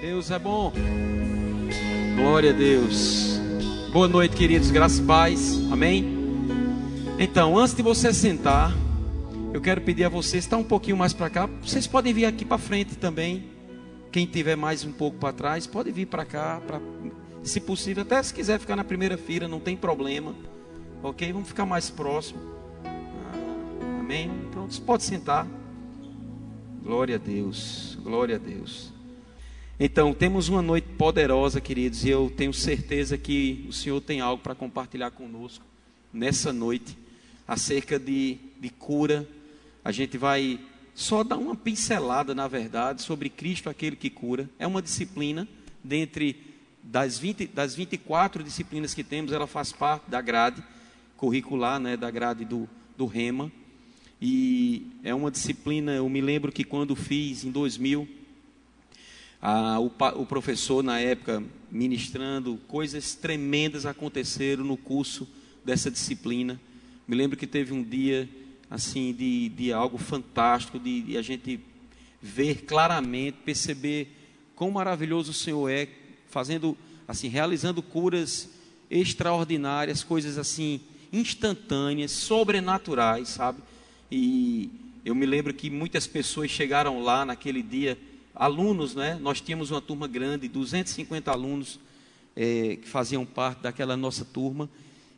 Deus 0.00 0.30
é 0.30 0.38
bom. 0.38 0.72
Glória 2.14 2.50
a 2.50 2.52
Deus. 2.52 3.40
Boa 3.92 4.06
noite, 4.06 4.36
queridos. 4.36 4.70
Graças 4.70 5.00
e 5.00 5.02
paz. 5.02 5.58
Amém. 5.72 6.16
Então, 7.18 7.58
antes 7.58 7.74
de 7.74 7.82
você 7.82 8.12
sentar, 8.14 8.72
eu 9.52 9.60
quero 9.60 9.80
pedir 9.80 10.04
a 10.04 10.08
vocês 10.08 10.44
estar 10.44 10.56
um 10.56 10.62
pouquinho 10.62 10.96
mais 10.96 11.12
para 11.12 11.28
cá. 11.28 11.50
Vocês 11.62 11.88
podem 11.88 12.14
vir 12.14 12.26
aqui 12.26 12.44
para 12.44 12.58
frente 12.58 12.96
também. 12.96 13.50
Quem 14.12 14.24
tiver 14.24 14.56
mais 14.56 14.84
um 14.84 14.92
pouco 14.92 15.18
para 15.18 15.32
trás, 15.32 15.66
pode 15.66 15.90
vir 15.90 16.06
para 16.06 16.24
cá, 16.24 16.62
pra, 16.64 16.80
se 17.42 17.60
possível, 17.60 18.04
até 18.04 18.22
se 18.22 18.32
quiser 18.32 18.58
ficar 18.60 18.76
na 18.76 18.84
primeira 18.84 19.18
fila, 19.18 19.48
não 19.48 19.58
tem 19.58 19.76
problema. 19.76 20.32
OK? 21.02 21.32
Vamos 21.32 21.48
ficar 21.48 21.66
mais 21.66 21.90
próximo. 21.90 22.40
Ah, 22.84 23.98
amém. 24.00 24.30
Pronto, 24.52 24.80
pode 24.82 25.02
sentar. 25.02 25.44
Glória 26.84 27.16
a 27.16 27.18
Deus. 27.18 27.98
Glória 28.00 28.36
a 28.36 28.38
Deus. 28.38 28.96
Então, 29.80 30.12
temos 30.12 30.48
uma 30.48 30.60
noite 30.60 30.88
poderosa, 30.98 31.60
queridos, 31.60 32.04
e 32.04 32.08
eu 32.08 32.32
tenho 32.36 32.52
certeza 32.52 33.16
que 33.16 33.64
o 33.68 33.72
Senhor 33.72 34.00
tem 34.00 34.20
algo 34.20 34.42
para 34.42 34.52
compartilhar 34.52 35.12
conosco 35.12 35.64
nessa 36.12 36.52
noite 36.52 36.98
acerca 37.46 37.96
de, 37.96 38.38
de 38.60 38.70
cura. 38.70 39.24
A 39.84 39.92
gente 39.92 40.18
vai 40.18 40.58
só 40.96 41.22
dar 41.22 41.36
uma 41.36 41.54
pincelada, 41.54 42.34
na 42.34 42.48
verdade, 42.48 43.02
sobre 43.02 43.30
Cristo, 43.30 43.70
aquele 43.70 43.94
que 43.94 44.10
cura. 44.10 44.50
É 44.58 44.66
uma 44.66 44.82
disciplina, 44.82 45.46
dentre 45.84 46.42
das, 46.82 47.16
20, 47.16 47.46
das 47.46 47.76
24 47.76 48.42
disciplinas 48.42 48.94
que 48.94 49.04
temos, 49.04 49.30
ela 49.30 49.46
faz 49.46 49.70
parte 49.70 50.10
da 50.10 50.20
grade 50.20 50.60
curricular, 51.16 51.78
né, 51.78 51.96
da 51.96 52.10
grade 52.10 52.44
do, 52.44 52.68
do 52.96 53.06
REMA. 53.06 53.48
E 54.20 54.88
é 55.04 55.14
uma 55.14 55.30
disciplina, 55.30 55.92
eu 55.92 56.08
me 56.08 56.20
lembro 56.20 56.50
que 56.50 56.64
quando 56.64 56.96
fiz 56.96 57.44
em 57.44 57.52
2000, 57.52 58.18
ah, 59.40 59.78
o, 59.78 59.86
o, 60.20 60.26
professor, 60.26 60.82
na 60.82 60.98
época, 60.98 61.42
ministrando, 61.70 62.58
coisas 62.66 63.14
tremendas 63.14 63.86
aconteceram 63.86 64.64
no 64.64 64.76
curso 64.76 65.28
dessa 65.64 65.90
disciplina. 65.90 66.60
Me 67.06 67.14
lembro 67.14 67.36
que 67.36 67.46
teve 67.46 67.72
um 67.72 67.82
dia, 67.82 68.28
assim, 68.68 69.12
de, 69.12 69.48
de 69.50 69.72
algo 69.72 69.96
fantástico, 69.96 70.78
de, 70.78 71.02
de 71.02 71.16
a 71.16 71.22
gente 71.22 71.60
ver 72.20 72.62
claramente, 72.62 73.38
perceber 73.44 74.08
quão 74.56 74.72
maravilhoso 74.72 75.30
o 75.30 75.34
Senhor 75.34 75.68
é, 75.68 75.88
fazendo, 76.28 76.76
assim, 77.06 77.28
realizando 77.28 77.80
curas 77.80 78.50
extraordinárias, 78.90 80.02
coisas 80.02 80.36
assim, 80.36 80.80
instantâneas, 81.12 82.10
sobrenaturais, 82.10 83.28
sabe? 83.28 83.62
E 84.10 84.68
eu 85.04 85.14
me 85.14 85.26
lembro 85.26 85.54
que 85.54 85.70
muitas 85.70 86.08
pessoas 86.08 86.50
chegaram 86.50 87.00
lá 87.00 87.24
naquele 87.24 87.62
dia 87.62 87.96
alunos, 88.38 88.94
né? 88.94 89.18
Nós 89.20 89.40
tínhamos 89.40 89.72
uma 89.72 89.80
turma 89.80 90.06
grande, 90.06 90.46
250 90.46 91.30
alunos 91.30 91.80
é, 92.36 92.76
que 92.76 92.88
faziam 92.88 93.26
parte 93.26 93.62
daquela 93.62 93.96
nossa 93.96 94.24
turma. 94.24 94.70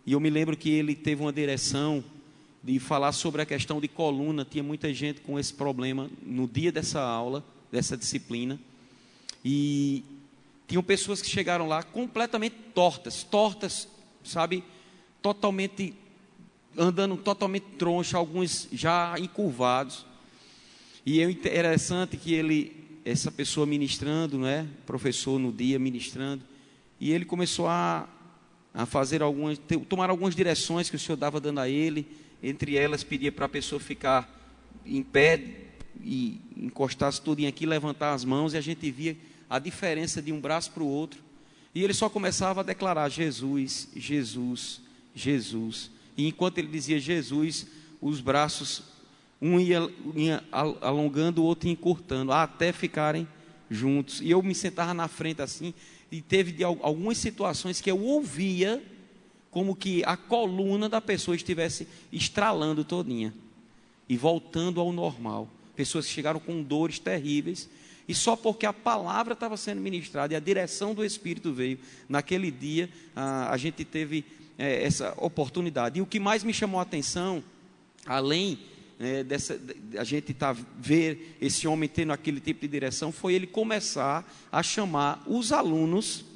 E 0.06 0.12
eu 0.12 0.20
me 0.20 0.30
lembro 0.30 0.56
que 0.56 0.70
ele 0.70 0.94
teve 0.94 1.20
uma 1.20 1.32
direção 1.32 2.02
de 2.64 2.78
falar 2.78 3.12
sobre 3.12 3.42
a 3.42 3.46
questão 3.46 3.78
de 3.78 3.88
coluna. 3.88 4.46
Tinha 4.48 4.64
muita 4.64 4.92
gente 4.94 5.20
com 5.20 5.38
esse 5.38 5.52
problema 5.52 6.10
no 6.22 6.48
dia 6.48 6.72
dessa 6.72 7.00
aula, 7.00 7.44
dessa 7.70 7.94
disciplina. 7.94 8.58
E 9.44 10.02
tinham 10.66 10.82
pessoas 10.82 11.20
que 11.20 11.28
chegaram 11.28 11.68
lá 11.68 11.82
completamente 11.82 12.56
tortas, 12.74 13.22
tortas, 13.22 13.86
sabe? 14.24 14.64
Totalmente 15.20 15.94
andando 16.76 17.16
totalmente 17.16 17.66
troncha, 17.76 18.16
alguns 18.16 18.66
já 18.72 19.14
encurvados. 19.18 20.06
E 21.04 21.20
é 21.20 21.30
interessante 21.30 22.16
que 22.16 22.32
ele 22.32 22.79
essa 23.10 23.30
pessoa 23.30 23.66
ministrando, 23.66 24.38
né? 24.38 24.68
Professor 24.86 25.38
no 25.38 25.52
dia 25.52 25.78
ministrando, 25.78 26.42
e 27.00 27.10
ele 27.10 27.24
começou 27.24 27.66
a, 27.66 28.08
a 28.72 28.86
fazer 28.86 29.22
algumas, 29.22 29.58
tomar 29.88 30.10
algumas 30.10 30.34
direções 30.34 30.88
que 30.88 30.96
o 30.96 30.98
Senhor 30.98 31.16
dava 31.16 31.40
dando 31.40 31.60
a 31.60 31.68
ele. 31.68 32.06
Entre 32.42 32.76
elas, 32.76 33.02
pedia 33.02 33.32
para 33.32 33.46
a 33.46 33.48
pessoa 33.48 33.80
ficar 33.80 34.28
em 34.84 35.02
pé 35.02 35.42
e 36.02 36.40
encostar-se 36.56 37.20
tudo 37.20 37.44
aqui, 37.46 37.66
levantar 37.66 38.12
as 38.12 38.24
mãos, 38.24 38.54
e 38.54 38.56
a 38.56 38.60
gente 38.60 38.90
via 38.90 39.16
a 39.48 39.58
diferença 39.58 40.22
de 40.22 40.32
um 40.32 40.40
braço 40.40 40.70
para 40.70 40.82
o 40.82 40.86
outro. 40.86 41.22
E 41.74 41.82
ele 41.82 41.94
só 41.94 42.08
começava 42.08 42.60
a 42.60 42.64
declarar: 42.64 43.08
Jesus, 43.08 43.88
Jesus, 43.96 44.80
Jesus. 45.14 45.90
E 46.16 46.26
enquanto 46.26 46.58
ele 46.58 46.68
dizia 46.68 46.98
Jesus, 46.98 47.66
os 48.00 48.20
braços 48.20 48.82
um 49.40 49.58
ia, 49.58 49.90
ia 50.14 50.44
alongando, 50.80 51.42
o 51.42 51.44
outro 51.44 51.68
ia 51.68 51.72
encurtando, 51.72 52.32
até 52.32 52.72
ficarem 52.72 53.26
juntos. 53.70 54.20
E 54.20 54.30
eu 54.30 54.42
me 54.42 54.54
sentava 54.54 54.92
na 54.92 55.08
frente 55.08 55.40
assim, 55.40 55.72
e 56.10 56.20
teve 56.20 56.52
de, 56.52 56.64
algumas 56.64 57.18
situações 57.18 57.80
que 57.80 57.90
eu 57.90 58.00
ouvia 58.00 58.82
como 59.50 59.74
que 59.74 60.04
a 60.04 60.16
coluna 60.16 60.88
da 60.88 61.00
pessoa 61.00 61.34
estivesse 61.34 61.86
estralando 62.12 62.84
todinha 62.84 63.34
e 64.08 64.16
voltando 64.16 64.80
ao 64.80 64.92
normal. 64.92 65.48
Pessoas 65.74 66.06
que 66.06 66.12
chegaram 66.12 66.38
com 66.38 66.62
dores 66.62 66.98
terríveis 66.98 67.68
e 68.06 68.14
só 68.14 68.36
porque 68.36 68.66
a 68.66 68.72
palavra 68.72 69.34
estava 69.34 69.56
sendo 69.56 69.80
ministrada 69.80 70.34
e 70.34 70.36
a 70.36 70.40
direção 70.40 70.94
do 70.94 71.04
Espírito 71.04 71.52
veio 71.52 71.78
naquele 72.08 72.50
dia, 72.50 72.90
a, 73.14 73.52
a 73.52 73.56
gente 73.56 73.84
teve 73.84 74.24
é, 74.58 74.84
essa 74.84 75.14
oportunidade. 75.16 75.98
E 75.98 76.02
o 76.02 76.06
que 76.06 76.18
mais 76.18 76.44
me 76.44 76.52
chamou 76.52 76.80
a 76.80 76.82
atenção, 76.82 77.42
além 78.04 78.58
é, 79.00 79.24
dessa, 79.24 79.58
a 79.96 80.04
gente 80.04 80.34
tá 80.34 80.54
ver 80.78 81.38
esse 81.40 81.66
homem 81.66 81.88
tendo 81.88 82.12
aquele 82.12 82.38
tipo 82.38 82.60
de 82.60 82.68
direção, 82.68 83.10
foi 83.10 83.32
ele 83.32 83.46
começar 83.46 84.30
a 84.52 84.62
chamar 84.62 85.22
os 85.26 85.52
alunos 85.52 86.26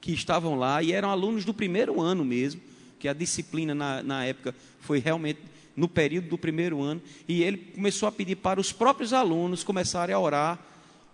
que 0.00 0.12
estavam 0.12 0.54
lá, 0.54 0.80
e 0.82 0.92
eram 0.92 1.10
alunos 1.10 1.44
do 1.44 1.52
primeiro 1.52 2.00
ano 2.00 2.24
mesmo, 2.24 2.60
que 2.98 3.08
a 3.08 3.12
disciplina 3.12 3.74
na, 3.74 4.02
na 4.04 4.24
época 4.24 4.54
foi 4.78 5.00
realmente 5.00 5.40
no 5.74 5.88
período 5.88 6.28
do 6.28 6.38
primeiro 6.38 6.80
ano, 6.80 7.02
e 7.26 7.42
ele 7.42 7.56
começou 7.58 8.08
a 8.08 8.12
pedir 8.12 8.36
para 8.36 8.60
os 8.60 8.72
próprios 8.72 9.12
alunos 9.12 9.64
começarem 9.64 10.14
a 10.14 10.18
orar 10.18 10.58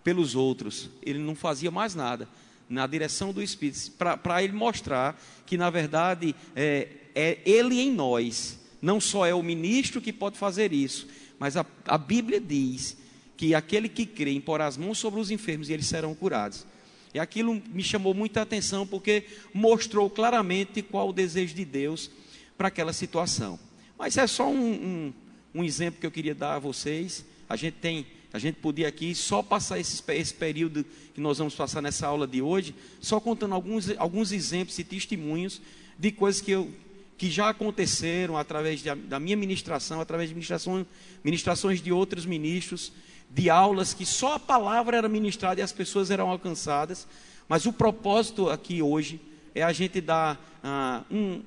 pelos 0.03 0.35
outros. 0.35 0.91
Ele 1.01 1.19
não 1.19 1.33
fazia 1.33 1.71
mais 1.71 1.95
nada 1.95 2.29
na 2.69 2.85
direção 2.85 3.33
do 3.33 3.41
Espírito, 3.41 3.91
para 4.21 4.43
ele 4.43 4.53
mostrar 4.53 5.19
que, 5.45 5.57
na 5.57 5.69
verdade, 5.69 6.35
é, 6.55 6.87
é 7.15 7.39
ele 7.45 7.79
em 7.81 7.91
nós 7.91 8.59
não 8.87 9.01
só 9.01 9.25
é 9.25 9.33
o 9.33 9.43
ministro 9.43 9.99
que 9.99 10.13
pode 10.13 10.37
fazer 10.37 10.71
isso, 10.71 11.09
mas 11.37 11.57
a, 11.57 11.65
a 11.85 11.97
Bíblia 11.97 12.39
diz 12.39 12.95
que 13.35 13.53
aquele 13.53 13.89
que 13.89 14.05
crê 14.05 14.31
impor 14.31 14.61
as 14.61 14.77
mãos 14.77 14.97
sobre 14.97 15.19
os 15.19 15.29
enfermos 15.29 15.67
e 15.67 15.73
eles 15.73 15.87
serão 15.87 16.15
curados. 16.15 16.65
E 17.13 17.19
aquilo 17.19 17.61
me 17.67 17.83
chamou 17.83 18.13
muita 18.13 18.41
atenção 18.41 18.87
porque 18.87 19.25
mostrou 19.53 20.09
claramente 20.09 20.81
qual 20.81 21.09
o 21.09 21.13
desejo 21.13 21.53
de 21.53 21.65
Deus 21.65 22.09
para 22.57 22.69
aquela 22.69 22.93
situação. 22.93 23.59
Mas 23.99 24.15
é 24.15 24.25
só 24.25 24.49
um, 24.49 24.71
um, 24.71 25.13
um, 25.55 25.63
exemplo 25.65 25.99
que 25.99 26.07
eu 26.07 26.11
queria 26.11 26.33
dar 26.33 26.55
a 26.55 26.59
vocês. 26.59 27.25
A 27.49 27.57
gente 27.57 27.75
tem, 27.75 28.07
a 28.31 28.39
gente 28.39 28.55
podia 28.55 28.87
aqui 28.87 29.13
só 29.13 29.43
passar 29.43 29.77
esse, 29.79 30.01
esse 30.13 30.33
período 30.33 30.85
que 31.13 31.19
nós 31.19 31.39
vamos 31.39 31.55
passar 31.55 31.81
nessa 31.81 32.07
aula 32.07 32.25
de 32.25 32.41
hoje, 32.41 32.73
só 33.01 33.19
contando 33.19 33.53
alguns, 33.53 33.89
alguns 33.97 34.31
exemplos 34.31 34.79
e 34.79 34.83
testemunhos 34.85 35.61
de 35.99 36.09
coisas 36.09 36.39
que 36.39 36.51
eu 36.51 36.71
que 37.17 37.31
já 37.31 37.49
aconteceram 37.49 38.37
através 38.37 38.81
de, 38.81 38.93
da 38.93 39.19
minha 39.19 39.35
ministração, 39.35 39.99
através 39.99 40.29
de 40.29 40.35
ministrações, 40.35 40.85
ministrações 41.23 41.81
de 41.81 41.91
outros 41.91 42.25
ministros, 42.25 42.91
de 43.29 43.49
aulas 43.49 43.93
que 43.93 44.05
só 44.05 44.35
a 44.35 44.39
palavra 44.39 44.97
era 44.97 45.09
ministrada 45.09 45.59
e 45.59 45.63
as 45.63 45.71
pessoas 45.71 46.11
eram 46.11 46.29
alcançadas. 46.29 47.07
Mas 47.49 47.65
o 47.65 47.73
propósito 47.73 48.49
aqui 48.49 48.81
hoje 48.81 49.19
é 49.55 49.63
a 49.63 49.73
gente 49.73 49.99
dar 49.99 50.39
ah, 50.63 51.03
um, 51.09 51.41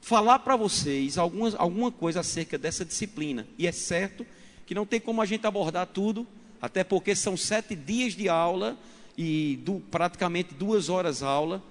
falar 0.00 0.40
para 0.40 0.56
vocês 0.56 1.18
algumas, 1.18 1.54
alguma 1.54 1.92
coisa 1.92 2.20
acerca 2.20 2.58
dessa 2.58 2.84
disciplina. 2.84 3.46
E 3.56 3.66
é 3.66 3.72
certo 3.72 4.26
que 4.66 4.74
não 4.74 4.84
tem 4.84 5.00
como 5.00 5.22
a 5.22 5.26
gente 5.26 5.46
abordar 5.46 5.86
tudo, 5.86 6.26
até 6.60 6.82
porque 6.82 7.14
são 7.14 7.36
sete 7.36 7.76
dias 7.76 8.14
de 8.14 8.28
aula 8.28 8.76
e 9.16 9.60
do, 9.62 9.80
praticamente 9.90 10.54
duas 10.54 10.88
horas 10.88 11.22
aula. 11.22 11.62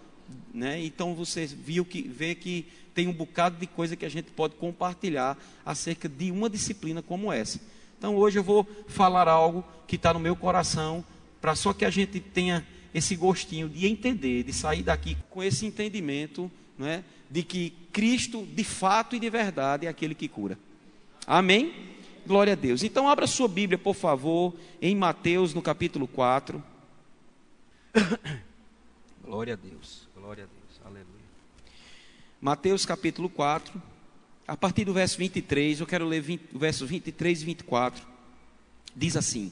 Né? 0.54 0.84
Então 0.84 1.14
você 1.14 1.46
viu 1.46 1.84
que 1.84 2.02
vê 2.02 2.34
que 2.34 2.66
tem 2.96 3.10
um 3.10 3.14
bocado 3.14 3.58
de 3.58 3.68
coisa 3.68 3.96
que 3.96 4.06
a 4.06 4.10
gente 4.10 4.32
pode 4.32 4.56
compartilhar 4.56 5.38
acerca 5.66 6.08
de 6.08 6.32
uma 6.32 6.50
disciplina 6.50 7.02
como 7.02 7.32
essa. 7.32 7.60
Então 7.98 8.16
hoje 8.16 8.40
eu 8.40 8.44
vou 8.44 8.66
falar 8.88 9.28
algo 9.28 9.64
que 9.86 9.98
está 9.98 10.14
no 10.14 10.20
meu 10.20 10.36
coração, 10.36 11.04
para 11.42 11.54
só 11.56 11.74
que 11.74 11.84
a 11.84 11.90
gente 11.90 12.22
tenha 12.22 12.66
esse 12.94 13.16
gostinho 13.16 13.68
de 13.68 13.86
entender, 13.86 14.44
de 14.44 14.54
sair 14.54 14.82
daqui 14.82 15.18
com 15.30 15.44
esse 15.44 15.66
entendimento 15.66 16.50
né, 16.78 17.04
de 17.30 17.44
que 17.44 17.74
Cristo, 17.92 18.46
de 18.46 18.64
fato 18.64 19.16
e 19.16 19.20
de 19.20 19.30
verdade, 19.30 19.86
é 19.86 19.90
aquele 19.90 20.16
que 20.16 20.30
cura. 20.30 20.58
Amém? 21.28 21.74
Glória 22.26 22.54
a 22.54 22.56
Deus. 22.56 22.82
Então 22.82 23.10
abra 23.10 23.28
sua 23.28 23.50
Bíblia, 23.50 23.78
por 23.78 23.94
favor, 23.94 24.54
em 24.82 24.96
Mateus, 24.96 25.54
no 25.54 25.62
capítulo 25.62 26.08
4. 26.08 26.64
Glória 29.24 29.54
a 29.54 29.58
Deus. 29.58 30.08
Glória 30.16 30.46
a 30.46 30.48
Deus. 30.48 30.55
Mateus 32.46 32.86
capítulo 32.86 33.28
4, 33.28 33.82
a 34.48 34.56
partir 34.56 34.86
do 34.86 34.94
verso 34.94 35.18
23, 35.18 35.80
eu 35.80 35.88
quero 35.88 36.06
ler 36.06 36.22
20, 36.22 36.56
o 36.56 36.60
verso 36.60 36.86
23 36.86 37.42
e 37.42 37.44
24. 37.44 38.06
Diz 38.96 39.18
assim: 39.18 39.52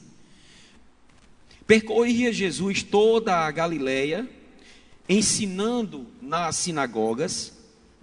Percorria 1.66 2.32
Jesus 2.32 2.84
toda 2.84 3.34
a 3.34 3.50
Galileia, 3.50 4.30
ensinando 5.08 6.06
nas 6.22 6.54
sinagogas, 6.54 7.52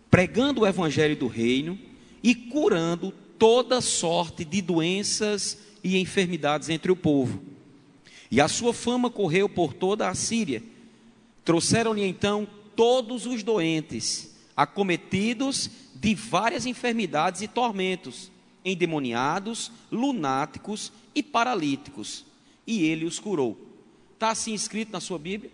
pregando 0.09 0.59
o 0.59 0.67
evangelho 0.67 1.15
do 1.15 1.27
reino 1.27 1.79
e 2.21 2.35
curando 2.35 3.13
toda 3.39 3.79
sorte 3.79 4.43
de 4.43 4.61
doenças 4.61 5.57
e 5.81 5.99
enfermidades 5.99 6.67
entre 6.67 6.91
o 6.91 6.97
povo. 6.97 7.41
E 8.29 8.41
a 8.41 8.49
sua 8.49 8.73
fama 8.73 9.09
correu 9.09 9.47
por 9.47 9.73
toda 9.73 10.09
a 10.09 10.13
Síria. 10.13 10.61
Trouxeram-lhe 11.45 12.03
então 12.03 12.45
todos 12.75 13.25
os 13.25 13.41
doentes, 13.41 14.30
acometidos 14.61 15.69
de 15.95 16.13
várias 16.13 16.65
enfermidades 16.65 17.41
e 17.41 17.47
tormentos, 17.47 18.31
endemoniados, 18.63 19.71
lunáticos 19.91 20.91
e 21.15 21.23
paralíticos, 21.23 22.25
e 22.65 22.85
ele 22.85 23.05
os 23.05 23.19
curou. 23.19 23.57
Está 24.13 24.29
assim 24.29 24.53
escrito 24.53 24.91
na 24.91 24.99
sua 24.99 25.17
Bíblia? 25.17 25.51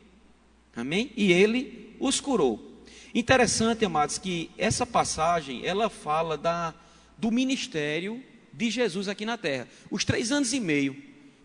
Amém? 0.76 1.12
E 1.16 1.32
ele 1.32 1.96
os 2.00 2.20
curou. 2.20 2.82
Interessante, 3.16 3.86
amados, 3.86 4.18
que 4.18 4.52
essa 4.58 4.86
passagem 4.86 5.66
ela 5.66 5.90
fala 5.90 6.38
da, 6.38 6.74
do 7.18 7.32
ministério 7.32 8.22
de 8.52 8.70
Jesus 8.70 9.08
aqui 9.08 9.26
na 9.26 9.38
terra. 9.38 9.68
Os 9.90 10.04
três 10.04 10.32
anos 10.32 10.52
e 10.54 10.60
meio 10.60 10.96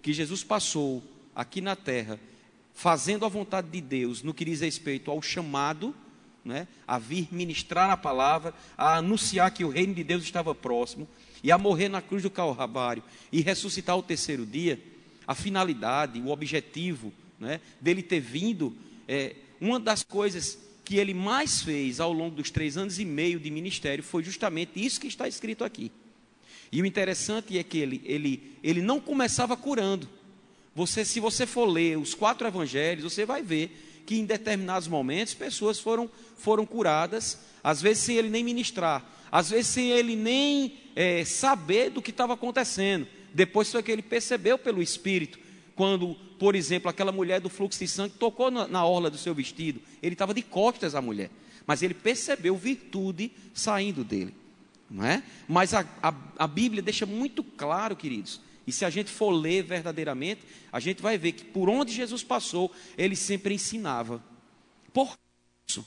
que 0.03 0.13
Jesus 0.13 0.43
passou 0.43 1.03
aqui 1.35 1.61
na 1.61 1.77
terra, 1.77 2.19
fazendo 2.75 3.25
a 3.25 3.29
vontade 3.29 3.71
de 3.71 3.81
Deus 3.81 4.23
no 4.23 4.35
que 4.35 4.45
diz 4.45 4.61
respeito 4.61 5.11
ao 5.11 5.23
chamado, 5.23 5.95
né, 6.45 6.67
a 6.87 6.99
vir 6.99 7.29
ministrar 7.31 7.91
a 7.91 7.97
palavra, 7.97 8.55
a 8.77 8.97
anunciar 8.97 9.51
que 9.51 9.65
o 9.65 9.69
reino 9.69 9.95
de 9.95 10.05
Deus 10.05 10.23
estava 10.23 10.55
próximo, 10.55 11.09
e 11.43 11.51
a 11.51 11.59
morrer 11.59 11.89
na 11.89 12.01
cruz 12.01 12.23
do 12.23 12.31
Calvário 12.31 13.03
e 13.31 13.41
ressuscitar 13.41 13.97
o 13.97 14.03
terceiro 14.03 14.47
dia, 14.47 14.81
a 15.27 15.35
finalidade, 15.35 16.21
o 16.21 16.29
objetivo 16.29 17.13
né, 17.39 17.61
dele 17.81 18.03
ter 18.03 18.21
vindo, 18.21 18.77
é, 19.09 19.35
uma 19.61 19.79
das 19.79 20.03
coisas 20.03 20.59
que 20.85 20.97
ele 20.97 21.15
mais 21.15 21.63
fez 21.63 22.01
ao 22.01 22.13
longo 22.13 22.37
dos 22.37 22.51
três 22.51 22.77
anos 22.77 22.99
e 22.99 23.05
meio 23.05 23.39
de 23.39 23.51
ministério 23.51 24.03
foi 24.03 24.23
justamente 24.23 24.85
isso 24.85 25.01
que 25.01 25.07
está 25.07 25.27
escrito 25.27 25.65
aqui. 25.65 25.91
E 26.71 26.81
o 26.81 26.87
interessante 26.87 27.59
é 27.59 27.63
que 27.63 27.79
ele, 27.79 28.01
ele, 28.05 28.57
ele 28.63 28.81
não 28.81 29.01
começava 29.01 29.57
curando. 29.57 30.09
Você, 30.75 31.05
se 31.05 31.21
você 31.21 31.47
for 31.47 31.67
ler 31.67 31.99
os 31.99 32.15
quatro 32.15 32.47
evangelhos, 32.47 33.05
você 33.05 33.27
vai 33.27 33.43
ver 33.43 33.92
que 34.07 34.19
em 34.19 34.25
determinados 34.25 34.89
momentos 34.89 35.35
pessoas 35.35 35.79
foram, 35.79 36.11
foram 36.37 36.67
curadas, 36.67 37.39
às 37.63 37.81
vezes 37.81 38.05
sem 38.05 38.17
ele 38.17 38.29
nem 38.29 38.45
ministrar, 38.45 39.05
às 39.31 39.51
vezes 39.51 39.69
sem 39.69 39.91
ele 39.91 40.17
nem 40.17 40.79
é, 40.95 41.25
saber 41.25 41.91
do 41.91 42.03
que 42.03 42.11
estava 42.11 42.35
acontecendo. 42.35 43.07
Depois 43.35 43.71
foi 43.71 43.83
que 43.83 43.91
ele 43.91 44.03
percebeu 44.03 44.59
pelo 44.59 44.83
Espírito, 44.83 45.39
quando, 45.75 46.15
por 46.39 46.55
exemplo, 46.55 46.91
aquela 46.91 47.13
mulher 47.13 47.41
do 47.41 47.49
fluxo 47.49 47.79
de 47.79 47.89
sangue 47.89 48.15
tocou 48.19 48.51
na, 48.51 48.69
na 48.69 48.85
orla 48.85 49.11
do 49.11 49.17
seu 49.17 49.35
vestido, 49.35 49.81
ele 50.03 50.15
estava 50.15 50.35
de 50.35 50.43
costas 50.43 50.95
a 50.95 51.01
mulher, 51.01 51.31
mas 51.67 51.83
ele 51.83 51.95
percebeu 51.95 52.57
virtude 52.57 53.33
saindo 53.55 54.05
dele, 54.05 54.35
não 54.91 55.05
é? 55.05 55.23
Mas 55.49 55.73
a, 55.73 55.87
a, 56.03 56.15
a 56.39 56.47
Bíblia 56.47 56.83
deixa 56.83 57.07
muito 57.07 57.43
claro, 57.43 57.97
queridos, 57.97 58.41
e 58.67 58.73
se 58.73 58.85
a 58.85 58.91
gente 58.91 59.11
for 59.11 59.31
ler 59.31 59.63
verdadeiramente, 59.63 60.43
a 60.71 60.79
gente 60.79 61.03
vai 61.03 61.19
ver 61.19 61.33
que 61.33 61.45
por 61.45 61.69
onde 61.69 61.93
Jesus 61.93 62.23
passou, 62.23 62.71
ele 62.97 63.17
sempre 63.17 63.55
ensinava. 63.55 64.23
Por 64.93 65.17
isso? 65.69 65.85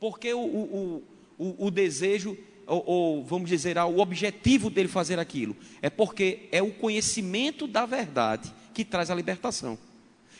Porque 0.00 0.32
o, 0.34 0.40
o, 0.40 1.04
o, 1.38 1.66
o 1.66 1.70
desejo, 1.70 2.36
ou, 2.66 2.84
ou, 2.86 3.24
vamos 3.24 3.48
dizer, 3.48 3.78
o 3.78 3.98
objetivo 3.98 4.68
dele 4.68 4.88
fazer 4.88 5.18
aquilo, 5.18 5.56
é 5.80 5.88
porque 5.88 6.48
é 6.50 6.60
o 6.60 6.72
conhecimento 6.72 7.66
da 7.66 7.86
verdade 7.86 8.52
que 8.74 8.84
traz 8.84 9.10
a 9.10 9.14
libertação. 9.14 9.78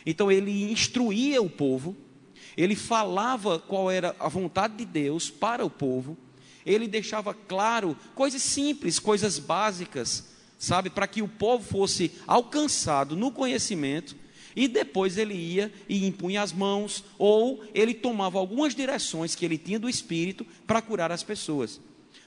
Então 0.05 0.31
ele 0.31 0.71
instruía 0.71 1.41
o 1.41 1.49
povo, 1.49 1.95
ele 2.57 2.75
falava 2.75 3.59
qual 3.59 3.89
era 3.89 4.15
a 4.19 4.27
vontade 4.27 4.75
de 4.75 4.85
Deus 4.85 5.29
para 5.29 5.65
o 5.65 5.69
povo, 5.69 6.17
ele 6.65 6.87
deixava 6.87 7.33
claro 7.33 7.95
coisas 8.13 8.41
simples, 8.41 8.99
coisas 8.99 9.39
básicas 9.39 10.36
sabe, 10.57 10.89
para 10.89 11.07
que 11.07 11.21
o 11.21 11.27
povo 11.27 11.63
fosse 11.63 12.11
alcançado 12.25 13.15
no 13.15 13.31
conhecimento, 13.31 14.15
e 14.55 14.67
depois 14.67 15.17
ele 15.17 15.35
ia 15.35 15.71
e 15.87 16.07
impunha 16.07 16.41
as 16.41 16.51
mãos, 16.51 17.03
ou 17.19 17.63
ele 17.75 17.93
tomava 17.93 18.39
algumas 18.39 18.73
direções 18.73 19.35
que 19.35 19.45
ele 19.45 19.57
tinha 19.57 19.79
do 19.79 19.87
Espírito 19.87 20.45
para 20.65 20.81
curar 20.81 21.11
as 21.11 21.21
pessoas. 21.21 21.79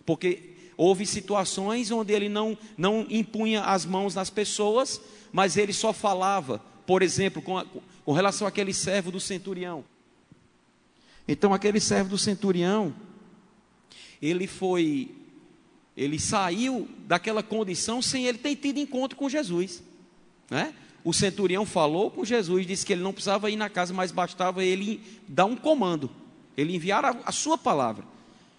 Porque 0.06 0.54
houve 0.76 1.04
situações 1.04 1.90
onde 1.90 2.12
ele 2.12 2.28
não, 2.28 2.56
não 2.78 3.04
impunha 3.10 3.64
as 3.64 3.84
mãos 3.84 4.14
nas 4.14 4.30
pessoas, 4.30 5.00
mas 5.32 5.56
ele 5.56 5.72
só 5.72 5.92
falava, 5.92 6.60
por 6.86 7.02
exemplo, 7.02 7.42
com, 7.42 7.58
a, 7.58 7.64
com 8.04 8.12
relação 8.12 8.46
àquele 8.46 8.72
servo 8.72 9.10
do 9.10 9.18
centurião. 9.18 9.84
Então, 11.26 11.52
aquele 11.52 11.80
servo 11.80 12.10
do 12.10 12.18
centurião, 12.18 12.94
ele 14.22 14.46
foi 14.46 15.10
ele 16.00 16.19
saiu 16.19 16.88
daquela 17.06 17.43
condição 17.43 18.00
sem 18.00 18.25
ele 18.25 18.38
ter 18.38 18.56
tido 18.56 18.79
encontro 18.79 19.19
com 19.19 19.29
Jesus. 19.29 19.82
Né? 20.49 20.73
O 21.05 21.12
centurião 21.12 21.67
falou 21.67 22.11
com 22.11 22.25
Jesus, 22.25 22.67
disse 22.67 22.87
que 22.87 22.94
ele 22.94 23.02
não 23.02 23.12
precisava 23.12 23.50
ir 23.50 23.56
na 23.56 23.69
casa, 23.69 23.93
mas 23.93 24.11
bastava 24.11 24.64
ele 24.64 25.02
dar 25.29 25.44
um 25.44 25.55
comando, 25.55 26.11
ele 26.56 26.75
enviar 26.75 27.05
a, 27.05 27.14
a 27.26 27.31
sua 27.31 27.58
palavra. 27.58 28.02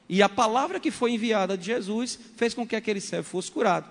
E 0.07 0.21
a 0.21 0.29
palavra 0.29 0.79
que 0.79 0.91
foi 0.91 1.13
enviada 1.13 1.57
de 1.57 1.65
Jesus 1.65 2.19
fez 2.35 2.53
com 2.53 2.67
que 2.67 2.75
aquele 2.75 3.01
servo 3.01 3.27
fosse 3.27 3.49
curado. 3.49 3.89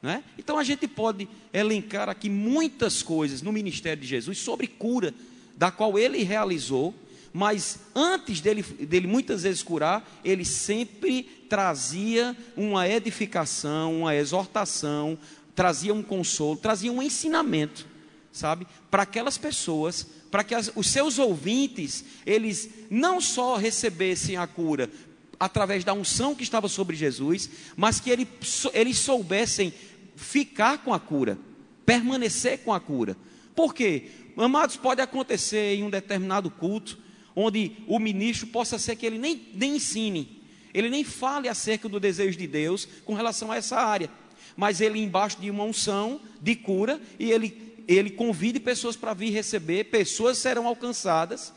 Né? 0.00 0.24
Então 0.38 0.56
a 0.56 0.64
gente 0.64 0.88
pode 0.88 1.28
elencar 1.52 2.08
aqui 2.08 2.30
muitas 2.30 3.02
coisas 3.02 3.42
no 3.42 3.52
ministério 3.52 4.00
de 4.00 4.08
Jesus 4.08 4.38
sobre 4.38 4.66
cura, 4.66 5.12
da 5.54 5.70
qual 5.70 5.98
ele 5.98 6.22
realizou 6.22 6.94
mas 7.32 7.78
antes 7.94 8.40
dele, 8.40 8.62
dele 8.62 9.06
muitas 9.06 9.44
vezes 9.44 9.62
curar, 9.62 10.08
ele 10.24 10.44
sempre 10.44 11.22
trazia 11.48 12.36
uma 12.56 12.88
edificação, 12.88 14.00
uma 14.00 14.14
exortação, 14.14 15.18
trazia 15.54 15.94
um 15.94 16.02
consolo, 16.02 16.56
trazia 16.56 16.90
um 16.90 17.02
ensinamento, 17.02 17.86
sabe, 18.32 18.66
para 18.90 19.02
aquelas 19.02 19.38
pessoas, 19.38 20.06
para 20.30 20.42
que 20.42 20.54
as, 20.54 20.72
os 20.74 20.88
seus 20.88 21.18
ouvintes, 21.18 22.04
eles 22.24 22.68
não 22.88 23.20
só 23.20 23.56
recebessem 23.56 24.36
a 24.36 24.46
cura 24.46 24.90
através 25.38 25.84
da 25.84 25.94
unção 25.94 26.34
que 26.34 26.42
estava 26.42 26.68
sobre 26.68 26.96
Jesus, 26.96 27.48
mas 27.76 27.98
que 27.98 28.10
ele, 28.10 28.28
eles 28.74 28.98
soubessem 28.98 29.72
ficar 30.16 30.78
com 30.78 30.92
a 30.92 31.00
cura, 31.00 31.38
permanecer 31.86 32.58
com 32.58 32.72
a 32.72 32.80
cura. 32.80 33.16
Por 33.54 33.74
quê? 33.74 34.10
Amados, 34.36 34.76
pode 34.76 35.00
acontecer 35.00 35.76
em 35.76 35.82
um 35.82 35.90
determinado 35.90 36.50
culto, 36.50 36.98
onde 37.34 37.72
o 37.86 37.98
ministro 37.98 38.46
possa 38.48 38.78
ser 38.78 38.96
que 38.96 39.06
ele 39.06 39.18
nem, 39.18 39.40
nem 39.54 39.76
ensine, 39.76 40.40
ele 40.72 40.88
nem 40.88 41.04
fale 41.04 41.48
acerca 41.48 41.88
do 41.88 42.00
desejo 42.00 42.38
de 42.38 42.46
Deus 42.46 42.86
com 43.04 43.14
relação 43.14 43.50
a 43.50 43.56
essa 43.56 43.76
área, 43.76 44.10
mas 44.56 44.80
ele 44.80 45.00
embaixo 45.00 45.40
de 45.40 45.50
uma 45.50 45.64
unção 45.64 46.20
de 46.40 46.54
cura 46.54 47.00
e 47.18 47.30
ele, 47.30 47.74
ele 47.88 48.10
convide 48.10 48.60
pessoas 48.60 48.96
para 48.96 49.14
vir 49.14 49.30
receber, 49.30 49.84
pessoas 49.84 50.38
serão 50.38 50.66
alcançadas 50.66 51.52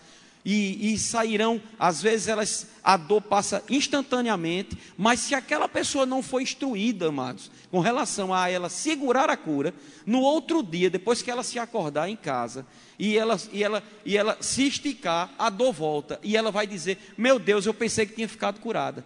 e, 0.46 0.94
e, 0.94 1.00
sairão, 1.00 1.62
às 1.80 2.01
vezes 2.01 2.27
elas, 2.27 2.68
a 2.84 2.98
dor 2.98 3.22
passa 3.22 3.63
instantaneamente, 3.70 4.77
mas 4.98 5.22
se 5.22 5.34
aquela 5.34 5.70
pessoa 5.70 6.06
não 6.06 6.22
foi 6.22 6.44
instruída, 6.44 7.08
amados, 7.08 7.50
com 7.72 7.80
relação 7.80 8.34
a 8.34 8.50
ela 8.50 8.68
segurar 8.68 9.30
a 9.30 9.38
cura, 9.38 9.74
no 10.06 10.20
outro 10.20 10.62
dia, 10.62 10.89
depois 10.89 11.22
que 11.22 11.32
ela 11.32 11.44
se 11.44 11.58
acordar 11.58 12.10
em 12.10 12.15
casa, 12.15 12.65
e 12.97 13.17
ela, 13.17 13.39
e 13.51 13.63
ela, 13.63 13.83
e 14.05 14.17
ela 14.17 14.38
se 14.39 14.67
esticar, 14.67 15.33
a 15.38 15.50
dor 15.50 15.73
volta, 15.73 16.19
e 16.23 16.38
ela 16.38 16.51
vai 16.51 16.67
dizer: 16.67 16.97
Meu 17.17 17.39
Deus, 17.39 17.65
eu 17.65 17.73
pensei 17.73 18.05
que 18.05 18.15
tinha 18.15 18.27
ficado 18.27 18.59
curada. 18.59 19.03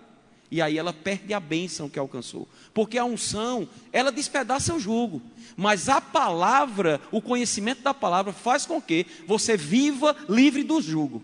E 0.49 0.61
aí 0.61 0.77
ela 0.77 0.93
perde 0.93 1.33
a 1.33 1.39
bênção 1.39 1.89
que 1.89 1.99
alcançou. 1.99 2.47
Porque 2.73 2.97
a 2.97 3.03
unção, 3.03 3.67
ela 3.91 4.11
despedaça 4.11 4.73
o 4.73 4.79
jugo. 4.79 5.21
Mas 5.57 5.89
a 5.89 5.99
palavra, 5.99 7.01
o 7.11 7.21
conhecimento 7.21 7.81
da 7.81 7.93
palavra, 7.93 8.31
faz 8.31 8.65
com 8.65 8.81
que 8.81 9.05
você 9.25 9.57
viva 9.57 10.15
livre 10.29 10.63
do 10.63 10.81
jugo. 10.81 11.21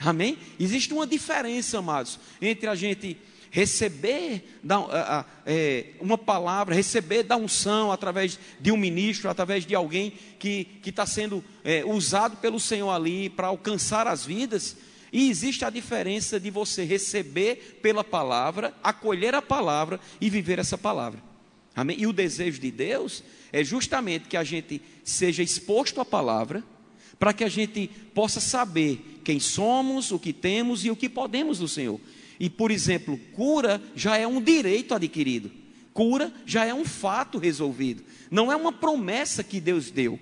Amém? 0.00 0.38
Existe 0.58 0.92
uma 0.92 1.06
diferença, 1.06 1.78
amados, 1.78 2.18
entre 2.40 2.68
a 2.68 2.74
gente 2.74 3.16
receber 3.50 4.58
da, 4.62 5.24
é, 5.46 5.86
uma 6.00 6.18
palavra, 6.18 6.74
receber 6.74 7.22
da 7.22 7.36
unção 7.36 7.90
através 7.90 8.38
de 8.60 8.70
um 8.70 8.76
ministro, 8.76 9.30
através 9.30 9.64
de 9.64 9.74
alguém 9.74 10.12
que 10.38 10.68
está 10.84 11.06
sendo 11.06 11.42
é, 11.64 11.84
usado 11.84 12.36
pelo 12.36 12.60
Senhor 12.60 12.90
ali 12.90 13.28
para 13.28 13.48
alcançar 13.48 14.06
as 14.06 14.24
vidas, 14.24 14.76
e 15.12 15.30
existe 15.30 15.64
a 15.64 15.70
diferença 15.70 16.38
de 16.38 16.50
você 16.50 16.84
receber 16.84 17.78
pela 17.82 18.04
palavra, 18.04 18.74
acolher 18.82 19.34
a 19.34 19.40
palavra 19.40 19.98
e 20.20 20.28
viver 20.28 20.58
essa 20.58 20.76
palavra. 20.76 21.22
Amém? 21.74 21.96
E 22.00 22.06
o 22.06 22.12
desejo 22.12 22.60
de 22.60 22.70
Deus 22.70 23.22
é 23.52 23.64
justamente 23.64 24.28
que 24.28 24.36
a 24.36 24.44
gente 24.44 24.82
seja 25.04 25.42
exposto 25.42 26.00
à 26.00 26.04
palavra, 26.04 26.62
para 27.18 27.32
que 27.32 27.42
a 27.42 27.48
gente 27.48 27.88
possa 28.14 28.40
saber 28.40 29.20
quem 29.24 29.40
somos, 29.40 30.12
o 30.12 30.18
que 30.18 30.32
temos 30.32 30.84
e 30.84 30.90
o 30.90 30.96
que 30.96 31.08
podemos 31.08 31.58
do 31.58 31.66
Senhor. 31.68 32.00
E, 32.38 32.48
por 32.48 32.70
exemplo, 32.70 33.18
cura 33.34 33.82
já 33.94 34.16
é 34.16 34.26
um 34.26 34.40
direito 34.40 34.94
adquirido, 34.94 35.50
cura 35.92 36.32
já 36.46 36.64
é 36.64 36.72
um 36.72 36.84
fato 36.84 37.38
resolvido, 37.38 38.02
não 38.30 38.52
é 38.52 38.56
uma 38.56 38.72
promessa 38.72 39.42
que 39.42 39.60
Deus 39.60 39.90
deu. 39.90 40.18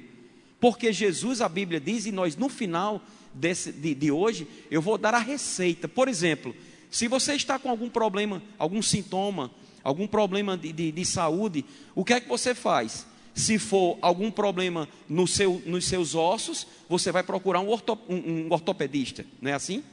Porque 0.59 0.93
Jesus, 0.93 1.41
a 1.41 1.49
Bíblia 1.49 1.79
diz, 1.79 2.07
e 2.07 2.13
nós 2.13 2.37
no 2.37 2.49
final 2.49 3.03
desse, 3.35 3.71
de, 3.71 3.95
de 3.95 4.11
hoje, 4.11 4.47
eu 4.71 4.81
vou 4.81 4.97
dar 4.97 5.15
a 5.15 5.19
receita. 5.19 5.87
Por 5.87 6.09
exemplo, 6.09 6.55
se 6.91 7.09
você 7.09 7.35
está 7.35 7.59
com 7.59 7.71
algum 7.71 7.91
problema, 7.91 8.43
algum 8.59 8.81
sintoma, 8.81 9.51
algum 9.85 10.07
problema 10.07 10.57
de, 10.57 10.73
de, 10.73 10.91
de 10.91 11.05
saúde, 11.05 11.65
o 11.95 12.05
que 12.05 12.15
é 12.15 12.21
que 12.21 12.29
você 12.29 12.55
faz? 12.55 13.07
Se 13.35 13.59
for 13.59 13.99
algum 14.01 14.31
problema 14.31 14.89
no 15.07 15.27
seu, 15.27 15.63
nos 15.67 15.85
seus 15.85 16.15
ossos, 16.15 16.67
você 16.89 17.13
vai 17.13 17.23
procurar 17.23 17.61
um, 17.61 17.69
orto, 17.69 17.99
um, 18.09 18.17
um 18.17 18.47
ortopedista, 18.51 19.27
não 19.43 19.51
é 19.51 19.55
assim? 19.55 19.85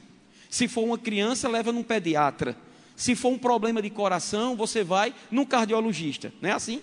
Se 0.54 0.68
for 0.68 0.84
uma 0.84 1.00
criança, 1.00 1.50
leva 1.50 1.72
num 1.72 1.82
pediatra. 1.82 2.56
Se 2.96 3.16
for 3.16 3.30
um 3.30 3.40
problema 3.40 3.82
de 3.82 3.90
coração, 3.90 4.56
você 4.56 4.84
vai 4.84 5.12
num 5.32 5.46
cardiologista, 5.46 6.32
não 6.40 6.48
é 6.48 6.54
assim? 6.54 6.80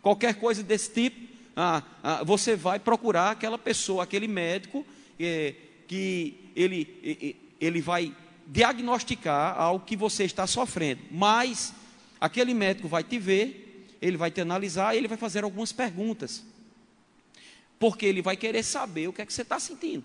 Qualquer 0.00 0.36
coisa 0.36 0.62
desse 0.62 0.92
tipo, 0.92 1.20
ah, 1.56 1.82
ah, 2.00 2.22
você 2.22 2.54
vai 2.54 2.78
procurar 2.78 3.32
aquela 3.32 3.58
pessoa, 3.58 4.04
aquele 4.04 4.28
médico, 4.28 4.86
eh, 5.18 5.52
que 5.88 6.52
ele, 6.54 7.42
ele 7.60 7.80
vai 7.80 8.14
diagnosticar 8.46 9.60
algo 9.60 9.84
que 9.84 9.96
você 9.96 10.22
está 10.22 10.46
sofrendo. 10.46 11.02
Mas 11.10 11.74
aquele 12.20 12.54
médico 12.54 12.86
vai 12.86 13.02
te 13.02 13.18
ver, 13.18 13.88
ele 14.00 14.16
vai 14.16 14.30
te 14.30 14.40
analisar 14.40 14.94
e 14.94 14.98
ele 14.98 15.08
vai 15.08 15.18
fazer 15.18 15.42
algumas 15.42 15.72
perguntas. 15.72 16.44
Porque 17.80 18.06
ele 18.06 18.22
vai 18.22 18.36
querer 18.36 18.62
saber 18.62 19.08
o 19.08 19.12
que 19.12 19.22
é 19.22 19.26
que 19.26 19.32
você 19.32 19.42
está 19.42 19.58
sentindo, 19.58 20.04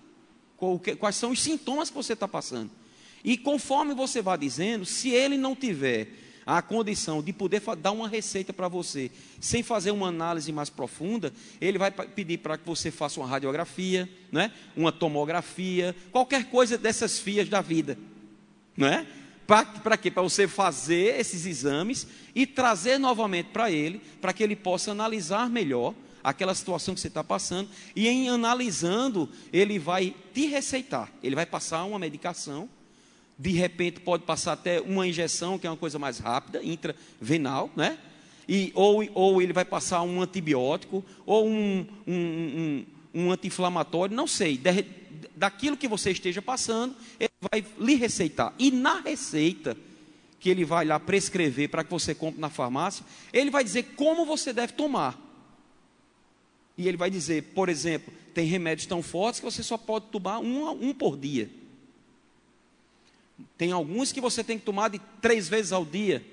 quais 0.98 1.14
são 1.14 1.30
os 1.30 1.40
sintomas 1.40 1.90
que 1.90 1.94
você 1.94 2.14
está 2.14 2.26
passando. 2.26 2.82
E 3.24 3.38
conforme 3.38 3.94
você 3.94 4.20
vai 4.20 4.36
dizendo, 4.36 4.84
se 4.84 5.08
ele 5.08 5.38
não 5.38 5.56
tiver 5.56 6.08
a 6.44 6.60
condição 6.60 7.22
de 7.22 7.32
poder 7.32 7.62
dar 7.78 7.92
uma 7.92 8.06
receita 8.06 8.52
para 8.52 8.68
você, 8.68 9.10
sem 9.40 9.62
fazer 9.62 9.90
uma 9.92 10.08
análise 10.08 10.52
mais 10.52 10.68
profunda, 10.68 11.32
ele 11.58 11.78
vai 11.78 11.90
pedir 11.90 12.38
para 12.38 12.58
que 12.58 12.66
você 12.66 12.90
faça 12.90 13.18
uma 13.18 13.26
radiografia, 13.26 14.06
né? 14.30 14.52
uma 14.76 14.92
tomografia, 14.92 15.96
qualquer 16.12 16.50
coisa 16.50 16.76
dessas 16.76 17.18
fias 17.18 17.48
da 17.48 17.62
vida. 17.62 17.96
Né? 18.76 19.06
Para 19.46 19.96
quê? 19.96 20.10
Para 20.10 20.22
você 20.22 20.46
fazer 20.46 21.18
esses 21.18 21.46
exames 21.46 22.06
e 22.34 22.46
trazer 22.46 22.98
novamente 22.98 23.46
para 23.46 23.70
ele, 23.70 24.02
para 24.20 24.34
que 24.34 24.42
ele 24.42 24.56
possa 24.56 24.90
analisar 24.90 25.48
melhor 25.48 25.94
aquela 26.22 26.54
situação 26.54 26.94
que 26.94 27.00
você 27.00 27.08
está 27.08 27.22
passando, 27.22 27.68
e 27.94 28.08
em 28.08 28.30
analisando, 28.30 29.28
ele 29.52 29.78
vai 29.78 30.14
te 30.32 30.46
receitar, 30.46 31.12
ele 31.22 31.34
vai 31.34 31.44
passar 31.44 31.84
uma 31.84 31.98
medicação 31.98 32.68
de 33.38 33.50
repente 33.50 34.00
pode 34.00 34.24
passar 34.24 34.52
até 34.52 34.80
uma 34.80 35.06
injeção, 35.06 35.58
que 35.58 35.66
é 35.66 35.70
uma 35.70 35.76
coisa 35.76 35.98
mais 35.98 36.18
rápida, 36.18 36.62
intravenal, 36.62 37.70
né? 37.74 37.98
E, 38.48 38.70
ou, 38.74 39.06
ou 39.14 39.42
ele 39.42 39.52
vai 39.52 39.64
passar 39.64 40.02
um 40.02 40.20
antibiótico, 40.20 41.04
ou 41.24 41.48
um, 41.48 41.86
um, 42.06 42.14
um, 42.14 42.86
um 43.14 43.32
anti-inflamatório, 43.32 44.14
não 44.14 44.26
sei, 44.26 44.56
de, 44.56 44.84
daquilo 45.34 45.76
que 45.76 45.88
você 45.88 46.10
esteja 46.10 46.42
passando, 46.42 46.94
ele 47.18 47.32
vai 47.40 47.64
lhe 47.78 47.94
receitar. 47.94 48.54
E 48.58 48.70
na 48.70 49.00
receita, 49.00 49.76
que 50.38 50.50
ele 50.50 50.64
vai 50.64 50.84
lá 50.84 51.00
prescrever 51.00 51.70
para 51.70 51.82
que 51.82 51.90
você 51.90 52.14
compre 52.14 52.40
na 52.40 52.50
farmácia, 52.50 53.04
ele 53.32 53.50
vai 53.50 53.64
dizer 53.64 53.94
como 53.96 54.26
você 54.26 54.52
deve 54.52 54.74
tomar. 54.74 55.18
E 56.76 56.86
ele 56.86 56.96
vai 56.96 57.10
dizer, 57.10 57.44
por 57.54 57.68
exemplo, 57.68 58.12
tem 58.34 58.46
remédios 58.46 58.86
tão 58.86 59.02
fortes 59.02 59.40
que 59.40 59.46
você 59.46 59.62
só 59.62 59.78
pode 59.78 60.06
tomar 60.06 60.40
um, 60.40 60.68
um 60.70 60.92
por 60.92 61.16
dia. 61.16 61.48
Tem 63.56 63.72
alguns 63.72 64.12
que 64.12 64.20
você 64.20 64.42
tem 64.42 64.58
que 64.58 64.64
tomar 64.64 64.88
de 64.88 65.00
três 65.20 65.48
vezes 65.48 65.72
ao 65.72 65.84
dia, 65.84 66.24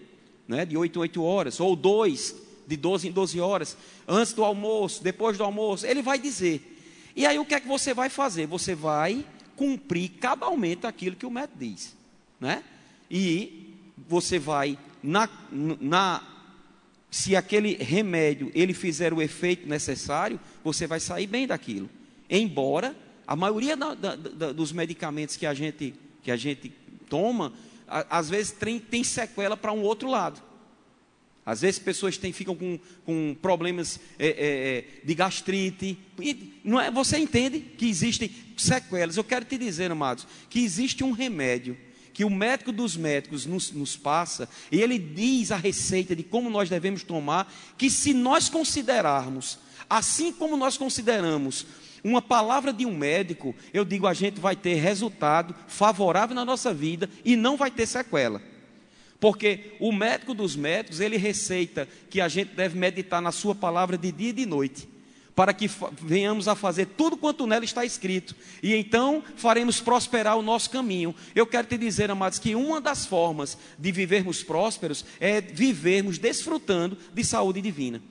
né? 0.48 0.66
de 0.66 0.76
oito 0.76 0.98
em 0.98 1.02
oito 1.02 1.24
horas, 1.24 1.60
ou 1.60 1.76
dois, 1.76 2.36
de 2.68 2.76
doze 2.76 3.08
em 3.08 3.12
doze 3.12 3.40
horas, 3.40 3.78
antes 4.08 4.34
do 4.34 4.44
almoço, 4.44 5.04
depois 5.04 5.38
do 5.38 5.44
almoço. 5.44 5.86
Ele 5.86 6.02
vai 6.02 6.18
dizer. 6.18 6.68
E 7.16 7.26
aí 7.26 7.38
o 7.38 7.46
que 7.46 7.54
é 7.54 7.60
que 7.60 7.68
você 7.68 7.94
vai 7.94 8.10
fazer? 8.10 8.48
Você 8.48 8.74
vai 8.74 9.26
cumprir 9.56 10.10
cabalmente 10.20 10.88
aquilo 10.88 11.16
que 11.16 11.26
o 11.26 11.32
médico 11.32 11.60
diz. 11.60 11.96
Né? 12.40 12.64
E 13.10 13.76
você 14.08 14.40
vai, 14.40 14.78
na, 15.04 15.30
na, 15.52 16.24
se 17.12 17.36
aquele 17.36 17.76
remédio 17.76 18.52
ele 18.56 18.74
fizer 18.74 19.14
o 19.14 19.22
efeito 19.22 19.68
necessário, 19.68 20.40
você 20.64 20.88
vai 20.88 21.00
sair 21.00 21.28
bem 21.28 21.46
daquilo. 21.46 21.90
Embora 22.30 22.96
a 23.28 23.36
maioria 23.36 23.78
da, 23.78 23.94
da, 23.94 24.16
da, 24.16 24.52
dos 24.52 24.72
medicamentos 24.72 25.36
que 25.36 25.46
a 25.46 25.54
gente, 25.54 25.94
que 26.24 26.32
a 26.32 26.38
gente 26.38 26.74
toma, 27.12 27.52
às 28.10 28.30
vezes 28.30 28.54
tem, 28.54 28.80
tem 28.80 29.04
sequela 29.04 29.58
para 29.58 29.74
um 29.74 29.82
outro 29.82 30.10
lado. 30.10 30.42
Às 31.46 31.62
vezes 31.62 31.80
pessoas 31.80 32.18
têm, 32.18 32.32
ficam 32.32 32.56
com, 32.56 32.80
com 33.04 33.36
problemas 33.42 34.00
é, 34.18 34.28
é, 34.28 34.30
é, 34.30 34.86
de 35.04 35.14
gastrite. 35.14 35.98
Não 36.64 36.80
é, 36.80 36.90
você 36.90 37.18
entende 37.18 37.60
que 37.60 37.88
existem 37.90 38.32
sequelas. 38.56 39.18
Eu 39.18 39.24
quero 39.24 39.44
te 39.44 39.58
dizer, 39.58 39.92
amados, 39.92 40.26
que 40.50 40.64
existe 40.64 41.04
um 41.04 41.12
remédio 41.12 41.78
que 42.14 42.26
o 42.26 42.30
médico 42.30 42.74
dos 42.74 42.98
médicos 42.98 43.46
nos, 43.46 43.72
nos 43.72 43.96
passa, 43.96 44.48
e 44.70 44.82
ele 44.82 45.00
diz 45.00 45.50
a 45.50 45.56
receita 45.56 46.14
de 46.14 46.24
como 46.24 46.50
nós 46.50 46.70
devemos 46.70 47.04
tomar, 47.04 47.52
que 47.78 47.90
se 47.90 48.14
nós 48.14 48.50
considerarmos, 48.50 49.58
assim 49.90 50.32
como 50.34 50.58
nós 50.58 50.78
consideramos 50.78 51.66
uma 52.04 52.22
palavra 52.22 52.74
de 52.74 52.86
um 52.86 52.96
médico, 52.96 53.56
eu 53.74 53.86
digo, 53.86 54.08
a 54.08 54.14
gente 54.14 54.40
vai 54.40 54.56
ter 54.56 54.76
resultado 54.76 55.56
favorável 55.68 56.36
na 56.36 56.46
nossa 56.46 56.74
vida 56.74 57.10
e 57.24 57.36
não 57.36 57.58
vai 57.58 57.70
ter 57.70 57.86
sequela. 57.86 58.42
Porque 59.20 59.76
o 59.80 59.92
médico 59.92 60.34
dos 60.34 60.56
médicos, 60.56 61.00
ele 61.00 61.16
receita 61.16 61.88
que 62.10 62.20
a 62.20 62.28
gente 62.28 62.56
deve 62.56 62.78
meditar 62.78 63.22
na 63.22 63.32
sua 63.32 63.54
palavra 63.54 63.96
de 63.96 64.12
dia 64.12 64.30
e 64.30 64.34
de 64.34 64.48
noite, 64.48 64.90
para 65.36 65.54
que 65.54 65.70
venhamos 66.02 66.48
a 66.48 66.56
fazer 66.56 66.88
tudo 66.98 67.16
quanto 67.16 67.46
nela 67.46 67.64
está 67.64 67.86
escrito, 67.86 68.36
e 68.64 68.76
então 68.76 69.24
faremos 69.36 69.80
prosperar 69.80 70.38
o 70.38 70.42
nosso 70.42 70.72
caminho. 70.72 71.16
Eu 71.36 71.46
quero 71.46 71.68
te 71.68 71.78
dizer, 71.78 72.10
amados, 72.10 72.40
que 72.40 72.56
uma 72.56 72.82
das 72.82 73.06
formas 73.06 73.58
de 73.78 73.92
vivermos 73.92 74.44
prósperos 74.44 75.06
é 75.20 75.40
vivermos 75.40 76.18
desfrutando 76.18 76.98
de 77.14 77.24
saúde 77.24 77.62
divina. 77.62 78.02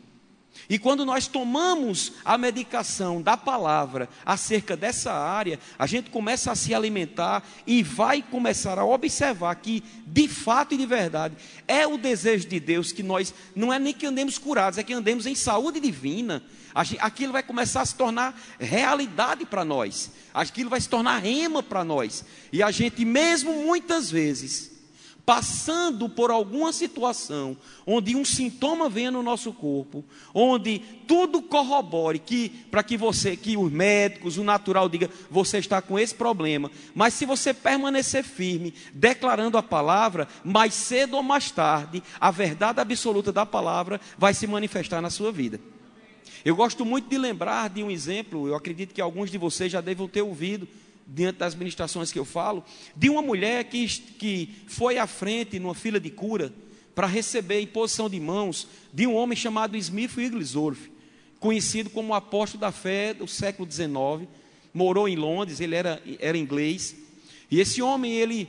E 0.68 0.78
quando 0.78 1.04
nós 1.04 1.26
tomamos 1.26 2.12
a 2.24 2.38
medicação 2.38 3.20
da 3.20 3.36
palavra 3.36 4.08
acerca 4.24 4.76
dessa 4.76 5.12
área, 5.12 5.58
a 5.78 5.86
gente 5.86 6.10
começa 6.10 6.52
a 6.52 6.54
se 6.54 6.74
alimentar 6.74 7.42
e 7.66 7.82
vai 7.82 8.22
começar 8.22 8.78
a 8.78 8.84
observar 8.84 9.54
que, 9.56 9.82
de 10.06 10.28
fato 10.28 10.74
e 10.74 10.76
de 10.76 10.86
verdade, 10.86 11.36
é 11.66 11.86
o 11.86 11.98
desejo 11.98 12.46
de 12.48 12.60
Deus 12.60 12.92
que 12.92 13.02
nós, 13.02 13.34
não 13.54 13.72
é 13.72 13.78
nem 13.78 13.92
que 13.92 14.06
andemos 14.06 14.38
curados, 14.38 14.78
é 14.78 14.82
que 14.82 14.92
andemos 14.92 15.26
em 15.26 15.34
saúde 15.34 15.80
divina. 15.80 16.42
Aquilo 16.72 17.32
vai 17.32 17.42
começar 17.42 17.80
a 17.80 17.86
se 17.86 17.96
tornar 17.96 18.40
realidade 18.58 19.44
para 19.44 19.64
nós, 19.64 20.12
aquilo 20.32 20.70
vai 20.70 20.80
se 20.80 20.88
tornar 20.88 21.18
rema 21.18 21.64
para 21.64 21.82
nós. 21.82 22.24
E 22.52 22.62
a 22.62 22.70
gente, 22.70 23.04
mesmo 23.04 23.52
muitas 23.64 24.08
vezes, 24.08 24.69
passando 25.30 26.08
por 26.08 26.32
alguma 26.32 26.72
situação 26.72 27.56
onde 27.86 28.16
um 28.16 28.24
sintoma 28.24 28.88
venha 28.88 29.12
no 29.12 29.22
nosso 29.22 29.52
corpo, 29.52 30.04
onde 30.34 30.80
tudo 31.06 31.40
corrobore 31.40 32.18
que 32.18 32.48
para 32.68 32.82
que 32.82 32.96
você, 32.96 33.36
que 33.36 33.56
os 33.56 33.70
médicos, 33.70 34.38
o 34.38 34.42
natural 34.42 34.88
diga, 34.88 35.08
você 35.30 35.58
está 35.58 35.80
com 35.80 35.96
esse 35.96 36.12
problema, 36.12 36.68
mas 36.96 37.14
se 37.14 37.24
você 37.24 37.54
permanecer 37.54 38.24
firme, 38.24 38.74
declarando 38.92 39.56
a 39.56 39.62
palavra, 39.62 40.26
mais 40.42 40.74
cedo 40.74 41.16
ou 41.16 41.22
mais 41.22 41.48
tarde, 41.48 42.02
a 42.18 42.32
verdade 42.32 42.80
absoluta 42.80 43.30
da 43.30 43.46
palavra 43.46 44.00
vai 44.18 44.34
se 44.34 44.48
manifestar 44.48 45.00
na 45.00 45.10
sua 45.10 45.30
vida. 45.30 45.60
Eu 46.44 46.56
gosto 46.56 46.84
muito 46.84 47.08
de 47.08 47.16
lembrar 47.16 47.70
de 47.70 47.84
um 47.84 47.90
exemplo, 47.90 48.48
eu 48.48 48.56
acredito 48.56 48.92
que 48.92 49.00
alguns 49.00 49.30
de 49.30 49.38
vocês 49.38 49.70
já 49.70 49.80
devem 49.80 50.08
ter 50.08 50.22
ouvido, 50.22 50.66
diante 51.12 51.38
das 51.38 51.54
ministrações 51.54 52.12
que 52.12 52.18
eu 52.18 52.24
falo, 52.24 52.64
de 52.96 53.10
uma 53.10 53.20
mulher 53.20 53.64
que, 53.64 53.86
que 53.86 54.54
foi 54.68 54.96
à 54.96 55.06
frente 55.06 55.58
numa 55.58 55.74
fila 55.74 55.98
de 55.98 56.10
cura 56.10 56.52
para 56.94 57.06
receber 57.06 57.60
imposição 57.60 58.08
de 58.08 58.20
mãos 58.20 58.68
de 58.92 59.06
um 59.06 59.14
homem 59.14 59.36
chamado 59.36 59.76
Smith 59.76 60.16
Wigglesworth, 60.16 60.90
conhecido 61.40 61.90
como 61.90 62.14
apóstolo 62.14 62.60
da 62.60 62.70
fé 62.70 63.12
do 63.12 63.26
século 63.26 63.70
XIX, 63.70 64.28
morou 64.72 65.08
em 65.08 65.16
Londres, 65.16 65.60
ele 65.60 65.74
era, 65.74 66.00
era 66.20 66.38
inglês, 66.38 66.94
e 67.50 67.58
esse 67.58 67.82
homem, 67.82 68.12
ele 68.12 68.48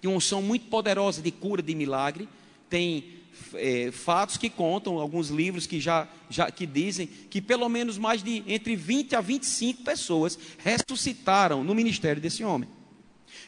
tinha 0.00 0.10
uma 0.10 0.16
unção 0.16 0.40
muito 0.40 0.66
poderosa 0.66 1.20
de 1.20 1.30
cura, 1.30 1.60
de 1.60 1.74
milagre, 1.74 2.28
tem 2.68 3.19
é, 3.54 3.90
fatos 3.90 4.36
que 4.36 4.50
contam, 4.50 4.98
alguns 4.98 5.28
livros 5.28 5.66
que 5.66 5.80
já, 5.80 6.08
já 6.28 6.50
que 6.50 6.66
dizem 6.66 7.06
que 7.06 7.40
pelo 7.40 7.68
menos 7.68 7.98
mais 7.98 8.22
de 8.22 8.42
entre 8.46 8.76
20 8.76 9.16
a 9.16 9.20
25 9.20 9.82
pessoas 9.82 10.38
ressuscitaram 10.58 11.64
no 11.64 11.74
ministério 11.74 12.20
desse 12.20 12.44
homem. 12.44 12.68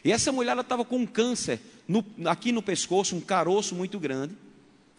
E 0.03 0.11
essa 0.11 0.31
mulher 0.31 0.57
estava 0.57 0.83
com 0.83 0.97
um 0.97 1.05
câncer 1.05 1.59
no, 1.87 2.03
aqui 2.25 2.51
no 2.51 2.61
pescoço, 2.61 3.15
um 3.15 3.21
caroço 3.21 3.75
muito 3.75 3.99
grande, 3.99 4.35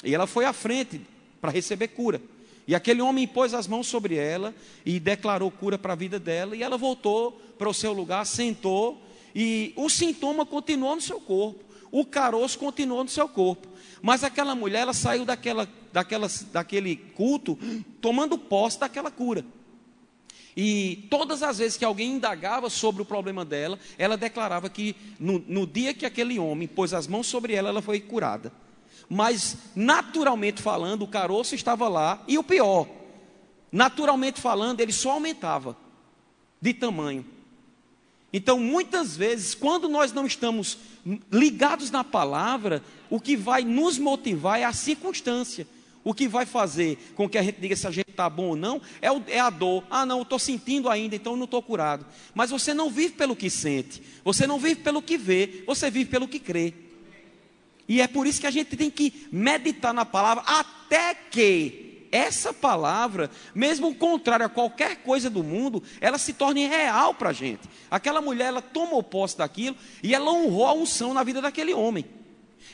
e 0.02 0.14
ela 0.14 0.26
foi 0.26 0.44
à 0.44 0.52
frente 0.52 1.00
para 1.40 1.50
receber 1.50 1.88
cura. 1.88 2.20
E 2.66 2.74
aquele 2.74 3.02
homem 3.02 3.26
pôs 3.26 3.52
as 3.52 3.66
mãos 3.66 3.86
sobre 3.86 4.16
ela 4.16 4.54
e 4.84 4.98
declarou 4.98 5.50
cura 5.50 5.76
para 5.78 5.92
a 5.92 5.96
vida 5.96 6.18
dela, 6.18 6.56
e 6.56 6.62
ela 6.62 6.78
voltou 6.78 7.32
para 7.58 7.68
o 7.68 7.74
seu 7.74 7.92
lugar, 7.92 8.24
sentou, 8.24 9.02
e 9.34 9.72
o 9.76 9.88
sintoma 9.88 10.46
continuou 10.46 10.94
no 10.94 11.02
seu 11.02 11.20
corpo, 11.20 11.62
o 11.90 12.04
caroço 12.04 12.58
continuou 12.58 13.04
no 13.04 13.10
seu 13.10 13.28
corpo. 13.28 13.68
Mas 14.04 14.22
aquela 14.22 14.54
mulher, 14.54 14.80
ela 14.80 14.92
saiu 14.92 15.24
daquela, 15.24 15.66
daquela, 15.90 16.28
daquele 16.52 16.94
culto 16.94 17.58
tomando 18.02 18.36
posse 18.36 18.78
daquela 18.78 19.10
cura. 19.10 19.42
E 20.54 21.06
todas 21.08 21.42
as 21.42 21.56
vezes 21.56 21.78
que 21.78 21.86
alguém 21.86 22.12
indagava 22.12 22.68
sobre 22.68 23.00
o 23.00 23.06
problema 23.06 23.46
dela, 23.46 23.78
ela 23.96 24.14
declarava 24.14 24.68
que 24.68 24.94
no, 25.18 25.42
no, 25.48 25.66
dia 25.66 25.94
que 25.94 26.04
aquele 26.04 26.38
homem 26.38 26.68
pôs 26.68 26.92
as 26.92 27.06
mãos 27.06 27.26
sobre 27.26 27.54
ela, 27.54 27.70
ela 27.70 27.80
foi 27.80 27.98
curada. 27.98 28.52
Mas, 29.08 29.56
naturalmente 29.74 30.60
falando, 30.60 31.00
o 31.00 31.08
caroço 31.08 31.54
estava 31.54 31.88
lá, 31.88 32.22
e 32.28 32.36
o 32.36 32.44
pior, 32.44 32.86
naturalmente 33.72 34.38
falando, 34.38 34.80
ele 34.80 34.92
só 34.92 35.12
aumentava 35.12 35.74
de 36.60 36.74
tamanho. 36.74 37.24
Então, 38.36 38.58
muitas 38.58 39.16
vezes, 39.16 39.54
quando 39.54 39.88
nós 39.88 40.12
não 40.12 40.26
estamos 40.26 40.76
ligados 41.30 41.92
na 41.92 42.02
palavra, 42.02 42.82
o 43.08 43.20
que 43.20 43.36
vai 43.36 43.62
nos 43.62 43.96
motivar 43.96 44.58
é 44.58 44.64
a 44.64 44.72
circunstância. 44.72 45.68
O 46.02 46.12
que 46.12 46.26
vai 46.26 46.44
fazer 46.44 46.98
com 47.14 47.28
que 47.28 47.38
a 47.38 47.42
gente 47.44 47.60
diga 47.60 47.76
se 47.76 47.86
a 47.86 47.92
gente 47.92 48.10
está 48.10 48.28
bom 48.28 48.48
ou 48.48 48.56
não 48.56 48.82
é, 49.00 49.12
o, 49.12 49.22
é, 49.28 49.38
a 49.38 49.50
dor. 49.50 49.84
Ah, 49.88 50.04
não, 50.04 50.18
eu 50.18 50.22
estou 50.24 50.40
sentindo 50.40 50.90
ainda, 50.90 51.14
então 51.14 51.34
eu 51.34 51.36
não 51.36 51.44
estou 51.44 51.62
curado. 51.62 52.04
Mas 52.34 52.50
você 52.50 52.74
não 52.74 52.90
vive 52.90 53.14
pelo 53.14 53.36
que 53.36 53.48
sente, 53.48 54.02
você 54.24 54.48
não 54.48 54.58
vive 54.58 54.80
pelo 54.80 55.00
que 55.00 55.16
vê, 55.16 55.62
você 55.64 55.88
vive 55.88 56.10
pelo 56.10 56.26
que 56.26 56.40
crê. 56.40 56.74
E 57.86 58.00
é 58.00 58.08
por 58.08 58.26
isso 58.26 58.40
que 58.40 58.48
a 58.48 58.50
gente 58.50 58.76
tem 58.76 58.90
que 58.90 59.28
meditar 59.30 59.94
na 59.94 60.04
palavra 60.04 60.42
até 60.44 61.14
que 61.14 61.83
essa 62.14 62.54
palavra, 62.54 63.28
mesmo 63.52 63.92
contrária 63.92 64.46
a 64.46 64.48
qualquer 64.48 65.02
coisa 65.02 65.28
do 65.28 65.42
mundo, 65.42 65.82
ela 66.00 66.16
se 66.16 66.32
torne 66.32 66.64
real 66.64 67.12
para 67.12 67.30
a 67.30 67.32
gente. 67.32 67.68
Aquela 67.90 68.22
mulher, 68.22 68.46
ela 68.46 68.62
tomou 68.62 69.02
posse 69.02 69.36
daquilo 69.36 69.74
e 70.00 70.14
ela 70.14 70.30
honrou 70.30 70.64
a 70.64 70.72
unção 70.72 71.12
na 71.12 71.24
vida 71.24 71.42
daquele 71.42 71.74
homem. 71.74 72.04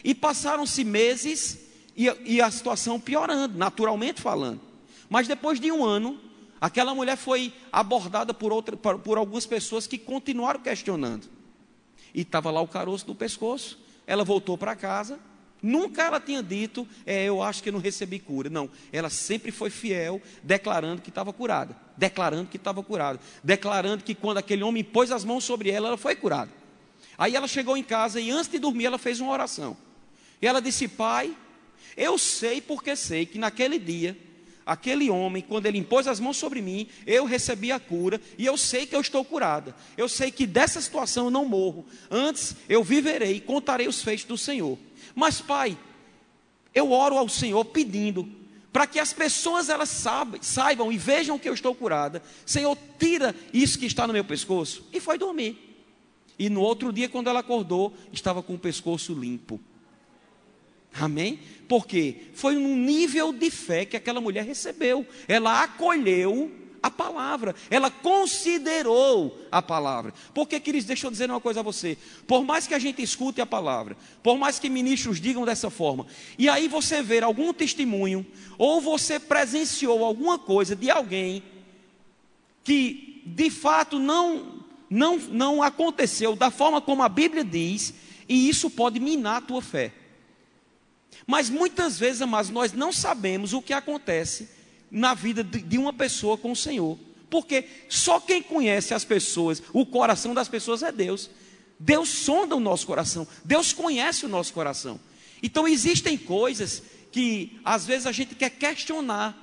E 0.05 0.15
passaram-se 0.15 0.85
meses 0.85 1.59
e, 1.97 2.05
e 2.27 2.43
a 2.43 2.51
situação 2.51 3.01
piorando, 3.01 3.57
naturalmente 3.57 4.21
falando. 4.21 4.61
Mas 5.09 5.27
depois 5.27 5.59
de 5.59 5.73
um 5.73 5.83
ano, 5.83 6.21
aquela 6.61 6.95
mulher 6.95 7.17
foi 7.17 7.51
abordada 7.73 8.35
por, 8.35 8.53
outra, 8.53 8.77
por, 8.77 8.99
por 8.99 9.17
algumas 9.17 9.47
pessoas 9.47 9.87
que 9.87 9.97
continuaram 9.97 10.61
questionando. 10.61 11.27
E 12.13 12.21
estava 12.21 12.51
lá 12.51 12.61
o 12.61 12.69
caroço 12.69 13.07
do 13.07 13.15
pescoço. 13.15 13.79
Ela 14.07 14.23
voltou 14.23 14.59
para 14.59 14.77
casa 14.77 15.19
Nunca 15.63 16.03
ela 16.03 16.21
tinha 16.21 16.43
dito, 16.43 16.89
é, 17.05 17.25
eu 17.25 17.43
acho 17.43 17.63
que 17.63 17.71
não 17.71 17.79
recebi 17.79 18.19
cura. 18.19 18.49
Não, 18.49 18.71
ela 18.93 19.11
sempre 19.11 19.51
foi 19.51 19.71
fiel, 19.71 20.21
declarando 20.43 21.03
que 21.03 21.11
estava 21.11 21.33
curada, 21.33 21.77
declarando 21.97 22.49
que 22.49 22.57
estava 22.57 22.83
curada, 22.83 23.21
declarando 23.45 24.03
que 24.03 24.15
quando 24.15 24.39
aquele 24.39 24.63
homem 24.63 24.83
pôs 24.83 25.11
as 25.11 25.25
mãos 25.25 25.45
sobre 25.45 25.71
ela, 25.71 25.89
ela 25.89 25.99
foi 25.99 26.17
curada. 26.17 26.51
Aí 27.19 27.37
ela 27.37 27.47
chegou 27.47 27.77
em 27.77 27.83
casa 27.83 28.21
e 28.21 28.31
antes 28.31 28.51
de 28.51 28.59
dormir 28.59 28.87
ela 28.87 28.99
fez 28.99 29.21
uma 29.21 29.33
oração. 29.33 29.77
E 30.41 30.47
ela 30.47 30.61
disse: 30.61 30.89
Pai, 30.89 31.37
eu 31.97 32.17
sei 32.17 32.61
porque 32.61 32.97
sei 32.97 33.27
que 33.27 33.39
naquele 33.39 33.79
dia, 33.79 34.17
aquele 34.65 35.11
homem, 35.11 35.43
quando 35.43 35.67
ele 35.67 35.79
impôs 35.79 36.07
as 36.07 36.21
mãos 36.21 36.37
sobre 36.37 36.61
mim, 36.61 36.89
eu 37.07 37.25
recebi 37.25 37.73
a 37.73 37.81
cura 37.81 38.21
e 38.39 38.47
eu 38.47 38.57
sei 38.57 38.87
que 38.87 38.95
eu 38.95 39.01
estou 39.01 39.25
curada. 39.25 39.75
Eu 39.97 40.09
sei 40.09 40.31
que 40.31 40.47
dessa 40.47 40.81
situação 40.81 41.27
eu 41.27 41.31
não 41.31 41.45
morro. 41.45 41.87
Antes 42.11 42.57
eu 42.69 42.85
viverei 42.85 43.37
e 43.37 43.41
contarei 43.41 43.89
os 43.89 44.03
feitos 44.03 44.25
do 44.25 44.39
Senhor. 44.39 44.79
Mas, 45.15 45.41
Pai, 45.41 45.77
eu 46.75 46.93
oro 46.93 47.17
ao 47.17 47.29
Senhor 47.29 47.65
pedindo 47.65 48.29
para 48.73 48.87
que 48.87 48.99
as 49.01 49.13
pessoas 49.13 49.69
elas 49.69 49.89
saibam, 49.89 50.41
saibam 50.43 50.93
e 50.93 50.99
vejam 50.99 51.39
que 51.39 51.49
eu 51.49 51.55
estou 51.55 51.75
curada. 51.75 52.23
Senhor, 52.47 52.77
tira 52.99 53.35
isso 53.53 53.79
que 53.79 53.87
está 53.87 54.07
no 54.07 54.13
meu 54.13 54.25
pescoço. 54.25 54.87
E 54.93 55.01
foi 55.01 55.19
dormir. 55.19 55.59
E 56.39 56.49
no 56.49 56.61
outro 56.61 56.93
dia, 56.93 57.09
quando 57.09 57.29
ela 57.29 57.41
acordou, 57.41 57.93
estava 58.13 58.43
com 58.43 58.55
o 58.55 58.59
pescoço 58.59 59.13
limpo. 59.13 59.61
Amém? 60.93 61.39
Porque 61.69 62.17
foi 62.35 62.57
um 62.57 62.77
nível 62.77 63.33
de 63.33 63.51
fé 63.51 63.85
que 63.85 63.97
aquela 63.97 64.21
mulher 64.21 64.45
recebeu. 64.45 65.07
Ela 65.29 65.63
acolheu 65.63 66.51
a 66.83 66.91
palavra, 66.91 67.55
ela 67.71 67.91
considerou 67.91 69.39
a 69.53 69.61
palavra. 69.61 70.15
Porque, 70.33 70.59
queridos, 70.59 70.87
deixa 70.87 71.07
eu 71.07 71.11
dizer 71.11 71.31
uma 71.31 71.41
coisa 71.41 71.61
a 71.61 71.63
você: 71.63 71.97
por 72.27 72.45
mais 72.45 72.67
que 72.67 72.75
a 72.75 72.79
gente 72.79 73.03
escute 73.03 73.41
a 73.41 73.47
palavra, 73.47 73.97
por 74.23 74.39
mais 74.39 74.59
que 74.59 74.69
ministros 74.69 75.21
digam 75.21 75.45
dessa 75.45 75.71
forma, 75.71 76.07
e 76.39 76.49
aí 76.49 76.69
você 76.69 77.03
ver 77.03 77.23
algum 77.23 77.53
testemunho, 77.53 78.27
ou 78.59 78.81
você 78.81 79.21
presenciou 79.21 80.05
alguma 80.05 80.39
coisa 80.39 80.75
de 80.75 80.91
alguém 80.91 81.43
que 82.65 83.23
de 83.27 83.51
fato 83.51 83.99
não, 83.99 84.65
não, 84.89 85.19
não 85.19 85.63
aconteceu 85.63 86.35
da 86.35 86.51
forma 86.51 86.81
como 86.81 87.03
a 87.03 87.09
Bíblia 87.09 87.45
diz, 87.45 87.95
e 88.29 88.49
isso 88.49 88.71
pode 88.71 88.99
minar 88.99 89.37
a 89.37 89.41
tua 89.43 89.61
fé. 89.61 89.93
Mas 91.27 91.49
muitas 91.51 91.99
vezes, 91.99 92.23
amados, 92.23 92.51
nós 92.51 92.73
não 92.73 92.93
sabemos 92.93 93.53
o 93.53 93.63
que 93.63 93.73
acontece 93.73 94.49
na 94.91 95.15
vida 95.15 95.45
de 95.45 95.79
uma 95.79 95.93
pessoa 95.93 96.37
com 96.37 96.53
o 96.53 96.57
Senhor. 96.57 96.99
Porque 97.29 97.65
só 97.89 98.19
quem 98.19 98.43
conhece 98.43 98.93
as 98.93 99.05
pessoas, 99.05 99.63
o 99.73 99.87
coração 99.87 100.35
das 100.35 100.49
pessoas 100.49 100.83
é 100.83 100.91
Deus. 100.91 101.31
Deus 101.79 102.11
sonda 102.11 102.55
o 102.55 102.61
nosso 102.61 102.87
coração, 102.87 103.27
Deus 103.43 103.73
conhece 103.73 104.27
o 104.27 104.29
nosso 104.29 104.53
coração. 104.53 105.01
Então 105.43 105.67
existem 105.67 106.19
coisas 106.19 106.83
que 107.11 107.59
às 107.65 107.87
vezes 107.87 108.07
a 108.07 108.13
gente 108.13 108.35
quer 108.35 108.51
questionar, 108.51 109.35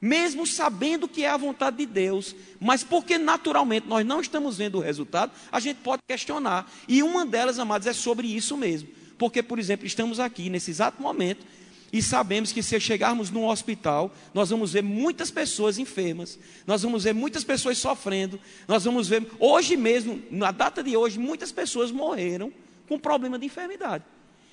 mesmo 0.00 0.46
sabendo 0.46 1.06
que 1.06 1.24
é 1.24 1.28
a 1.28 1.36
vontade 1.36 1.76
de 1.76 1.86
Deus, 1.86 2.34
mas 2.58 2.82
porque 2.82 3.18
naturalmente 3.18 3.86
nós 3.86 4.06
não 4.06 4.22
estamos 4.22 4.56
vendo 4.56 4.78
o 4.78 4.80
resultado, 4.80 5.32
a 5.52 5.60
gente 5.60 5.78
pode 5.78 6.02
questionar. 6.08 6.70
E 6.88 7.02
uma 7.02 7.26
delas, 7.26 7.58
amados, 7.58 7.86
é 7.86 7.92
sobre 7.92 8.26
isso 8.34 8.56
mesmo. 8.56 8.88
Porque, 9.18 9.42
por 9.42 9.58
exemplo, 9.58 9.86
estamos 9.86 10.20
aqui 10.20 10.48
nesse 10.48 10.70
exato 10.70 11.02
momento 11.02 11.44
e 11.92 12.02
sabemos 12.02 12.52
que 12.52 12.62
se 12.62 12.78
chegarmos 12.78 13.30
num 13.30 13.46
hospital, 13.46 14.14
nós 14.34 14.50
vamos 14.50 14.72
ver 14.72 14.82
muitas 14.82 15.30
pessoas 15.30 15.78
enfermas, 15.78 16.38
nós 16.66 16.82
vamos 16.82 17.04
ver 17.04 17.14
muitas 17.14 17.44
pessoas 17.44 17.78
sofrendo, 17.78 18.38
nós 18.66 18.84
vamos 18.84 19.08
ver, 19.08 19.26
hoje 19.38 19.76
mesmo, 19.76 20.22
na 20.30 20.50
data 20.50 20.82
de 20.82 20.96
hoje, 20.96 21.18
muitas 21.18 21.50
pessoas 21.50 21.90
morreram 21.90 22.52
com 22.86 22.98
problema 22.98 23.38
de 23.38 23.46
enfermidade. 23.46 24.04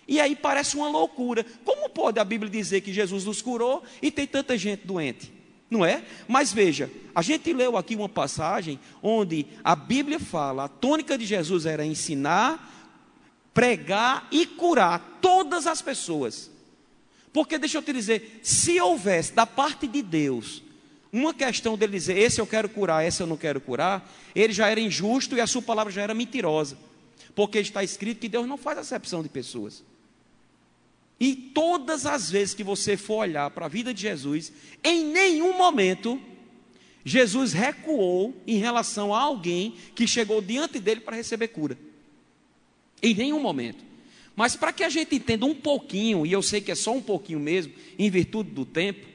E 0.08 0.20
aí 0.20 0.36
parece 0.36 0.76
uma 0.76 0.88
loucura. 0.88 1.46
Como 1.64 1.90
pode 1.90 2.20
a 2.20 2.24
Bíblia 2.24 2.50
dizer 2.50 2.82
que 2.82 2.94
Jesus 2.94 3.26
nos 3.26 3.42
curou 3.42 3.84
e 4.02 4.12
tem 4.12 4.28
tanta 4.28 4.58
gente 4.58 4.86
doente? 4.86 5.34
Não 5.70 5.84
é? 5.84 6.04
Mas 6.28 6.54
veja, 6.54 6.92
a 7.14 7.22
gente 7.22 7.52
leu 7.52 7.76
aqui 7.76 7.96
uma 7.96 8.08
passagem 8.08 8.80
onde 9.02 9.48
a 9.64 9.76
Bíblia 9.76 10.20
fala, 10.20 10.66
a 10.66 10.68
tônica 10.68 11.18
de 11.18 11.26
Jesus 11.26 11.66
era 11.66 11.84
ensinar, 11.86 12.75
pregar 13.56 14.28
e 14.30 14.46
curar 14.46 15.20
todas 15.22 15.66
as 15.66 15.82
pessoas. 15.82 16.52
Porque 17.32 17.58
deixa 17.58 17.78
eu 17.78 17.82
te 17.82 17.94
dizer, 17.94 18.42
se 18.44 18.80
houvesse 18.80 19.32
da 19.34 19.46
parte 19.46 19.88
de 19.88 20.02
Deus 20.02 20.62
uma 21.12 21.34
questão 21.34 21.78
dele 21.78 21.94
dizer, 21.94 22.18
esse 22.18 22.42
eu 22.42 22.46
quero 22.46 22.68
curar, 22.68 23.08
esse 23.08 23.24
eu 23.24 23.28
não 23.28 23.38
quero 23.38 23.62
curar, 23.62 24.14
ele 24.36 24.52
já 24.52 24.68
era 24.68 24.82
injusto 24.82 25.38
e 25.38 25.42
a 25.42 25.48
sua 25.48 25.62
palavra 25.62 25.92
já 25.92 26.02
era 26.02 26.14
mentirosa. 26.14 26.78
Porque 27.34 27.58
está 27.60 27.82
escrito 27.82 28.20
que 28.20 28.28
Deus 28.28 28.46
não 28.46 28.58
faz 28.58 28.78
acepção 28.78 29.24
de 29.24 29.30
pessoas. 29.30 29.82
E 31.18 31.34
todas 31.34 32.06
as 32.06 32.30
vezes 32.30 32.54
que 32.54 32.64
você 32.64 32.98
for 32.98 33.20
olhar 33.20 33.50
para 33.52 33.68
a 33.68 33.70
vida 33.70 33.94
de 33.94 34.02
Jesus, 34.02 34.52
em 34.84 35.06
nenhum 35.06 35.58
momento 35.58 36.22
Jesus 37.06 37.54
recuou 37.54 38.36
em 38.46 38.58
relação 38.58 39.14
a 39.14 39.22
alguém 39.22 39.76
que 39.94 40.06
chegou 40.06 40.42
diante 40.42 40.80
dele 40.80 41.00
para 41.00 41.16
receber 41.16 41.50
cura. 41.50 41.78
Em 43.02 43.14
nenhum 43.14 43.40
momento. 43.40 43.84
Mas 44.36 44.56
para 44.56 44.74
que 44.74 44.84
a 44.84 44.90
gente 44.90 45.16
entenda 45.16 45.46
um 45.46 45.56
pouquinho, 45.56 46.26
e 46.26 46.32
eu 46.32 46.42
sei 46.42 46.60
que 46.60 46.72
é 46.72 46.76
só 46.76 46.94
um 46.94 47.02
pouquinho 47.02 47.40
mesmo, 47.40 47.74
em 47.98 48.10
virtude 48.10 48.52
do 48.52 48.66
tempo, 48.66 49.08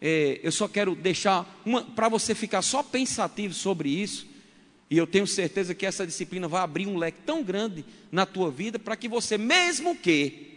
é, 0.00 0.40
eu 0.42 0.52
só 0.52 0.66
quero 0.66 0.94
deixar 0.94 1.44
para 1.94 2.08
você 2.08 2.34
ficar 2.34 2.62
só 2.62 2.82
pensativo 2.82 3.52
sobre 3.52 3.90
isso, 3.90 4.26
e 4.90 4.96
eu 4.96 5.06
tenho 5.06 5.26
certeza 5.26 5.74
que 5.74 5.84
essa 5.84 6.06
disciplina 6.06 6.48
vai 6.48 6.62
abrir 6.62 6.86
um 6.86 6.96
leque 6.96 7.18
tão 7.26 7.42
grande 7.42 7.84
na 8.10 8.24
tua 8.24 8.50
vida 8.50 8.78
para 8.78 8.96
que 8.96 9.06
você, 9.06 9.36
mesmo 9.36 9.94
que 9.94 10.48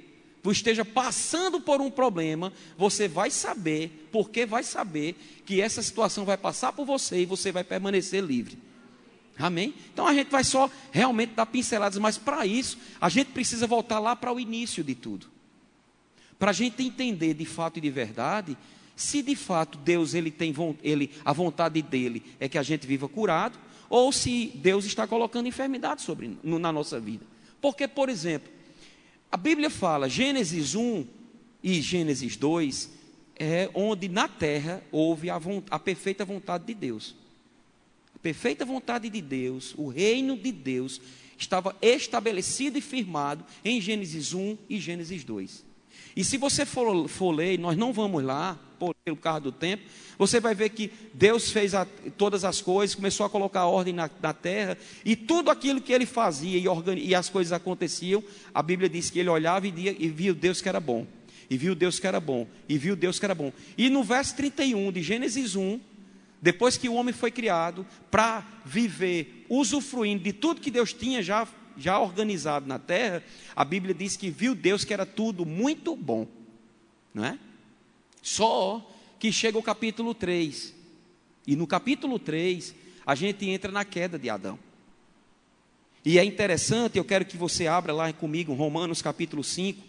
esteja 0.49 0.85
passando 0.85 1.59
por 1.59 1.81
um 1.81 1.91
problema, 1.91 2.53
você 2.77 3.07
vai 3.07 3.29
saber, 3.29 4.07
porque 4.11 4.45
vai 4.45 4.63
saber 4.63 5.15
que 5.45 5.59
essa 5.59 5.83
situação 5.83 6.23
vai 6.23 6.37
passar 6.37 6.71
por 6.71 6.85
você 6.85 7.21
e 7.21 7.25
você 7.25 7.51
vai 7.51 7.63
permanecer 7.63 8.23
livre. 8.23 8.57
Amém? 9.41 9.73
Então 9.91 10.05
a 10.05 10.13
gente 10.13 10.29
vai 10.29 10.43
só 10.43 10.69
realmente 10.91 11.33
dar 11.33 11.47
pinceladas, 11.47 11.97
mas 11.97 12.17
para 12.17 12.45
isso 12.45 12.77
a 12.99 13.09
gente 13.09 13.31
precisa 13.31 13.65
voltar 13.65 13.99
lá 13.99 14.15
para 14.15 14.31
o 14.31 14.39
início 14.39 14.83
de 14.83 14.93
tudo. 14.93 15.27
Para 16.37 16.51
a 16.51 16.53
gente 16.53 16.83
entender 16.83 17.33
de 17.33 17.45
fato 17.45 17.77
e 17.77 17.81
de 17.81 17.89
verdade, 17.89 18.57
se 18.95 19.21
de 19.21 19.35
fato 19.35 19.77
Deus 19.79 20.13
ele 20.13 20.29
tem 20.29 20.53
ele, 20.83 21.11
a 21.25 21.33
vontade 21.33 21.81
dele 21.81 22.23
é 22.39 22.47
que 22.47 22.57
a 22.57 22.63
gente 22.63 22.85
viva 22.85 23.09
curado, 23.09 23.57
ou 23.89 24.11
se 24.11 24.51
Deus 24.55 24.85
está 24.85 25.07
colocando 25.07 25.47
enfermidade 25.47 26.01
sobre 26.01 26.37
no, 26.43 26.59
na 26.59 26.71
nossa 26.71 26.99
vida. 26.99 27.25
Porque, 27.59 27.87
por 27.87 28.09
exemplo, 28.09 28.51
a 29.31 29.37
Bíblia 29.37 29.69
fala, 29.69 30.07
Gênesis 30.07 30.75
1 30.75 31.05
e 31.63 31.81
Gênesis 31.81 32.37
2, 32.37 32.91
é 33.37 33.69
onde 33.73 34.07
na 34.07 34.27
terra 34.27 34.83
houve 34.91 35.29
a, 35.29 35.39
a 35.69 35.79
perfeita 35.79 36.23
vontade 36.23 36.65
de 36.65 36.73
Deus 36.73 37.20
perfeita 38.21 38.65
vontade 38.65 39.09
de 39.09 39.21
Deus, 39.21 39.73
o 39.77 39.87
reino 39.87 40.37
de 40.37 40.51
Deus, 40.51 41.01
estava 41.37 41.75
estabelecido 41.81 42.77
e 42.77 42.81
firmado 42.81 43.43
em 43.65 43.81
Gênesis 43.81 44.33
1 44.33 44.57
e 44.69 44.79
Gênesis 44.79 45.23
2. 45.23 45.65
E 46.15 46.23
se 46.23 46.37
você 46.37 46.65
for, 46.65 47.07
for 47.07 47.31
ler, 47.31 47.57
nós 47.57 47.77
não 47.77 47.93
vamos 47.93 48.23
lá, 48.23 48.59
pelo 49.05 49.15
carro 49.15 49.41
do 49.41 49.51
tempo, 49.51 49.83
você 50.17 50.39
vai 50.39 50.55
ver 50.55 50.69
que 50.69 50.91
Deus 51.13 51.51
fez 51.51 51.75
a, 51.75 51.85
todas 52.17 52.43
as 52.43 52.61
coisas, 52.61 52.95
começou 52.95 53.25
a 53.25 53.29
colocar 53.29 53.65
ordem 53.65 53.93
na, 53.93 54.09
na 54.21 54.33
terra, 54.33 54.77
e 55.05 55.15
tudo 55.15 55.51
aquilo 55.51 55.81
que 55.81 55.93
ele 55.93 56.05
fazia 56.05 56.57
e, 56.57 56.67
organi, 56.67 57.01
e, 57.03 57.13
as 57.13 57.29
coisas 57.29 57.53
aconteciam, 57.53 58.23
a 58.53 58.61
Bíblia 58.61 58.89
diz 58.89 59.09
que 59.09 59.19
ele 59.19 59.29
olhava 59.29 59.67
e, 59.67 59.71
via, 59.71 59.95
e 59.97 60.09
viu 60.09 60.33
Deus 60.33 60.61
que 60.61 60.69
era 60.69 60.79
bom, 60.79 61.05
e 61.49 61.57
viu 61.57 61.75
Deus 61.75 61.99
que 61.99 62.07
era 62.07 62.19
bom, 62.19 62.47
e 62.67 62.77
viu 62.77 62.95
Deus 62.95 63.19
que 63.19 63.25
era 63.25 63.35
bom. 63.35 63.53
E 63.77 63.89
no 63.89 64.03
verso 64.03 64.35
31 64.35 64.91
de 64.91 65.03
Gênesis 65.03 65.55
1, 65.55 65.79
depois 66.41 66.75
que 66.75 66.89
o 66.89 66.93
homem 66.95 67.13
foi 67.13 67.29
criado, 67.29 67.85
para 68.09 68.43
viver 68.65 69.45
usufruindo 69.47 70.23
de 70.23 70.33
tudo 70.33 70.61
que 70.61 70.71
Deus 70.71 70.91
tinha 70.93 71.21
já 71.21 71.47
já 71.77 71.99
organizado 71.99 72.67
na 72.67 72.77
terra, 72.77 73.23
a 73.55 73.63
Bíblia 73.63 73.93
diz 73.93 74.17
que 74.17 74.29
viu 74.29 74.53
Deus 74.53 74.83
que 74.83 74.93
era 74.93 75.05
tudo 75.05 75.45
muito 75.45 75.95
bom, 75.95 76.27
não 77.13 77.25
é? 77.25 77.39
Só 78.21 78.85
que 79.19 79.31
chega 79.31 79.57
o 79.57 79.63
capítulo 79.63 80.13
3, 80.13 80.75
e 81.47 81.55
no 81.55 81.65
capítulo 81.65 82.19
3, 82.19 82.75
a 83.05 83.15
gente 83.15 83.49
entra 83.49 83.71
na 83.71 83.85
queda 83.85 84.19
de 84.19 84.29
Adão. 84.29 84.59
E 86.03 86.17
é 86.17 86.23
interessante, 86.23 86.97
eu 86.97 87.05
quero 87.05 87.25
que 87.25 87.37
você 87.37 87.67
abra 87.67 87.93
lá 87.93 88.11
comigo, 88.11 88.53
Romanos 88.53 89.01
capítulo 89.01 89.43
5, 89.43 89.81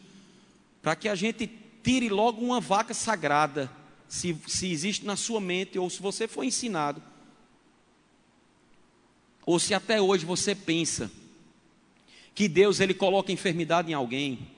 para 0.80 0.94
que 0.94 1.08
a 1.08 1.14
gente 1.14 1.50
tire 1.82 2.08
logo 2.08 2.44
uma 2.44 2.60
vaca 2.60 2.94
sagrada, 2.94 3.70
se, 4.12 4.36
se 4.46 4.70
existe 4.70 5.06
na 5.06 5.16
sua 5.16 5.40
mente, 5.40 5.78
ou 5.78 5.88
se 5.88 6.02
você 6.02 6.28
foi 6.28 6.44
ensinado, 6.44 7.02
ou 9.46 9.58
se 9.58 9.72
até 9.72 10.02
hoje 10.02 10.26
você 10.26 10.54
pensa 10.54 11.10
que 12.34 12.46
Deus 12.46 12.78
ele 12.78 12.92
coloca 12.92 13.32
enfermidade 13.32 13.90
em 13.90 13.94
alguém, 13.94 14.50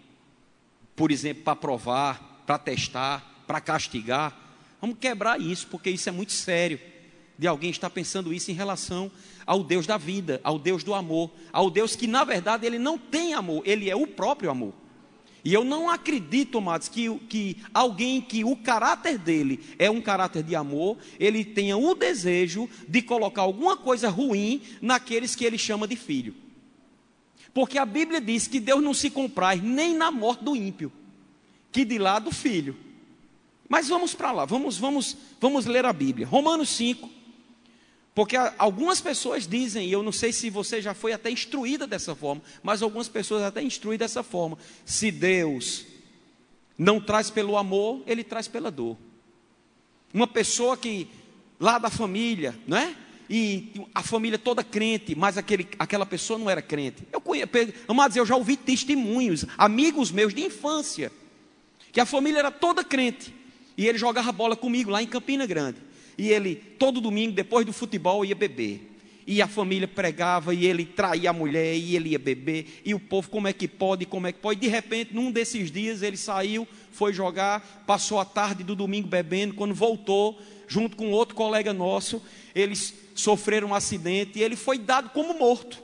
por 0.96 1.12
exemplo, 1.12 1.44
para 1.44 1.54
provar, 1.54 2.42
para 2.44 2.58
testar, 2.58 3.44
para 3.46 3.60
castigar. 3.60 4.36
Vamos 4.80 4.98
quebrar 4.98 5.40
isso, 5.40 5.68
porque 5.68 5.88
isso 5.88 6.08
é 6.08 6.12
muito 6.12 6.32
sério. 6.32 6.80
De 7.38 7.46
alguém 7.46 7.70
estar 7.70 7.90
pensando 7.90 8.34
isso 8.34 8.50
em 8.50 8.54
relação 8.54 9.08
ao 9.46 9.62
Deus 9.62 9.86
da 9.86 9.96
vida, 9.96 10.40
ao 10.42 10.58
Deus 10.58 10.82
do 10.82 10.94
amor, 10.94 11.30
ao 11.52 11.70
Deus 11.70 11.94
que 11.94 12.08
na 12.08 12.24
verdade 12.24 12.66
ele 12.66 12.78
não 12.78 12.98
tem 12.98 13.34
amor, 13.34 13.62
ele 13.64 13.88
é 13.88 13.94
o 13.94 14.04
próprio 14.04 14.50
amor. 14.50 14.74
E 15.44 15.52
eu 15.52 15.62
não 15.62 15.90
acredito, 15.90 16.56
amados, 16.56 16.88
que, 16.88 17.14
que 17.28 17.58
alguém 17.74 18.22
que 18.22 18.42
o 18.44 18.56
caráter 18.56 19.18
dele 19.18 19.60
é 19.78 19.90
um 19.90 20.00
caráter 20.00 20.42
de 20.42 20.56
amor, 20.56 20.96
ele 21.20 21.44
tenha 21.44 21.76
o 21.76 21.94
desejo 21.94 22.68
de 22.88 23.02
colocar 23.02 23.42
alguma 23.42 23.76
coisa 23.76 24.08
ruim 24.08 24.62
naqueles 24.80 25.36
que 25.36 25.44
ele 25.44 25.58
chama 25.58 25.86
de 25.86 25.96
filho. 25.96 26.34
Porque 27.52 27.78
a 27.78 27.84
Bíblia 27.84 28.22
diz 28.22 28.48
que 28.48 28.58
Deus 28.58 28.82
não 28.82 28.94
se 28.94 29.10
compraz 29.10 29.62
nem 29.62 29.94
na 29.94 30.10
morte 30.10 30.42
do 30.42 30.56
ímpio, 30.56 30.90
que 31.70 31.84
de 31.84 31.98
lá 31.98 32.18
do 32.18 32.32
filho. 32.32 32.74
Mas 33.68 33.88
vamos 33.88 34.14
para 34.14 34.32
lá, 34.32 34.44
vamos, 34.46 34.78
vamos, 34.78 35.14
vamos 35.38 35.66
ler 35.66 35.84
a 35.84 35.92
Bíblia. 35.92 36.26
Romanos 36.26 36.70
5. 36.70 37.10
Porque 38.14 38.36
algumas 38.36 39.00
pessoas 39.00 39.46
dizem, 39.46 39.88
e 39.88 39.92
eu 39.92 40.02
não 40.02 40.12
sei 40.12 40.32
se 40.32 40.48
você 40.48 40.80
já 40.80 40.94
foi 40.94 41.12
até 41.12 41.30
instruída 41.30 41.86
dessa 41.86 42.14
forma, 42.14 42.40
mas 42.62 42.80
algumas 42.80 43.08
pessoas 43.08 43.42
até 43.42 43.60
instruem 43.60 43.98
dessa 43.98 44.22
forma. 44.22 44.56
Se 44.84 45.10
Deus 45.10 45.84
não 46.78 47.00
traz 47.00 47.28
pelo 47.28 47.56
amor, 47.56 48.02
ele 48.06 48.22
traz 48.22 48.46
pela 48.46 48.70
dor. 48.70 48.96
Uma 50.12 50.28
pessoa 50.28 50.76
que 50.76 51.08
lá 51.58 51.78
da 51.78 51.90
família, 51.90 52.54
não 52.68 52.76
é? 52.76 52.94
e 53.28 53.72
a 53.94 54.02
família 54.02 54.38
toda 54.38 54.62
crente, 54.62 55.14
mas 55.14 55.38
aquele, 55.38 55.66
aquela 55.78 56.04
pessoa 56.04 56.38
não 56.38 56.50
era 56.50 56.60
crente. 56.60 57.02
Eu 57.12 57.22
amados, 57.88 58.16
eu 58.16 58.26
já 58.26 58.36
ouvi 58.36 58.56
testemunhos, 58.56 59.44
amigos 59.56 60.10
meus 60.10 60.34
de 60.34 60.42
infância, 60.42 61.10
que 61.92 62.00
a 62.00 62.06
família 62.06 62.38
era 62.38 62.50
toda 62.50 62.84
crente, 62.84 63.34
e 63.76 63.86
ele 63.86 63.98
jogava 63.98 64.30
bola 64.30 64.56
comigo 64.56 64.90
lá 64.90 65.02
em 65.02 65.06
Campina 65.06 65.46
Grande. 65.46 65.78
E 66.16 66.30
ele, 66.30 66.56
todo 66.56 67.00
domingo, 67.00 67.32
depois 67.32 67.66
do 67.66 67.72
futebol, 67.72 68.24
ia 68.24 68.34
beber. 68.34 68.90
E 69.26 69.40
a 69.40 69.48
família 69.48 69.88
pregava, 69.88 70.54
e 70.54 70.66
ele 70.66 70.84
traía 70.84 71.30
a 71.30 71.32
mulher, 71.32 71.74
e 71.76 71.96
ele 71.96 72.10
ia 72.10 72.18
beber. 72.18 72.82
E 72.84 72.94
o 72.94 73.00
povo, 73.00 73.30
como 73.30 73.48
é 73.48 73.52
que 73.52 73.66
pode, 73.66 74.04
como 74.04 74.26
é 74.26 74.32
que 74.32 74.38
pode? 74.38 74.60
De 74.60 74.68
repente, 74.68 75.14
num 75.14 75.30
desses 75.30 75.70
dias, 75.70 76.02
ele 76.02 76.16
saiu, 76.16 76.68
foi 76.90 77.12
jogar, 77.12 77.84
passou 77.86 78.18
a 78.18 78.24
tarde 78.24 78.62
do 78.62 78.76
domingo 78.76 79.08
bebendo. 79.08 79.54
Quando 79.54 79.74
voltou, 79.74 80.38
junto 80.68 80.96
com 80.96 81.10
outro 81.10 81.34
colega 81.34 81.72
nosso, 81.72 82.22
eles 82.54 82.94
sofreram 83.14 83.68
um 83.68 83.74
acidente 83.74 84.38
e 84.38 84.42
ele 84.42 84.56
foi 84.56 84.78
dado 84.78 85.10
como 85.10 85.38
morto. 85.38 85.83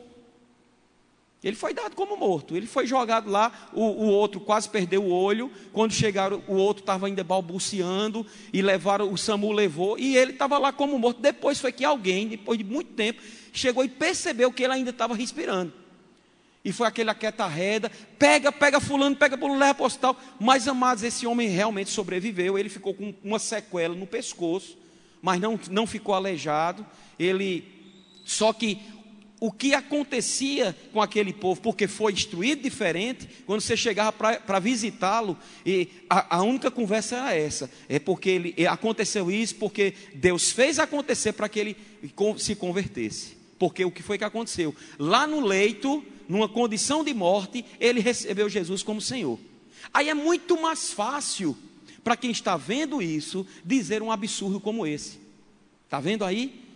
Ele 1.43 1.57
foi 1.57 1.73
dado 1.73 1.95
como 1.95 2.17
morto. 2.17 2.57
Ele 2.57 2.67
foi 2.67 2.87
jogado 2.87 3.31
lá, 3.31 3.71
o, 3.73 3.83
o 3.83 4.09
outro 4.09 4.41
quase 4.41 4.69
perdeu 4.69 5.05
o 5.05 5.11
olho. 5.11 5.51
Quando 5.73 5.93
chegaram, 5.93 6.43
o 6.47 6.55
outro 6.55 6.83
estava 6.83 7.07
ainda 7.07 7.25
balbuciando 7.25 8.27
e 8.53 8.61
levaram, 8.61 9.11
o 9.11 9.17
SAMU 9.17 9.51
levou, 9.53 9.99
e 9.99 10.17
ele 10.17 10.33
estava 10.33 10.59
lá 10.59 10.73
como 10.73 10.99
morto. 10.99 11.21
Depois 11.21 11.59
foi 11.59 11.73
que 11.73 11.85
alguém, 11.85 12.29
depois 12.29 12.59
de 12.59 12.65
muito 12.65 12.93
tempo, 12.93 13.23
chegou 13.53 13.85
e 13.85 13.89
percebeu 13.89 14.53
que 14.53 14.63
ele 14.63 14.75
ainda 14.75 14.91
estava 14.91 15.15
respirando. 15.15 15.73
E 16.63 16.73
foi 16.73 16.87
aquele 16.87 17.09
aquieta 17.09 17.47
reda, 17.47 17.91
pega, 18.19 18.53
pega 18.53 18.79
fulano, 18.79 19.17
pega 19.17 19.39
fulano, 19.39 19.59
leva 19.59 19.75
para 19.75 19.83
o 19.83 19.87
hospital. 19.87 20.21
Mas, 20.39 20.69
amados, 20.69 21.03
esse 21.03 21.27
homem 21.27 21.49
realmente 21.49 21.89
sobreviveu. 21.89 22.59
Ele 22.59 22.69
ficou 22.69 22.93
com 22.93 23.15
uma 23.25 23.39
sequela 23.39 23.95
no 23.95 24.07
pescoço, 24.07 24.77
mas 25.23 25.41
não, 25.41 25.59
não 25.71 25.87
ficou 25.87 26.15
aleijado 26.15 26.87
ele 27.21 27.65
só 28.25 28.53
que 28.53 28.79
o 29.41 29.51
que 29.51 29.73
acontecia 29.75 30.77
com 30.93 31.01
aquele 31.01 31.33
povo, 31.33 31.63
porque 31.63 31.89
foi 31.89 32.13
instruído 32.13 32.63
diferente, 32.63 33.27
quando 33.47 33.63
você 33.63 33.75
chegava 33.75 34.13
para 34.13 34.59
visitá-lo, 34.59 35.37
e 35.65 35.89
a, 36.11 36.37
a, 36.37 36.43
única 36.43 36.71
conversa 36.71 37.17
era 37.17 37.35
essa, 37.35 37.71
é 37.89 37.99
porque 37.99 38.29
ele, 38.29 38.67
aconteceu 38.67 39.31
isso, 39.31 39.57
porque 39.57 39.95
Deus 40.15 40.53
fez 40.53 40.79
acontecer 40.79 41.33
para 41.33 41.49
que 41.49 41.59
ele 41.59 41.77
se 42.37 42.55
convertesse. 42.55 43.39
Porque 43.59 43.83
o 43.83 43.91
que 43.91 44.03
foi 44.03 44.19
que 44.19 44.25
aconteceu? 44.25 44.75
Lá 44.99 45.27
no 45.27 45.41
leito, 45.41 46.05
numa 46.29 46.49
condição 46.49 47.03
de 47.03 47.15
morte, 47.15 47.65
ele 47.79 48.01
recebeu 48.01 48.49
Jesus 48.49 48.83
como 48.83 49.01
Senhor. 49.01 49.39
Aí 49.93 50.11
é 50.11 50.15
muito 50.15 50.61
mais 50.61 50.93
fácil 50.93 51.57
para 52.05 52.17
quem 52.17 52.31
está 52.31 52.59
vendo 52.59 53.01
isso 53.01 53.47
dizer 53.65 54.03
um 54.03 54.13
absurdo 54.13 54.61
como 54.61 54.87
esse. 54.87 55.19
Está 55.87 55.99
vendo 55.99 56.25
aí? 56.25 56.69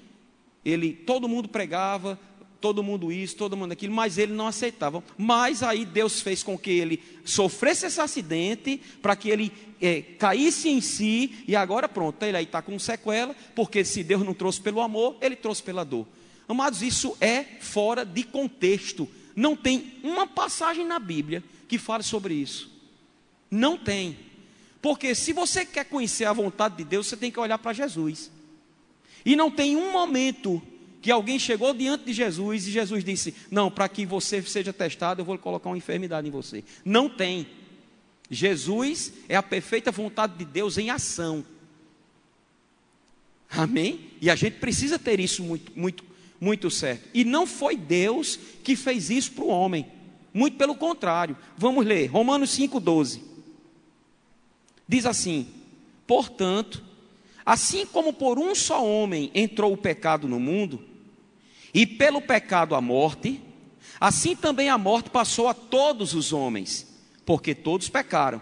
ele, 0.65 0.93
todo 0.93 1.29
mundo 1.29 1.49
pregava, 1.49 2.19
todo 2.65 2.83
mundo 2.83 3.13
isso, 3.13 3.37
todo 3.37 3.59
mundo 3.59 3.73
aquilo, 3.73 3.95
mas 3.95 4.17
ele 4.17 4.33
não 4.33 4.47
aceitava. 4.47 5.05
Mas 5.19 5.63
aí 5.63 5.85
Deus 5.85 6.23
fez 6.23 6.43
com 6.43 6.57
que 6.57 6.71
ele 6.71 6.99
sofresse 7.23 7.85
esse 7.85 8.01
acidente, 8.01 8.81
para 9.03 9.15
que 9.15 9.29
ele 9.29 9.53
é, 9.83 10.01
caísse 10.01 10.71
em 10.71 10.81
si, 10.81 11.45
e 11.47 11.55
agora 11.55 11.87
pronto, 11.87 12.23
ele 12.23 12.39
aí 12.39 12.45
está 12.45 12.63
com 12.63 12.79
sequela, 12.79 13.37
porque 13.55 13.85
se 13.85 14.03
Deus 14.03 14.25
não 14.25 14.33
trouxe 14.33 14.63
pelo 14.63 14.81
amor, 14.81 15.15
ele 15.21 15.37
trouxe 15.37 15.63
pela 15.63 15.85
dor. 15.85 16.07
Amados, 16.49 16.81
isso 16.81 17.15
é 17.21 17.45
fora 17.61 18.03
de 18.03 18.23
contexto. 18.23 19.07
Não 19.37 19.55
tem 19.55 19.99
uma 20.03 20.27
passagem 20.27 20.87
na 20.87 20.99
Bíblia 20.99 21.45
que 21.69 21.77
fale 21.77 22.03
sobre 22.03 22.33
isso. 22.33 22.71
Não 23.51 23.77
tem. 23.77 24.17
Porque 24.81 25.15
se 25.15 25.35
você 25.35 25.67
quer 25.67 25.85
conhecer 25.85 26.25
a 26.25 26.33
vontade 26.33 26.79
de 26.79 26.85
Deus, 26.85 27.09
você 27.09 27.17
tem 27.19 27.31
que 27.31 27.39
olhar 27.39 27.59
para 27.59 27.75
Jesus. 27.75 28.31
E 29.23 29.37
não 29.37 29.51
tem 29.51 29.77
um 29.77 29.93
momento 29.93 30.63
que 31.05 31.11
alguém 31.11 31.39
chegou 31.39 31.75
diante 31.75 32.07
de 32.07 32.15
Jesus 32.15 32.67
e 32.67 32.71
Jesus 32.71 33.05
disse: 33.05 33.35
Não, 33.51 33.71
para 33.71 33.91
que 33.91 34.07
você 34.07 34.41
seja 34.41 34.73
testado, 34.73 35.21
eu 35.21 35.25
vou 35.27 35.37
colocar 35.37 35.69
uma 35.69 35.77
enfermidade 35.77 36.27
em 36.27 36.31
você. 36.31 36.65
Não 36.83 37.11
tem. 37.11 37.47
Jesus 38.31 39.13
é 39.29 39.37
a 39.37 39.43
perfeita 39.43 39.93
vontade 39.93 40.39
de 40.39 40.47
Deus 40.47 40.79
em 40.79 40.89
ação. 40.89 41.45
Amém? 43.51 44.13
E 44.19 44.31
a 44.31 44.35
gente 44.35 44.55
precisa 44.55 44.99
ter 44.99 45.21
isso 45.21 45.43
muito, 45.43 45.79
muito, 45.79 46.03
muito 46.41 46.71
certo. 46.71 47.07
E 47.13 47.23
não 47.23 47.47
foi 47.47 47.77
Deus 47.77 48.39
que 48.65 48.75
fez 48.75 49.11
isso 49.11 49.33
para 49.33 49.45
o 49.45 49.49
homem. 49.49 49.87
Muito 50.33 50.57
pelo 50.57 50.75
contrário. 50.75 51.37
Vamos 51.55 51.85
ler, 51.85 52.07
Romanos 52.07 52.59
5,12. 52.59 53.21
Diz 54.89 55.05
assim: 55.05 55.49
Portanto, 56.07 56.83
Assim 57.45 57.85
como 57.85 58.13
por 58.13 58.39
um 58.39 58.55
só 58.55 58.83
homem 58.83 59.31
entrou 59.35 59.71
o 59.73 59.77
pecado 59.77 60.27
no 60.27 60.41
mundo, 60.41 60.94
e 61.75 61.87
pelo 61.87 62.23
pecado 62.23 62.75
a 62.75 62.81
morte, 62.81 63.43
assim 64.01 64.35
também 64.35 64.69
a 64.69 64.79
morte 64.79 65.11
passou 65.11 65.49
a 65.49 65.55
todos 65.55 66.15
os 66.15 66.33
homens, 66.33 66.87
porque 67.27 67.55
todos 67.55 67.89
pecaram. 67.89 68.41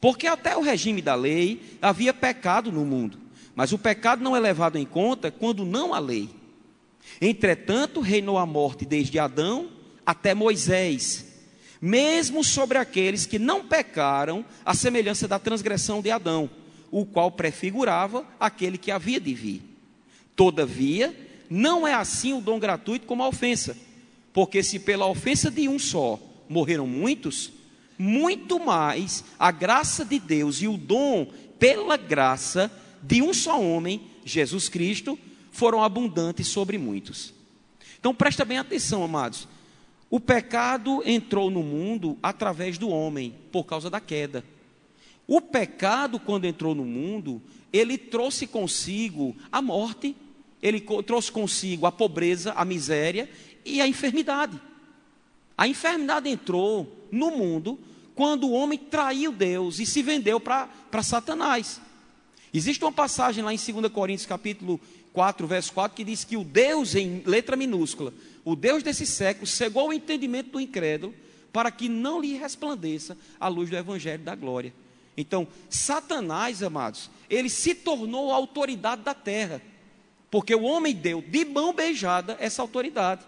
Porque 0.00 0.26
até 0.26 0.56
o 0.56 0.62
regime 0.62 1.02
da 1.02 1.14
lei 1.14 1.78
havia 1.80 2.14
pecado 2.14 2.72
no 2.72 2.84
mundo, 2.84 3.18
mas 3.54 3.72
o 3.72 3.78
pecado 3.78 4.24
não 4.24 4.34
é 4.34 4.40
levado 4.40 4.78
em 4.78 4.84
conta 4.84 5.30
quando 5.30 5.64
não 5.64 5.92
há 5.92 5.98
lei. 5.98 6.30
Entretanto, 7.20 8.00
reinou 8.00 8.38
a 8.38 8.46
morte 8.46 8.84
desde 8.84 9.18
Adão 9.18 9.70
até 10.04 10.34
Moisés, 10.34 11.26
mesmo 11.80 12.42
sobre 12.42 12.78
aqueles 12.78 13.26
que 13.26 13.38
não 13.38 13.64
pecaram, 13.64 14.44
a 14.64 14.74
semelhança 14.74 15.28
da 15.28 15.38
transgressão 15.38 16.00
de 16.00 16.10
Adão 16.10 16.50
o 16.90 17.04
qual 17.04 17.30
prefigurava 17.30 18.26
aquele 18.38 18.78
que 18.78 18.90
havia 18.90 19.20
de 19.20 19.34
vir. 19.34 19.62
Todavia, 20.34 21.14
não 21.48 21.86
é 21.86 21.94
assim 21.94 22.32
o 22.32 22.40
dom 22.40 22.58
gratuito 22.58 23.06
como 23.06 23.22
a 23.22 23.28
ofensa, 23.28 23.76
porque 24.32 24.62
se 24.62 24.78
pela 24.78 25.06
ofensa 25.06 25.50
de 25.50 25.68
um 25.68 25.78
só 25.78 26.20
morreram 26.48 26.86
muitos, 26.86 27.52
muito 27.98 28.58
mais 28.58 29.24
a 29.38 29.50
graça 29.50 30.04
de 30.04 30.18
Deus 30.18 30.60
e 30.60 30.68
o 30.68 30.76
dom 30.76 31.26
pela 31.58 31.96
graça 31.96 32.70
de 33.02 33.22
um 33.22 33.32
só 33.32 33.60
homem, 33.60 34.02
Jesus 34.24 34.68
Cristo, 34.68 35.18
foram 35.50 35.82
abundantes 35.82 36.48
sobre 36.48 36.76
muitos. 36.76 37.32
Então 37.98 38.14
presta 38.14 38.44
bem 38.44 38.58
atenção, 38.58 39.02
amados. 39.02 39.48
O 40.10 40.20
pecado 40.20 41.02
entrou 41.04 41.50
no 41.50 41.62
mundo 41.62 42.18
através 42.22 42.78
do 42.78 42.88
homem, 42.88 43.34
por 43.50 43.64
causa 43.64 43.90
da 43.90 44.00
queda. 44.00 44.44
O 45.26 45.40
pecado, 45.40 46.20
quando 46.20 46.44
entrou 46.44 46.74
no 46.74 46.84
mundo, 46.84 47.42
ele 47.72 47.98
trouxe 47.98 48.46
consigo 48.46 49.34
a 49.50 49.60
morte, 49.60 50.14
ele 50.62 50.80
trouxe 51.06 51.30
consigo 51.30 51.86
a 51.86 51.92
pobreza, 51.92 52.52
a 52.52 52.64
miséria 52.64 53.28
e 53.64 53.80
a 53.80 53.86
enfermidade. 53.86 54.60
A 55.56 55.66
enfermidade 55.66 56.28
entrou 56.28 57.06
no 57.10 57.30
mundo 57.30 57.78
quando 58.14 58.44
o 58.44 58.52
homem 58.52 58.78
traiu 58.78 59.32
Deus 59.32 59.78
e 59.78 59.86
se 59.86 60.02
vendeu 60.02 60.40
para 60.40 61.02
Satanás. 61.02 61.80
Existe 62.52 62.82
uma 62.84 62.92
passagem 62.92 63.44
lá 63.44 63.52
em 63.52 63.58
2 63.58 63.92
Coríntios 63.92 64.26
capítulo 64.26 64.80
4, 65.12 65.46
verso 65.46 65.72
4, 65.72 65.96
que 65.96 66.04
diz 66.04 66.24
que 66.24 66.36
o 66.36 66.44
Deus, 66.44 66.94
em 66.94 67.22
letra 67.24 67.56
minúscula, 67.56 68.12
o 68.44 68.54
Deus 68.54 68.82
desse 68.82 69.06
século, 69.06 69.46
cegou 69.46 69.88
o 69.88 69.92
entendimento 69.92 70.50
do 70.50 70.60
incrédulo 70.60 71.14
para 71.52 71.70
que 71.70 71.88
não 71.88 72.20
lhe 72.20 72.34
resplandeça 72.34 73.16
a 73.40 73.48
luz 73.48 73.70
do 73.70 73.76
Evangelho 73.76 74.22
da 74.22 74.34
glória. 74.34 74.74
Então, 75.16 75.48
Satanás, 75.70 76.62
amados, 76.62 77.10
ele 77.30 77.48
se 77.48 77.74
tornou 77.74 78.30
a 78.30 78.36
autoridade 78.36 79.02
da 79.02 79.14
terra, 79.14 79.62
porque 80.36 80.54
o 80.54 80.64
homem 80.64 80.94
deu 80.94 81.22
de 81.22 81.46
mão 81.46 81.72
beijada 81.72 82.36
essa 82.38 82.60
autoridade. 82.60 83.24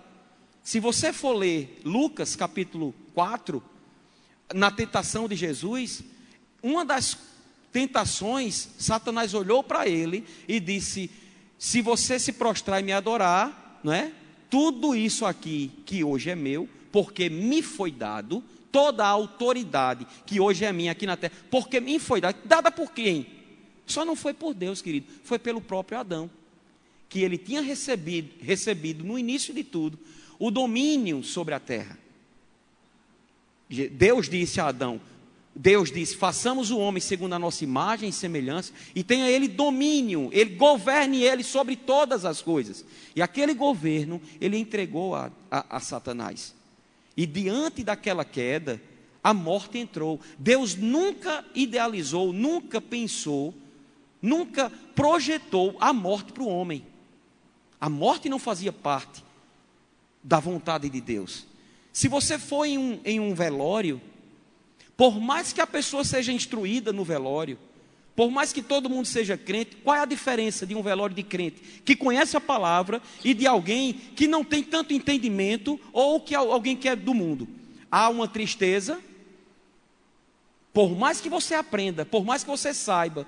Se 0.63 0.79
você 0.79 1.11
for 1.11 1.33
ler 1.33 1.81
Lucas 1.83 2.37
capítulo 2.37 2.95
4, 3.15 3.63
na 4.53 4.71
tentação 4.71 5.27
de 5.27 5.35
Jesus, 5.35 6.03
uma 6.63 6.85
das 6.85 7.17
tentações, 7.73 8.69
Satanás 8.79 9.33
olhou 9.33 9.65
para 9.65 9.89
ele 9.89 10.23
e 10.47 10.61
disse: 10.61 11.11
se 11.59 11.81
você 11.81 12.19
se 12.19 12.31
prostrar 12.31 12.79
e 12.81 12.83
me 12.83 12.93
adorar, 12.93 13.81
não 13.83 13.95
é? 13.95 14.13
Tudo 14.51 14.95
isso 14.95 15.25
aqui 15.25 15.73
que 15.87 16.05
hoje 16.05 16.29
é 16.29 16.37
meu, 16.37 16.69
porque 16.93 17.31
me 17.31 17.63
foi 17.63 17.91
dado, 17.91 18.45
toda 18.71 19.03
a 19.03 19.09
autoridade 19.09 20.07
que 20.27 20.39
hoje 20.41 20.67
é 20.67 20.73
minha 20.75 20.93
aqui 20.93 21.07
na 21.07 21.17
terra, 21.17 21.33
porque 21.51 21.81
me 21.81 21.99
foi 21.99 22.21
dada, 22.21 22.39
dada 22.45 22.71
por 22.71 22.93
quem? 22.93 23.27
Só 23.87 24.05
não 24.05 24.15
foi 24.15 24.35
por 24.35 24.53
Deus, 24.53 24.83
querido, 24.83 25.07
foi 25.25 25.39
pelo 25.39 25.63
próprio 25.63 25.99
Adão, 25.99 26.31
que 27.09 27.21
ele 27.21 27.39
tinha 27.39 27.61
recebido, 27.61 28.31
recebido 28.41 29.05
no 29.05 29.19
início 29.19 29.55
de 29.55 29.65
tudo 29.65 29.99
o 30.39 30.51
domínio 30.51 31.23
sobre 31.25 31.55
a 31.55 31.61
terra. 31.61 31.99
Deus 33.93 34.29
disse 34.29 34.61
a 34.61 34.69
Adão: 34.69 35.01
Deus 35.55 35.91
disse: 35.91 36.17
façamos 36.17 36.71
o 36.71 36.79
homem 36.79 37.01
segundo 37.01 37.33
a 37.33 37.39
nossa 37.39 37.65
imagem 37.65 38.09
e 38.09 38.13
semelhança, 38.13 38.73
e 38.95 39.03
tenha 39.03 39.29
ele 39.31 39.49
domínio, 39.49 40.31
ele 40.33 40.55
governe 40.55 41.23
ele 41.23 41.43
sobre 41.43 41.77
todas 41.77 42.25
as 42.25 42.41
coisas. 42.41 42.85
E 43.17 43.21
aquele 43.21 43.55
governo 43.55 44.23
ele 44.41 44.57
entregou 44.57 45.15
a, 45.15 45.33
a, 45.51 45.77
a 45.77 45.81
Satanás. 45.81 46.55
E 47.17 47.27
diante 47.27 47.83
daquela 47.83 48.25
queda, 48.25 48.81
a 49.23 49.35
morte 49.35 49.77
entrou. 49.77 50.21
Deus 50.39 50.77
nunca 50.77 51.45
idealizou, 51.53 52.33
nunca 52.33 52.81
pensou, 52.81 53.53
nunca 54.23 54.71
projetou 54.95 55.77
a 55.81 55.93
morte 55.93 56.33
para 56.33 56.45
o 56.45 56.49
homem. 56.49 56.87
A 57.81 57.89
morte 57.89 58.29
não 58.29 58.39
fazia 58.39 58.73
parte 58.73 59.25
da 60.23 60.41
vontade 60.41 60.89
de 60.89 61.01
Deus. 61.01 61.47
Se 61.93 62.09
você 62.09 62.39
for 62.39 62.65
em 62.65 62.77
um, 62.79 63.01
em 63.05 63.21
um 63.21 63.35
velório, 63.35 64.01
por 64.97 65.21
mais 65.21 65.53
que 65.53 65.61
a 65.61 65.67
pessoa 65.67 66.05
seja 66.05 66.33
instruída 66.33 66.93
no 66.93 67.05
velório, 67.05 67.59
por 68.19 68.33
mais 68.33 68.53
que 68.53 68.61
todo 68.61 68.91
mundo 68.91 69.07
seja 69.07 69.37
crente, 69.37 69.77
qual 69.77 69.97
é 69.97 70.01
a 70.01 70.05
diferença 70.05 70.67
de 70.67 70.75
um 70.75 70.83
velório 70.83 71.15
de 71.15 71.23
crente 71.23 71.63
que 71.85 71.95
conhece 71.95 72.37
a 72.37 72.41
palavra 72.41 73.01
e 73.23 73.33
de 73.33 73.47
alguém 73.47 73.93
que 73.93 74.27
não 74.27 74.43
tem 74.43 74.61
tanto 74.61 74.93
entendimento 74.93 75.79
ou 75.93 76.21
que 76.21 76.35
alguém 76.35 76.77
que 76.77 76.89
é 76.89 76.97
do 76.97 77.15
mundo? 77.15 77.47
Há 77.89 78.09
uma 78.09 78.27
tristeza. 78.27 79.01
Por 80.73 80.97
mais 80.99 81.21
que 81.21 81.29
você 81.29 81.55
aprenda, 81.55 82.05
por 82.05 82.25
mais 82.25 82.43
que 82.43 82.51
você 82.51 82.75
saiba 82.75 83.25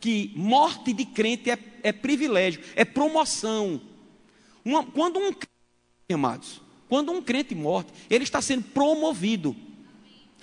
que 0.00 0.32
morte 0.34 0.92
de 0.92 1.04
crente 1.04 1.48
é, 1.48 1.58
é 1.84 1.92
privilégio, 1.92 2.60
é 2.74 2.84
promoção. 2.84 3.80
Uma, 4.64 4.84
quando 4.84 5.18
um 5.18 5.32
amados, 6.12 6.60
quando 6.88 7.10
um 7.10 7.22
crente 7.22 7.54
morre, 7.54 7.86
ele 8.10 8.24
está 8.24 8.40
sendo 8.42 8.64
promovido. 8.64 9.56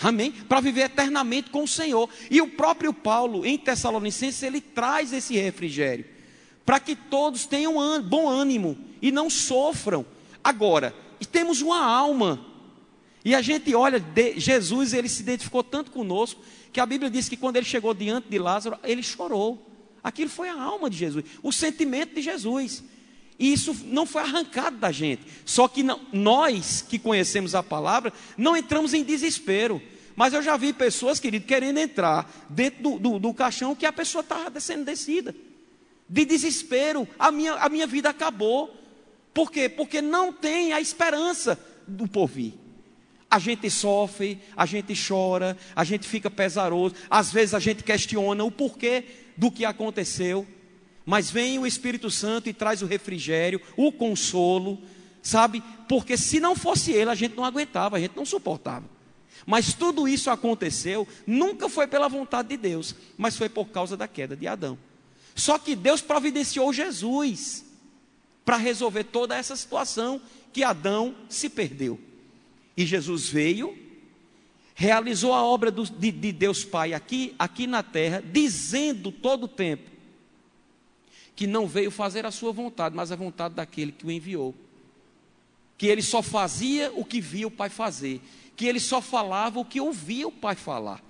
Amém? 0.02 0.32
Para 0.32 0.62
viver 0.62 0.82
eternamente 0.82 1.50
com 1.50 1.64
o 1.64 1.68
Senhor. 1.68 2.10
E 2.32 2.42
o 2.42 2.48
próprio 2.48 2.94
Paulo, 2.94 3.46
em 3.46 3.58
Tessalonicenses, 3.58 4.42
ele 4.42 4.62
traz 4.62 5.12
esse 5.14 5.36
refrigério. 5.36 6.06
Para 6.66 6.80
que 6.80 6.96
todos 6.96 7.46
tenham 7.46 8.02
bom 8.02 8.30
ânimo 8.30 8.78
e 9.02 9.12
não 9.12 9.30
sofram. 9.30 10.06
Agora, 10.44 10.96
temos 11.32 11.62
uma 11.62 11.84
alma. 11.84 12.46
E 13.26 13.36
a 13.36 13.42
gente 13.42 13.76
olha, 13.76 14.04
Jesus, 14.38 14.94
ele 14.94 15.10
se 15.10 15.22
identificou 15.22 15.64
tanto 15.64 15.92
conosco, 15.92 16.42
que 16.72 16.80
a 16.80 16.86
Bíblia 16.86 17.10
diz 17.10 17.28
que 17.28 17.36
quando 17.36 17.58
ele 17.58 17.66
chegou 17.66 17.94
diante 17.94 18.30
de 18.30 18.40
Lázaro, 18.40 18.78
ele 18.84 19.04
chorou. 19.04 19.68
Aquilo 20.02 20.30
foi 20.30 20.48
a 20.48 20.62
alma 20.62 20.90
de 20.90 20.98
Jesus, 20.98 21.26
o 21.44 21.52
sentimento 21.52 22.16
de 22.16 22.22
Jesus. 22.22 22.84
E 23.40 23.54
isso 23.54 23.76
não 23.86 24.06
foi 24.06 24.22
arrancado 24.22 24.78
da 24.78 24.92
gente. 24.92 25.24
Só 25.46 25.70
que 25.70 25.82
não, 25.82 26.02
nós 26.12 26.86
que 26.88 27.00
conhecemos 27.00 27.56
a 27.56 27.64
palavra, 27.64 28.12
não 28.38 28.56
entramos 28.56 28.94
em 28.94 29.02
desespero. 29.02 29.82
Mas 30.14 30.34
eu 30.34 30.44
já 30.44 30.58
vi 30.58 30.74
pessoas, 30.74 31.22
querido, 31.22 31.46
querendo 31.46 31.78
entrar 31.78 32.30
dentro 32.50 32.84
do, 32.84 33.00
do, 33.00 33.20
do 33.20 33.34
caixão 33.34 33.74
que 33.74 33.86
a 33.86 33.94
pessoa 33.94 34.22
estava 34.22 34.60
sendo 34.60 34.84
descida. 34.84 35.34
De 36.10 36.26
desespero. 36.26 37.08
A 37.18 37.32
minha, 37.32 37.54
a 37.54 37.70
minha 37.70 37.88
vida 37.88 38.10
acabou. 38.10 38.76
Por 39.34 39.50
quê? 39.50 39.70
Porque 39.70 40.02
não 40.02 40.34
tem 40.34 40.74
a 40.74 40.82
esperança 40.82 41.58
do 41.88 42.06
porvir. 42.06 42.56
A 43.32 43.40
gente 43.40 43.70
sofre, 43.70 44.42
a 44.58 44.66
gente 44.66 44.94
chora, 45.08 45.56
a 45.74 45.86
gente 45.86 46.08
fica 46.08 46.30
pesaroso, 46.30 46.96
às 47.10 47.32
vezes 47.32 47.54
a 47.54 47.60
gente 47.60 47.84
questiona 47.84 48.44
o 48.44 48.52
porquê 48.52 49.06
do 49.38 49.52
que 49.52 49.64
aconteceu. 49.64 50.46
Mas 51.06 51.32
vem 51.32 51.58
o 51.58 51.66
Espírito 51.66 52.10
Santo 52.10 52.50
e 52.50 52.54
traz 52.54 52.82
o 52.82 52.86
refrigério, 52.86 53.62
o 53.76 53.92
consolo, 53.92 54.80
sabe? 55.22 55.64
Porque 55.88 56.18
se 56.18 56.40
não 56.40 56.56
fosse 56.56 56.92
ele, 56.92 57.10
a 57.10 57.16
gente 57.16 57.36
não 57.36 57.46
aguentava, 57.46 57.98
a 57.98 58.00
gente 58.00 58.16
não 58.16 58.26
suportava. 58.26 58.86
Mas 59.46 59.74
tudo 59.74 60.08
isso 60.08 60.30
aconteceu, 60.30 61.08
nunca 61.26 61.70
foi 61.70 61.88
pela 61.88 62.08
vontade 62.08 62.50
de 62.50 62.58
Deus, 62.58 62.96
mas 63.18 63.38
foi 63.38 63.50
por 63.50 63.70
causa 63.70 63.98
da 63.98 64.08
queda 64.08 64.36
de 64.36 64.48
Adão. 64.48 64.78
Só 65.36 65.58
que 65.58 65.76
Deus 65.76 66.02
providenciou 66.02 66.72
Jesus 66.74 67.66
para 68.44 68.58
resolver 68.58 69.06
toda 69.06 69.36
essa 69.36 69.56
situação 69.56 70.22
que 70.52 70.64
Adão 70.64 71.16
se 71.30 71.50
perdeu. 71.50 72.00
E 72.76 72.86
Jesus 72.86 73.30
veio, 73.30 73.78
realizou 74.74 75.34
a 75.34 75.44
obra 75.44 75.70
do, 75.70 75.84
de, 75.84 76.12
de 76.12 76.32
Deus 76.32 76.64
Pai 76.64 76.94
aqui, 76.94 77.36
aqui 77.38 77.68
na 77.68 77.84
terra, 77.84 78.24
dizendo 78.32 79.12
todo 79.12 79.44
o 79.44 79.48
tempo: 79.48 79.90
que 81.40 81.48
não 81.48 81.66
veio 81.66 81.90
fazer 81.90 82.26
a 82.26 82.32
sua 82.32 82.52
vontade, 82.52 82.94
mas 82.94 83.14
a 83.14 83.16
vontade 83.16 83.56
daquele 83.56 83.94
que 83.94 84.06
o 84.06 84.12
enviou. 84.12 84.54
Que 85.78 85.88
ele 85.88 86.02
só 86.02 86.22
fazia 86.22 86.92
o 86.94 87.06
que 87.06 87.22
via 87.22 87.48
o 87.48 87.52
Pai 87.52 87.70
fazer, 87.70 88.20
que 88.58 88.66
ele 88.66 88.78
só 88.78 89.00
falava 89.00 89.58
o 89.58 89.64
que 89.64 89.80
ouvia 89.80 90.28
o 90.28 90.34
Pai 90.34 90.56
falar. 90.56 91.02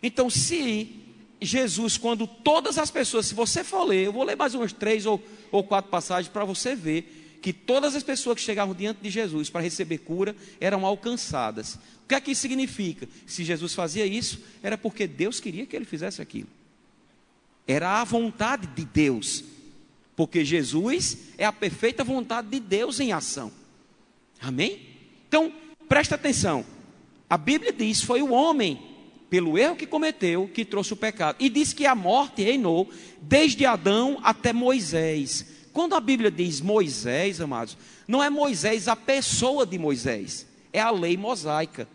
Então, 0.00 0.30
se 0.30 1.02
Jesus, 1.40 1.98
quando 1.98 2.24
todas 2.24 2.78
as 2.78 2.88
pessoas, 2.88 3.26
se 3.26 3.34
você 3.34 3.64
for 3.64 3.82
ler, 3.82 4.06
eu 4.06 4.12
vou 4.12 4.22
ler 4.22 4.36
mais 4.36 4.54
umas 4.54 4.72
três 4.72 5.04
ou, 5.06 5.20
ou 5.50 5.64
quatro 5.64 5.90
passagens 5.90 6.32
para 6.32 6.44
você 6.44 6.76
ver 6.76 7.38
que 7.42 7.52
todas 7.52 7.96
as 7.96 8.04
pessoas 8.04 8.36
que 8.36 8.42
chegavam 8.42 8.76
diante 8.76 9.00
de 9.02 9.10
Jesus 9.10 9.50
para 9.50 9.60
receber 9.60 9.98
cura 9.98 10.36
eram 10.60 10.86
alcançadas. 10.86 11.74
O 12.04 12.06
que 12.06 12.14
é 12.14 12.20
que 12.20 12.30
isso 12.30 12.42
significa? 12.42 13.08
Se 13.26 13.42
Jesus 13.42 13.74
fazia 13.74 14.06
isso, 14.06 14.40
era 14.62 14.78
porque 14.78 15.08
Deus 15.08 15.40
queria 15.40 15.66
que 15.66 15.74
ele 15.74 15.84
fizesse 15.84 16.22
aquilo. 16.22 16.57
Era 17.68 18.00
a 18.00 18.04
vontade 18.04 18.66
de 18.68 18.86
Deus. 18.86 19.44
Porque 20.16 20.44
Jesus 20.44 21.18
é 21.36 21.44
a 21.44 21.52
perfeita 21.52 22.02
vontade 22.02 22.48
de 22.48 22.58
Deus 22.58 22.98
em 22.98 23.12
ação. 23.12 23.52
Amém? 24.40 24.80
Então, 25.28 25.52
presta 25.88 26.14
atenção. 26.14 26.64
A 27.28 27.36
Bíblia 27.36 27.72
diz: 27.72 28.00
foi 28.00 28.22
o 28.22 28.32
homem, 28.32 28.80
pelo 29.28 29.58
erro 29.58 29.76
que 29.76 29.86
cometeu, 29.86 30.48
que 30.52 30.64
trouxe 30.64 30.94
o 30.94 30.96
pecado. 30.96 31.36
E 31.38 31.48
diz 31.48 31.72
que 31.72 31.86
a 31.86 31.94
morte 31.94 32.42
reinou 32.42 32.90
desde 33.20 33.66
Adão 33.66 34.18
até 34.22 34.52
Moisés. 34.52 35.46
Quando 35.72 35.94
a 35.94 36.00
Bíblia 36.00 36.30
diz 36.30 36.60
Moisés, 36.60 37.40
amados, 37.40 37.76
não 38.08 38.24
é 38.24 38.30
Moisés 38.30 38.88
a 38.88 38.96
pessoa 38.96 39.66
de 39.66 39.78
Moisés, 39.78 40.46
é 40.72 40.80
a 40.80 40.90
lei 40.90 41.16
mosaica. 41.16 41.86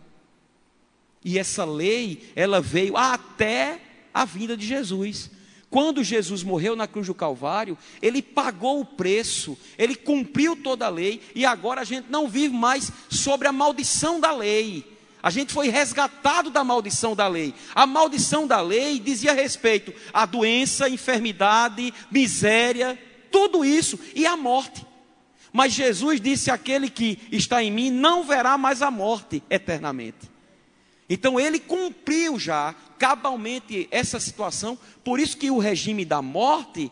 E 1.25 1.39
essa 1.39 1.65
lei, 1.65 2.31
ela 2.35 2.61
veio 2.61 2.95
até 2.95 3.79
a 4.13 4.23
vinda 4.23 4.55
de 4.55 4.65
Jesus. 4.65 5.31
Quando 5.73 6.03
Jesus 6.03 6.43
morreu 6.43 6.75
na 6.75 6.87
cruz 6.87 7.07
do 7.07 7.15
Calvário, 7.15 7.75
ele 7.99 8.21
pagou 8.21 8.79
o 8.79 8.85
preço, 8.85 9.57
ele 9.75 9.95
cumpriu 9.95 10.55
toda 10.55 10.85
a 10.85 10.89
lei 10.89 11.19
e 11.33 11.47
agora 11.47 11.81
a 11.81 11.83
gente 11.83 12.11
não 12.11 12.27
vive 12.27 12.55
mais 12.55 12.91
sobre 13.09 13.47
a 13.47 13.51
maldição 13.51 14.19
da 14.19 14.31
lei. 14.31 14.85
A 15.23 15.31
gente 15.31 15.51
foi 15.51 15.69
resgatado 15.69 16.51
da 16.51 16.63
maldição 16.63 17.15
da 17.15 17.27
lei. 17.27 17.55
A 17.73 17.87
maldição 17.87 18.45
da 18.45 18.61
lei 18.61 18.99
dizia 18.99 19.33
respeito 19.33 19.91
à 20.13 20.27
doença, 20.27 20.87
enfermidade, 20.87 21.91
miséria, 22.11 22.95
tudo 23.31 23.65
isso 23.65 23.99
e 24.13 24.27
a 24.27 24.37
morte. 24.37 24.85
Mas 25.51 25.73
Jesus 25.73 26.21
disse: 26.21 26.51
aquele 26.51 26.87
que 26.87 27.17
está 27.31 27.63
em 27.63 27.71
mim 27.71 27.89
não 27.89 28.23
verá 28.23 28.59
mais 28.59 28.83
a 28.83 28.91
morte 28.91 29.41
eternamente. 29.49 30.31
Então 31.09 31.39
ele 31.39 31.59
cumpriu 31.59 32.37
já 32.37 32.75
cabalmente 33.03 33.85
essa 33.91 34.17
situação, 34.17 34.79
por 35.03 35.19
isso 35.19 35.35
que 35.35 35.51
o 35.51 35.57
regime 35.57 36.05
da 36.05 36.21
morte 36.21 36.89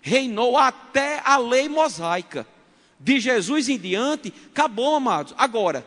reinou 0.00 0.58
até 0.58 1.22
a 1.24 1.36
lei 1.36 1.68
mosaica. 1.68 2.44
De 2.98 3.20
Jesus 3.20 3.68
em 3.68 3.78
diante, 3.78 4.34
acabou, 4.50 4.96
amados. 4.96 5.32
Agora, 5.38 5.86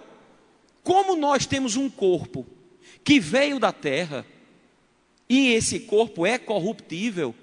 como 0.82 1.18
nós 1.18 1.46
temos 1.46 1.76
um 1.76 1.90
corpo 1.90 2.48
que 3.04 3.20
veio 3.20 3.60
da 3.60 3.74
terra, 3.74 4.26
e 5.28 5.50
esse 5.50 5.82
corpo 5.82 6.26
é 6.26 6.38
corruptível, 6.38 7.36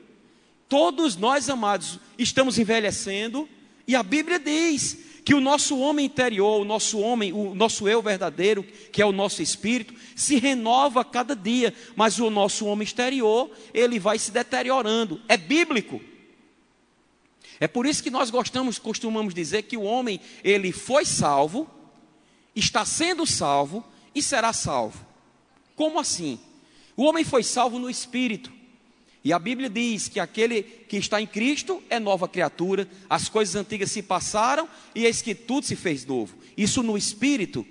todos 0.70 1.16
nós, 1.16 1.50
amados, 1.50 2.00
estamos 2.16 2.58
envelhecendo, 2.58 3.46
e 3.86 3.94
a 3.94 4.02
Bíblia 4.02 4.38
diz 4.38 5.11
que 5.24 5.34
o 5.34 5.40
nosso 5.40 5.78
homem 5.78 6.06
interior, 6.06 6.60
o 6.60 6.64
nosso 6.64 6.98
homem, 6.98 7.32
o 7.32 7.54
nosso 7.54 7.88
eu 7.88 8.02
verdadeiro, 8.02 8.64
que 8.90 9.00
é 9.00 9.06
o 9.06 9.12
nosso 9.12 9.40
espírito, 9.40 9.94
se 10.16 10.38
renova 10.38 11.02
a 11.02 11.04
cada 11.04 11.36
dia, 11.36 11.72
mas 11.94 12.18
o 12.18 12.28
nosso 12.28 12.66
homem 12.66 12.84
exterior, 12.84 13.50
ele 13.72 13.98
vai 13.98 14.18
se 14.18 14.32
deteriorando. 14.32 15.20
É 15.28 15.36
bíblico. 15.36 16.00
É 17.60 17.68
por 17.68 17.86
isso 17.86 18.02
que 18.02 18.10
nós 18.10 18.30
gostamos, 18.30 18.78
costumamos 18.78 19.32
dizer 19.32 19.62
que 19.62 19.76
o 19.76 19.82
homem, 19.82 20.20
ele 20.42 20.72
foi 20.72 21.04
salvo, 21.04 21.70
está 22.56 22.84
sendo 22.84 23.24
salvo 23.24 23.84
e 24.12 24.20
será 24.20 24.52
salvo. 24.52 25.06
Como 25.76 26.00
assim? 26.00 26.40
O 26.96 27.04
homem 27.04 27.22
foi 27.22 27.44
salvo 27.44 27.78
no 27.78 27.88
espírito. 27.88 28.52
E 29.24 29.32
a 29.32 29.38
Bíblia 29.38 29.70
diz 29.70 30.08
que 30.08 30.18
aquele 30.18 30.62
que 30.62 30.96
está 30.96 31.20
em 31.20 31.26
Cristo 31.26 31.82
é 31.88 32.00
nova 32.00 32.26
criatura, 32.28 32.88
as 33.08 33.28
coisas 33.28 33.54
antigas 33.54 33.90
se 33.90 34.02
passaram 34.02 34.68
e 34.94 35.04
eis 35.04 35.22
que 35.22 35.34
tudo 35.34 35.66
se 35.66 35.76
fez 35.76 36.04
novo. 36.04 36.36
Isso 36.56 36.82
no 36.82 36.98
espírito. 36.98 37.64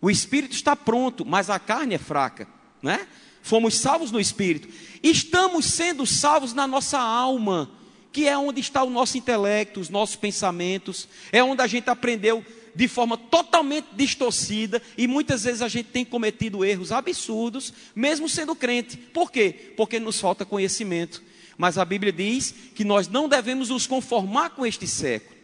O 0.00 0.10
espírito 0.10 0.54
está 0.54 0.76
pronto, 0.76 1.24
mas 1.24 1.50
a 1.50 1.58
carne 1.58 1.94
é 1.94 1.98
fraca, 1.98 2.46
né? 2.82 3.08
Fomos 3.42 3.74
salvos 3.74 4.12
no 4.12 4.20
espírito. 4.20 4.68
Estamos 5.02 5.66
sendo 5.66 6.06
salvos 6.06 6.52
na 6.52 6.66
nossa 6.66 6.98
alma, 6.98 7.70
que 8.12 8.26
é 8.26 8.36
onde 8.36 8.60
está 8.60 8.82
o 8.82 8.90
nosso 8.90 9.18
intelecto, 9.18 9.80
os 9.80 9.88
nossos 9.88 10.16
pensamentos, 10.16 11.08
é 11.32 11.42
onde 11.42 11.62
a 11.62 11.66
gente 11.66 11.90
aprendeu 11.90 12.44
de 12.76 12.86
forma 12.86 13.16
totalmente 13.16 13.86
distorcida 13.94 14.82
e 14.98 15.08
muitas 15.08 15.44
vezes 15.44 15.62
a 15.62 15.68
gente 15.68 15.86
tem 15.86 16.04
cometido 16.04 16.62
erros 16.62 16.92
absurdos, 16.92 17.72
mesmo 17.94 18.28
sendo 18.28 18.54
crente. 18.54 18.98
Por 18.98 19.32
quê? 19.32 19.72
Porque 19.74 19.98
nos 19.98 20.20
falta 20.20 20.44
conhecimento. 20.44 21.22
Mas 21.56 21.78
a 21.78 21.86
Bíblia 21.86 22.12
diz 22.12 22.54
que 22.74 22.84
nós 22.84 23.08
não 23.08 23.30
devemos 23.30 23.70
nos 23.70 23.86
conformar 23.86 24.50
com 24.50 24.66
este 24.66 24.86
século, 24.86 25.34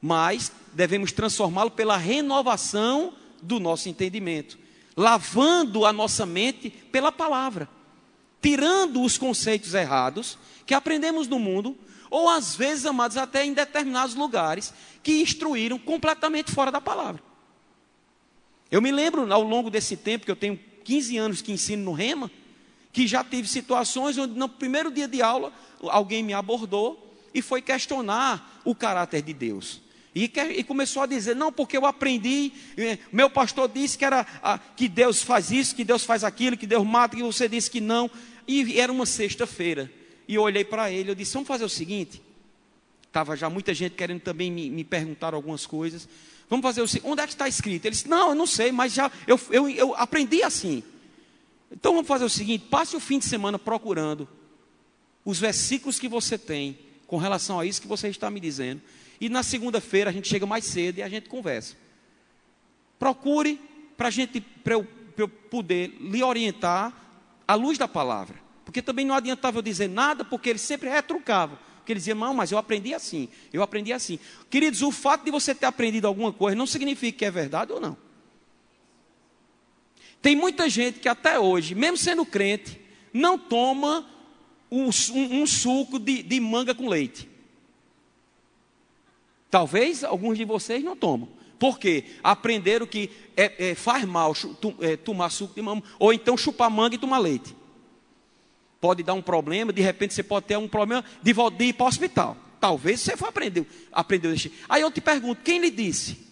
mas 0.00 0.52
devemos 0.72 1.10
transformá-lo 1.10 1.72
pela 1.72 1.96
renovação 1.96 3.12
do 3.42 3.58
nosso 3.58 3.88
entendimento, 3.88 4.56
lavando 4.96 5.84
a 5.84 5.92
nossa 5.92 6.24
mente 6.24 6.70
pela 6.70 7.10
palavra, 7.10 7.68
tirando 8.40 9.02
os 9.02 9.18
conceitos 9.18 9.74
errados 9.74 10.38
que 10.64 10.72
aprendemos 10.72 11.26
no 11.26 11.40
mundo 11.40 11.76
ou 12.10 12.28
às 12.28 12.54
vezes, 12.54 12.86
amados, 12.86 13.16
até 13.16 13.44
em 13.44 13.52
determinados 13.52 14.14
lugares 14.14 14.72
que 15.02 15.20
instruíram 15.20 15.78
completamente 15.78 16.52
fora 16.52 16.70
da 16.70 16.80
palavra. 16.80 17.22
Eu 18.70 18.82
me 18.82 18.90
lembro 18.92 19.32
ao 19.32 19.42
longo 19.42 19.70
desse 19.70 19.96
tempo, 19.96 20.24
que 20.24 20.30
eu 20.30 20.36
tenho 20.36 20.58
15 20.84 21.16
anos 21.16 21.42
que 21.42 21.52
ensino 21.52 21.84
no 21.84 21.92
Rema, 21.92 22.30
que 22.92 23.06
já 23.06 23.22
tive 23.22 23.48
situações 23.48 24.18
onde 24.18 24.38
no 24.38 24.48
primeiro 24.48 24.90
dia 24.90 25.08
de 25.08 25.22
aula 25.22 25.52
alguém 25.82 26.22
me 26.22 26.32
abordou 26.32 27.14
e 27.32 27.40
foi 27.40 27.62
questionar 27.62 28.60
o 28.64 28.74
caráter 28.74 29.22
de 29.22 29.32
Deus. 29.32 29.80
E, 30.14 30.24
e, 30.56 30.64
começou 30.64 31.02
a 31.02 31.06
dizer, 31.06 31.36
não, 31.36 31.52
porque 31.52 31.76
eu 31.76 31.86
aprendi, 31.86 32.52
eh, 32.76 32.98
meu 33.12 33.30
pastor 33.30 33.68
disse 33.68 33.96
que, 33.96 34.04
era, 34.04 34.26
que 34.76 34.88
Deus 34.88 35.22
faz 35.22 35.50
isso, 35.52 35.76
que 35.76 35.84
Deus 35.84 36.02
faz 36.02 36.24
aquilo, 36.24 36.56
que 36.56 36.66
Deus 36.66 36.84
mata, 36.84 37.16
que 37.16 37.22
você 37.22 37.48
disse 37.48 37.70
que 37.70 37.80
não. 37.80 38.10
E 38.46 38.80
era 38.80 38.90
uma 38.90 39.06
sexta-feira. 39.06 39.92
E 40.28 40.34
eu 40.34 40.42
olhei 40.42 40.62
para 40.62 40.92
ele, 40.92 41.10
eu 41.10 41.14
disse: 41.14 41.32
Vamos 41.32 41.48
fazer 41.48 41.64
o 41.64 41.68
seguinte. 41.68 42.22
Estava 43.06 43.34
já 43.34 43.48
muita 43.48 43.72
gente 43.72 43.94
querendo 43.94 44.20
também 44.20 44.52
me, 44.52 44.68
me 44.68 44.84
perguntar 44.84 45.32
algumas 45.32 45.64
coisas. 45.64 46.06
Vamos 46.48 46.62
fazer 46.62 46.82
o 46.82 46.86
seguinte: 46.86 47.10
onde 47.10 47.22
é 47.22 47.26
que 47.26 47.32
está 47.32 47.48
escrito? 47.48 47.86
Ele 47.86 47.94
disse: 47.94 48.08
Não, 48.08 48.28
eu 48.28 48.34
não 48.34 48.46
sei, 48.46 48.70
mas 48.70 48.92
já 48.92 49.10
eu, 49.26 49.40
eu, 49.50 49.68
eu 49.70 49.94
aprendi 49.96 50.42
assim. 50.42 50.82
Então 51.72 51.92
vamos 51.94 52.06
fazer 52.06 52.26
o 52.26 52.28
seguinte: 52.28 52.66
passe 52.70 52.94
o 52.94 53.00
fim 53.00 53.18
de 53.18 53.24
semana 53.24 53.58
procurando 53.58 54.28
os 55.24 55.38
versículos 55.38 55.98
que 55.98 56.08
você 56.08 56.36
tem 56.36 56.78
com 57.06 57.16
relação 57.16 57.58
a 57.58 57.64
isso 57.64 57.80
que 57.80 57.88
você 57.88 58.08
está 58.08 58.30
me 58.30 58.38
dizendo. 58.38 58.82
E 59.20 59.28
na 59.28 59.42
segunda-feira 59.42 60.10
a 60.10 60.12
gente 60.12 60.28
chega 60.28 60.46
mais 60.46 60.64
cedo 60.66 60.98
e 60.98 61.02
a 61.02 61.08
gente 61.08 61.28
conversa. 61.28 61.74
Procure 62.98 63.60
para 63.96 64.08
a 64.08 64.10
gente, 64.10 64.40
para 64.40 64.74
eu, 64.74 64.86
eu 65.16 65.28
poder 65.28 65.96
lhe 66.00 66.22
orientar 66.22 66.92
à 67.46 67.54
luz 67.54 67.78
da 67.78 67.88
palavra. 67.88 68.47
Porque 68.68 68.82
também 68.82 69.06
não 69.06 69.14
adiantava 69.14 69.56
eu 69.56 69.62
dizer 69.62 69.88
nada, 69.88 70.26
porque 70.26 70.50
ele 70.50 70.58
sempre 70.58 70.90
retrucava. 70.90 71.58
Porque 71.76 71.90
ele 71.94 72.00
dizia, 72.00 72.14
não, 72.14 72.34
mas 72.34 72.52
eu 72.52 72.58
aprendi 72.58 72.92
assim, 72.92 73.30
eu 73.50 73.62
aprendi 73.62 73.94
assim. 73.94 74.18
Queridos, 74.50 74.82
o 74.82 74.92
fato 74.92 75.24
de 75.24 75.30
você 75.30 75.54
ter 75.54 75.64
aprendido 75.64 76.06
alguma 76.06 76.30
coisa 76.30 76.54
não 76.54 76.66
significa 76.66 77.16
que 77.16 77.24
é 77.24 77.30
verdade 77.30 77.72
ou 77.72 77.80
não. 77.80 77.96
Tem 80.20 80.36
muita 80.36 80.68
gente 80.68 81.00
que 81.00 81.08
até 81.08 81.38
hoje, 81.38 81.74
mesmo 81.74 81.96
sendo 81.96 82.26
crente, 82.26 82.78
não 83.10 83.38
toma 83.38 84.06
um, 84.70 84.90
um, 85.14 85.40
um 85.40 85.46
suco 85.46 85.98
de, 85.98 86.22
de, 86.22 86.38
manga 86.38 86.74
com 86.74 86.90
leite. 86.90 87.26
Talvez 89.50 90.04
alguns 90.04 90.36
de 90.36 90.44
vocês 90.44 90.84
não 90.84 90.94
tomam. 90.94 91.30
Por 91.58 91.78
quê? 91.78 92.04
Aprenderam 92.22 92.86
que 92.86 93.08
é, 93.34 93.70
é, 93.70 93.74
faz 93.74 94.04
mal 94.04 94.34
é, 94.80 94.94
tomar 94.94 95.30
suco 95.30 95.54
de 95.54 95.62
manga, 95.62 95.82
ou 95.98 96.12
então 96.12 96.36
chupar 96.36 96.70
manga 96.70 96.96
e 96.96 96.98
tomar 96.98 97.16
leite 97.16 97.56
pode 98.80 99.02
dar 99.02 99.14
um 99.14 99.22
problema, 99.22 99.72
de 99.72 99.82
repente 99.82 100.14
você 100.14 100.22
pode 100.22 100.46
ter 100.46 100.56
um 100.56 100.68
problema 100.68 101.04
de, 101.22 101.32
de 101.32 101.64
ir 101.64 101.72
para 101.72 101.84
o 101.84 101.88
hospital. 101.88 102.36
Talvez 102.60 103.00
você 103.00 103.16
for 103.16 103.28
aprender, 103.28 103.66
aprendeu 103.92 104.34
Aí 104.68 104.82
eu 104.82 104.90
te 104.90 105.00
pergunto, 105.00 105.42
quem 105.42 105.60
lhe 105.60 105.70
disse? 105.70 106.28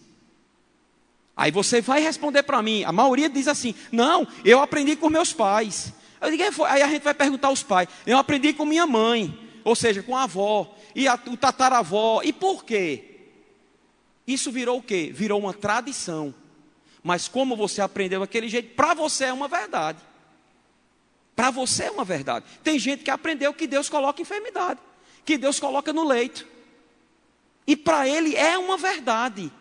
Aí 1.36 1.50
você 1.50 1.80
vai 1.80 2.00
responder 2.00 2.42
para 2.42 2.62
mim. 2.62 2.82
A 2.84 2.90
maioria 2.90 3.28
diz 3.28 3.46
assim: 3.46 3.74
Não, 3.92 4.26
eu 4.42 4.60
aprendi 4.60 4.96
com 4.96 5.10
meus 5.10 5.34
pais. 5.34 5.92
Digo, 6.30 6.64
aí 6.64 6.80
a 6.80 6.88
gente 6.88 7.02
vai 7.02 7.12
perguntar 7.12 7.48
aos 7.48 7.62
pais. 7.62 7.88
Eu 8.06 8.16
aprendi 8.16 8.54
com 8.54 8.64
minha 8.64 8.86
mãe, 8.86 9.38
ou 9.62 9.76
seja, 9.76 10.02
com 10.02 10.16
a 10.16 10.22
avó 10.22 10.74
e 10.94 11.06
a, 11.06 11.14
o 11.26 11.36
tataravó. 11.36 12.22
E 12.24 12.32
por 12.32 12.64
quê? 12.64 13.16
Isso 14.26 14.50
virou 14.50 14.78
o 14.78 14.82
quê? 14.82 15.12
Virou 15.14 15.38
uma 15.38 15.52
tradição. 15.52 16.34
Mas 17.02 17.28
como 17.28 17.54
você 17.54 17.82
aprendeu 17.82 18.20
daquele 18.20 18.48
jeito, 18.48 18.74
para 18.74 18.94
você 18.94 19.26
é 19.26 19.32
uma 19.32 19.46
verdade. 19.46 19.98
Para 21.36 21.50
você 21.50 21.84
é 21.84 21.90
uma 21.90 22.04
verdade. 22.04 22.46
Tem 22.64 22.78
gente 22.78 23.04
que 23.04 23.10
aprendeu 23.10 23.52
que 23.52 23.66
Deus 23.66 23.90
coloca 23.90 24.22
enfermidade, 24.22 24.80
que 25.24 25.36
Deus 25.36 25.60
coloca 25.60 25.92
no 25.92 26.02
leito. 26.02 26.46
E 27.66 27.76
para 27.76 28.08
ele 28.08 28.34
é 28.34 28.56
uma 28.56 28.78
verdade. 28.78 29.52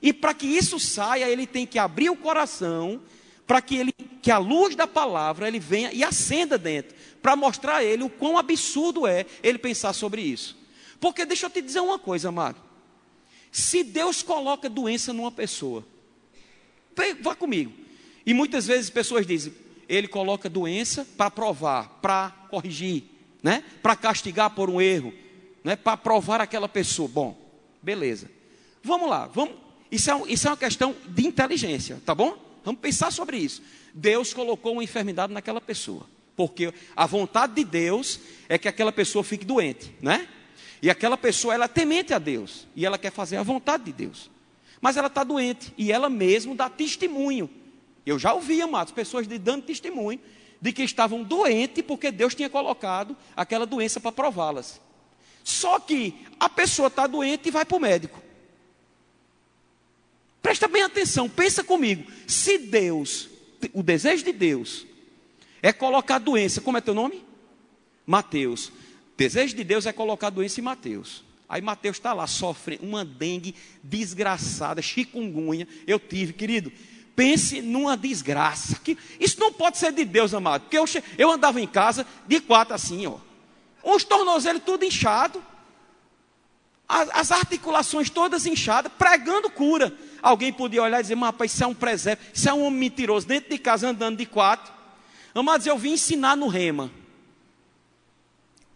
E 0.00 0.12
para 0.12 0.32
que 0.32 0.46
isso 0.46 0.78
saia, 0.78 1.28
ele 1.28 1.46
tem 1.46 1.66
que 1.66 1.78
abrir 1.78 2.08
o 2.08 2.16
coração 2.16 3.02
para 3.46 3.60
que 3.60 3.76
ele 3.76 3.92
que 4.22 4.30
a 4.30 4.38
luz 4.38 4.74
da 4.74 4.86
palavra 4.86 5.46
ele 5.46 5.60
venha 5.60 5.92
e 5.92 6.02
acenda 6.02 6.56
dentro, 6.56 6.96
para 7.20 7.36
mostrar 7.36 7.76
a 7.76 7.84
ele 7.84 8.02
o 8.02 8.08
quão 8.08 8.38
absurdo 8.38 9.06
é 9.06 9.26
ele 9.42 9.58
pensar 9.58 9.92
sobre 9.92 10.22
isso. 10.22 10.56
Porque 10.98 11.26
deixa 11.26 11.44
eu 11.44 11.50
te 11.50 11.60
dizer 11.60 11.80
uma 11.80 11.98
coisa, 11.98 12.30
amado. 12.30 12.56
Se 13.52 13.84
Deus 13.84 14.22
coloca 14.22 14.70
doença 14.70 15.12
numa 15.12 15.30
pessoa, 15.30 15.84
vá 17.20 17.34
comigo. 17.34 17.70
E 18.24 18.32
muitas 18.32 18.66
vezes 18.66 18.88
pessoas 18.88 19.26
dizem: 19.26 19.52
ele 19.88 20.08
coloca 20.08 20.48
doença 20.48 21.06
para 21.16 21.30
provar, 21.30 22.00
para 22.00 22.30
corrigir, 22.50 23.04
né? 23.42 23.64
para 23.82 23.96
castigar 23.96 24.50
por 24.50 24.70
um 24.70 24.80
erro, 24.80 25.12
né? 25.62 25.76
para 25.76 25.96
provar 25.96 26.40
aquela 26.40 26.68
pessoa. 26.68 27.08
Bom, 27.08 27.36
beleza. 27.82 28.30
Vamos 28.82 29.08
lá, 29.08 29.26
vamos. 29.26 29.54
Isso 29.90 30.10
é, 30.10 30.22
isso 30.28 30.46
é 30.46 30.50
uma 30.50 30.56
questão 30.56 30.94
de 31.06 31.26
inteligência, 31.26 32.00
tá 32.04 32.14
bom? 32.14 32.36
Vamos 32.64 32.80
pensar 32.80 33.12
sobre 33.12 33.36
isso. 33.36 33.62
Deus 33.92 34.32
colocou 34.32 34.72
uma 34.72 34.84
enfermidade 34.84 35.32
naquela 35.32 35.60
pessoa, 35.60 36.06
porque 36.34 36.72
a 36.96 37.06
vontade 37.06 37.54
de 37.54 37.64
Deus 37.64 38.20
é 38.48 38.58
que 38.58 38.66
aquela 38.66 38.90
pessoa 38.90 39.22
fique 39.22 39.44
doente, 39.44 39.94
né? 40.00 40.26
E 40.82 40.90
aquela 40.90 41.16
pessoa 41.16 41.54
ela 41.54 41.66
é 41.66 41.68
temente 41.68 42.12
a 42.12 42.18
Deus 42.18 42.66
e 42.74 42.84
ela 42.84 42.98
quer 42.98 43.12
fazer 43.12 43.36
a 43.36 43.42
vontade 43.42 43.84
de 43.84 43.92
Deus, 43.92 44.30
mas 44.80 44.96
ela 44.96 45.06
está 45.06 45.22
doente 45.22 45.72
e 45.78 45.92
ela 45.92 46.10
mesmo 46.10 46.54
dá 46.54 46.68
testemunho 46.68 47.48
eu 48.04 48.18
já 48.18 48.34
ouvi, 48.34 48.60
amados, 48.60 48.92
pessoas 48.92 49.26
dando 49.26 49.62
testemunho 49.62 50.20
de 50.60 50.72
que 50.72 50.82
estavam 50.82 51.22
doentes 51.22 51.84
porque 51.84 52.10
Deus 52.10 52.34
tinha 52.34 52.50
colocado 52.50 53.16
aquela 53.36 53.66
doença 53.66 54.00
para 54.00 54.12
prová-las. 54.12 54.80
Só 55.42 55.78
que 55.78 56.14
a 56.40 56.48
pessoa 56.48 56.88
está 56.88 57.06
doente 57.06 57.48
e 57.48 57.50
vai 57.50 57.64
para 57.64 57.76
o 57.76 57.80
médico. 57.80 58.22
Presta 60.42 60.68
bem 60.68 60.82
atenção, 60.82 61.28
pensa 61.28 61.62
comigo. 61.62 62.10
Se 62.26 62.58
Deus 62.58 63.28
o 63.72 63.82
desejo 63.82 64.24
de 64.24 64.32
Deus 64.32 64.86
é 65.62 65.72
colocar 65.72 66.18
doença. 66.18 66.60
Como 66.60 66.76
é 66.76 66.80
teu 66.80 66.94
nome? 66.94 67.24
Mateus. 68.06 68.70
Desejo 69.16 69.56
de 69.56 69.64
Deus 69.64 69.86
é 69.86 69.92
colocar 69.92 70.30
doença 70.30 70.60
em 70.60 70.64
Mateus. 70.64 71.24
Aí 71.48 71.62
Mateus 71.62 71.96
está 71.96 72.12
lá, 72.12 72.26
sofre 72.26 72.78
uma 72.82 73.04
dengue 73.04 73.54
desgraçada, 73.82 74.82
chikungunya. 74.82 75.68
Eu 75.86 75.98
tive, 75.98 76.32
querido. 76.32 76.72
Pense 77.14 77.62
numa 77.62 77.96
desgraça. 77.96 78.78
Que 78.82 78.98
isso 79.20 79.38
não 79.38 79.52
pode 79.52 79.78
ser 79.78 79.92
de 79.92 80.04
Deus, 80.04 80.34
amado. 80.34 80.62
Porque 80.62 80.78
eu, 80.78 80.84
eu 81.16 81.30
andava 81.30 81.60
em 81.60 81.66
casa 81.66 82.06
de 82.26 82.40
quatro 82.40 82.74
assim, 82.74 83.06
ó. 83.06 83.18
Os 83.82 84.02
tornozelos 84.04 84.62
tudo 84.64 84.84
inchado. 84.84 85.42
As, 86.88 87.08
as 87.10 87.32
articulações 87.32 88.10
todas 88.10 88.46
inchadas, 88.46 88.92
pregando 88.98 89.50
cura. 89.50 89.96
Alguém 90.20 90.52
podia 90.52 90.82
olhar 90.82 91.00
e 91.00 91.02
dizer, 91.02 91.14
mas 91.14 91.28
rapaz, 91.28 91.52
isso 91.52 91.64
é 91.64 91.66
um 91.66 91.74
presépio, 91.74 92.26
isso 92.32 92.48
é 92.48 92.54
um 92.54 92.64
homem 92.64 92.80
mentiroso, 92.80 93.26
dentro 93.26 93.50
de 93.50 93.58
casa 93.58 93.88
andando 93.88 94.16
de 94.16 94.26
quatro. 94.26 94.72
Amados, 95.34 95.66
eu 95.66 95.76
vim 95.76 95.92
ensinar 95.92 96.36
no 96.36 96.46
rema, 96.46 96.90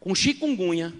com 0.00 0.14
chikungunya, 0.14 0.94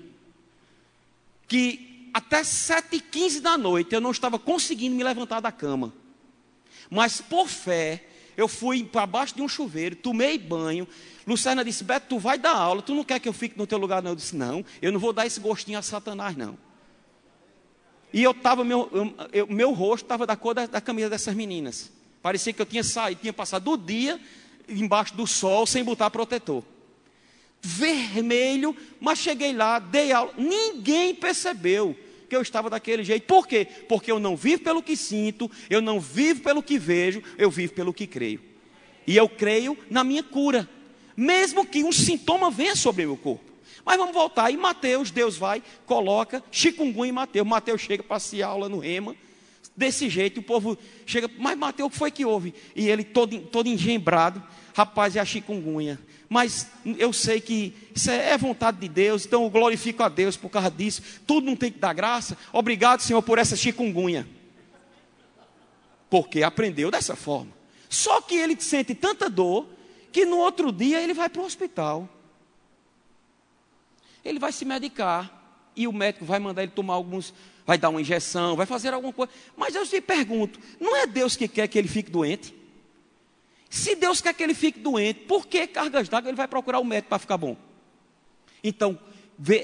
que 1.46 2.10
até 2.14 2.42
7h15 2.42 3.40
da 3.40 3.58
noite 3.58 3.94
eu 3.94 4.00
não 4.00 4.10
estava 4.10 4.38
conseguindo 4.38 4.96
me 4.96 5.04
levantar 5.04 5.40
da 5.40 5.52
cama. 5.52 5.92
Mas 6.90 7.20
por 7.20 7.48
fé, 7.48 8.04
eu 8.36 8.46
fui 8.48 8.84
para 8.84 9.06
baixo 9.06 9.34
de 9.34 9.42
um 9.42 9.48
chuveiro, 9.48 9.96
tomei 9.96 10.38
banho. 10.38 10.86
Luciana 11.26 11.64
disse: 11.64 11.84
Beto, 11.84 12.06
tu 12.08 12.18
vai 12.18 12.38
dar 12.38 12.54
aula, 12.54 12.80
tu 12.80 12.94
não 12.94 13.04
quer 13.04 13.18
que 13.18 13.28
eu 13.28 13.32
fique 13.32 13.58
no 13.58 13.66
teu 13.66 13.78
lugar, 13.78 14.02
não? 14.02 14.12
Eu 14.12 14.16
disse: 14.16 14.36
Não, 14.36 14.64
eu 14.80 14.92
não 14.92 15.00
vou 15.00 15.12
dar 15.12 15.26
esse 15.26 15.40
gostinho 15.40 15.78
a 15.78 15.82
Satanás, 15.82 16.36
não. 16.36 16.56
E 18.12 18.22
eu 18.22 18.30
estava, 18.30 18.64
meu, 18.64 18.88
eu, 19.32 19.46
meu 19.46 19.72
rosto 19.72 20.04
estava 20.04 20.26
da 20.26 20.34
cor 20.34 20.54
da, 20.54 20.66
da 20.66 20.80
camisa 20.80 21.10
dessas 21.10 21.34
meninas. 21.34 21.90
Parecia 22.22 22.52
que 22.52 22.62
eu 22.62 22.66
tinha 22.66 22.82
saído, 22.82 23.20
tinha 23.20 23.32
passado 23.32 23.70
o 23.72 23.76
dia 23.76 24.18
embaixo 24.68 25.14
do 25.14 25.26
sol 25.26 25.66
sem 25.66 25.84
botar 25.84 26.10
protetor. 26.10 26.62
Vermelho, 27.60 28.74
mas 29.00 29.18
cheguei 29.18 29.52
lá, 29.52 29.78
dei 29.78 30.12
aula. 30.12 30.32
Ninguém 30.38 31.14
percebeu 31.14 31.96
que 32.28 32.36
eu 32.36 32.42
estava 32.42 32.68
daquele 32.68 33.02
jeito. 33.02 33.26
Por 33.26 33.46
quê? 33.46 33.66
Porque 33.88 34.12
eu 34.12 34.20
não 34.20 34.36
vivo 34.36 34.62
pelo 34.62 34.82
que 34.82 34.96
sinto, 34.96 35.50
eu 35.70 35.80
não 35.80 35.98
vivo 35.98 36.42
pelo 36.42 36.62
que 36.62 36.78
vejo, 36.78 37.22
eu 37.36 37.50
vivo 37.50 37.72
pelo 37.72 37.92
que 37.92 38.06
creio. 38.06 38.40
E 39.06 39.16
eu 39.16 39.28
creio 39.28 39.76
na 39.90 40.04
minha 40.04 40.22
cura, 40.22 40.68
mesmo 41.16 41.66
que 41.66 41.82
um 41.82 41.90
sintoma 41.90 42.50
venha 42.50 42.76
sobre 42.76 43.06
meu 43.06 43.16
corpo. 43.16 43.48
Mas 43.84 43.96
vamos 43.96 44.12
voltar. 44.12 44.50
Em 44.50 44.56
Mateus, 44.56 45.10
Deus 45.10 45.38
vai, 45.38 45.62
coloca 45.86 46.44
chikungunya 46.50 47.08
em 47.08 47.12
Mateus. 47.12 47.46
Mateus 47.46 47.80
chega 47.80 48.02
para 48.02 48.20
se 48.20 48.42
aula 48.42 48.68
no 48.68 48.78
rema. 48.78 49.16
Desse 49.74 50.10
jeito, 50.10 50.40
o 50.40 50.42
povo 50.42 50.76
chega, 51.06 51.30
mas 51.38 51.56
Mateus, 51.56 51.86
o 51.86 51.90
que 51.90 51.96
foi 51.96 52.10
que 52.10 52.24
houve? 52.24 52.52
E 52.74 52.88
ele 52.88 53.04
todo, 53.04 53.38
todo 53.40 53.68
engembrado, 53.68 54.42
rapaz, 54.74 55.16
é 55.16 55.20
a 55.20 55.24
chikungunya. 55.24 55.98
Mas 56.28 56.68
eu 56.98 57.12
sei 57.12 57.40
que 57.40 57.74
isso 57.94 58.10
é, 58.10 58.30
é 58.30 58.38
vontade 58.38 58.78
de 58.78 58.88
Deus, 58.88 59.24
então 59.24 59.44
eu 59.44 59.50
glorifico 59.50 60.02
a 60.02 60.08
Deus 60.08 60.36
por 60.36 60.50
causa 60.50 60.70
disso. 60.70 61.02
Tudo 61.26 61.46
não 61.46 61.56
tem 61.56 61.72
que 61.72 61.78
dar 61.78 61.94
graça. 61.94 62.36
Obrigado, 62.52 63.00
Senhor, 63.00 63.22
por 63.22 63.38
essa 63.38 63.56
chikungunya. 63.56 64.28
Porque 66.10 66.42
aprendeu 66.42 66.90
dessa 66.90 67.16
forma. 67.16 67.52
Só 67.88 68.20
que 68.20 68.34
ele 68.34 68.60
sente 68.60 68.94
tanta 68.94 69.30
dor 69.30 69.66
que 70.12 70.26
no 70.26 70.36
outro 70.36 70.70
dia 70.70 71.00
ele 71.00 71.14
vai 71.14 71.28
para 71.30 71.40
o 71.40 71.46
hospital. 71.46 72.08
Ele 74.22 74.38
vai 74.38 74.52
se 74.52 74.64
medicar 74.64 75.32
e 75.74 75.86
o 75.86 75.92
médico 75.92 76.24
vai 76.24 76.38
mandar 76.38 76.62
ele 76.62 76.72
tomar 76.72 76.94
alguns, 76.94 77.32
vai 77.64 77.78
dar 77.78 77.88
uma 77.88 78.00
injeção, 78.00 78.56
vai 78.56 78.66
fazer 78.66 78.92
alguma 78.92 79.12
coisa. 79.12 79.32
Mas 79.56 79.74
eu 79.74 79.86
te 79.86 80.00
pergunto, 80.00 80.58
não 80.78 80.94
é 80.94 81.06
Deus 81.06 81.36
que 81.36 81.48
quer 81.48 81.68
que 81.68 81.78
ele 81.78 81.88
fique 81.88 82.10
doente? 82.10 82.57
Se 83.70 83.94
Deus 83.94 84.20
quer 84.20 84.32
que 84.34 84.42
ele 84.42 84.54
fique 84.54 84.78
doente, 84.78 85.20
por 85.20 85.46
que 85.46 85.66
cargas 85.66 86.08
d'água 86.08 86.30
ele 86.30 86.36
vai 86.36 86.48
procurar 86.48 86.78
o 86.78 86.84
médico 86.84 87.10
para 87.10 87.18
ficar 87.18 87.36
bom? 87.36 87.56
Então, 88.64 88.98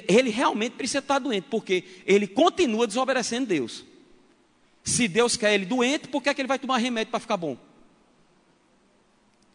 ele 0.09 0.31
realmente 0.31 0.73
precisa 0.73 0.99
estar 0.99 1.19
doente, 1.19 1.47
porque 1.51 1.85
ele 2.07 2.27
continua 2.27 2.87
desobedecendo 2.87 3.47
Deus. 3.47 3.85
Se 4.83 5.09
Deus 5.09 5.37
quer 5.37 5.55
ele 5.55 5.65
doente, 5.65 6.09
por 6.09 6.23
que, 6.23 6.29
é 6.29 6.35
que 6.35 6.41
ele 6.41 6.49
vai 6.49 6.59
tomar 6.59 6.77
remédio 6.77 7.11
para 7.11 7.21
ficar 7.21 7.37
bom? 7.37 7.57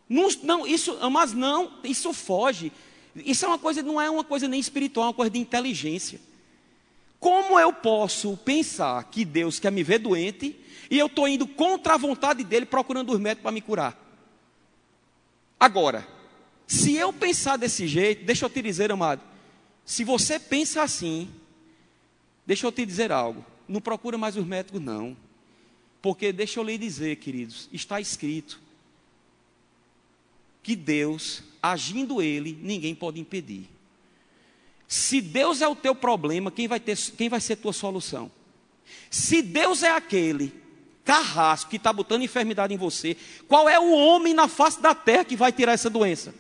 Não, 0.10 0.28
não, 0.42 0.68
isso, 0.68 0.98
mas 1.12 1.34
não, 1.34 1.72
isso 1.84 2.12
foge. 2.12 2.72
Isso 3.16 3.46
é 3.46 3.48
uma 3.48 3.60
coisa, 3.60 3.84
não 3.84 4.02
é 4.02 4.10
uma 4.10 4.24
coisa 4.24 4.48
nem 4.48 4.60
espiritual, 4.60 5.06
é 5.06 5.08
uma 5.10 5.14
coisa 5.14 5.30
de 5.30 5.40
inteligência. 5.40 6.20
Como 7.20 7.60
eu 7.60 7.72
posso 7.72 8.36
pensar 8.38 9.04
que 9.06 9.24
Deus 9.24 9.60
quer 9.60 9.72
me 9.72 9.84
ver 9.84 10.00
doente 10.00 10.56
e 10.90 10.98
eu 10.98 11.06
estou 11.06 11.28
indo 11.28 11.46
contra 11.46 11.94
a 11.94 11.98
vontade 11.98 12.44
dele 12.44 12.66
procurando 12.66 13.14
os 13.14 13.20
médicos 13.20 13.44
para 13.44 13.52
me 13.52 13.62
curar? 13.62 14.09
Agora, 15.60 16.08
se 16.66 16.96
eu 16.96 17.12
pensar 17.12 17.58
desse 17.58 17.88
jeito, 17.88 18.24
deixa 18.24 18.46
eu 18.46 18.50
te 18.50 18.62
dizer, 18.62 18.92
amado, 18.92 19.22
se 19.84 20.04
você 20.04 20.40
pensa 20.40 20.84
assim, 20.84 21.30
deixa 22.46 22.66
eu 22.66 22.72
te 22.72 22.86
dizer 22.86 23.12
algo, 23.12 23.44
não 23.68 23.82
procura 23.82 24.18
mais 24.18 24.38
os 24.38 24.46
médicos, 24.46 24.80
não. 24.82 25.18
Porque 26.02 26.32
deixa 26.32 26.60
eu 26.60 26.64
lhe 26.64 26.78
dizer, 26.78 27.18
queridos, 27.18 27.68
está 27.74 28.00
escrito 28.00 28.62
que 30.64 30.76
Deus, 30.76 31.44
agindo 31.62 32.22
Ele, 32.22 32.58
ninguém 32.62 32.96
pode 32.96 33.20
impedir. 33.20 33.68
Se 34.88 35.22
Deus 35.22 35.62
é 35.62 35.68
o 35.68 35.76
teu 35.76 35.94
problema, 35.94 36.52
quem 36.52 36.68
vai, 36.68 36.80
ter, 36.80 36.98
quem 37.18 37.30
vai 37.30 37.42
ser 37.42 37.58
tua 37.58 37.74
solução? 37.74 38.32
Se 39.10 39.42
Deus 39.42 39.84
é 39.84 39.90
aquele 39.90 40.54
carrasco 41.04 41.70
que 41.70 41.78
está 41.78 41.92
botando 41.92 42.24
enfermidade 42.24 42.74
em 42.74 42.78
você, 42.78 43.16
qual 43.48 43.68
é 43.68 43.80
o 43.80 43.92
homem 43.92 44.34
na 44.34 44.48
face 44.48 44.82
da 44.82 44.94
terra 44.94 45.26
que 45.26 45.36
vai 45.36 45.52
tirar 45.52 45.74
essa 45.74 45.90
doença? 45.90 46.34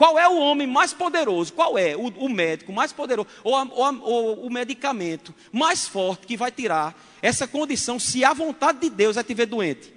Qual 0.00 0.18
é 0.18 0.26
o 0.26 0.38
homem 0.38 0.66
mais 0.66 0.94
poderoso? 0.94 1.52
Qual 1.52 1.76
é 1.76 1.94
o, 1.94 2.08
o 2.08 2.28
médico 2.28 2.72
mais 2.72 2.90
poderoso? 2.90 3.28
Ou, 3.44 3.54
a, 3.54 3.64
ou, 3.64 4.00
ou, 4.00 4.46
o 4.46 4.50
medicamento 4.50 5.34
mais 5.52 5.86
forte 5.86 6.26
que 6.26 6.38
vai 6.38 6.50
tirar 6.50 6.98
essa 7.20 7.46
condição 7.46 7.98
se 7.98 8.24
a 8.24 8.32
vontade 8.32 8.80
de 8.80 8.88
Deus 8.88 9.18
é 9.18 9.22
te 9.22 9.34
ver 9.34 9.44
doente? 9.44 9.92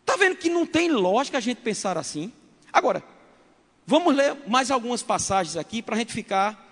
Está 0.00 0.16
vendo 0.16 0.34
que 0.34 0.50
não 0.50 0.66
tem 0.66 0.90
lógica 0.90 1.38
a 1.38 1.40
gente 1.40 1.60
pensar 1.60 1.96
assim? 1.96 2.32
Agora, 2.72 3.00
vamos 3.86 4.12
ler 4.12 4.36
mais 4.48 4.72
algumas 4.72 5.04
passagens 5.04 5.56
aqui 5.56 5.80
para 5.80 5.94
a 5.94 5.98
gente 5.98 6.12
ficar 6.12 6.63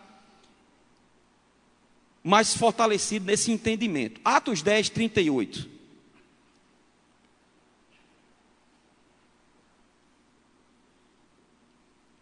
mais 2.23 2.55
fortalecido 2.55 3.27
nesse 3.27 3.51
entendimento. 3.51 4.21
Atos 4.25 4.63
10, 4.63 4.91
38. 4.91 5.69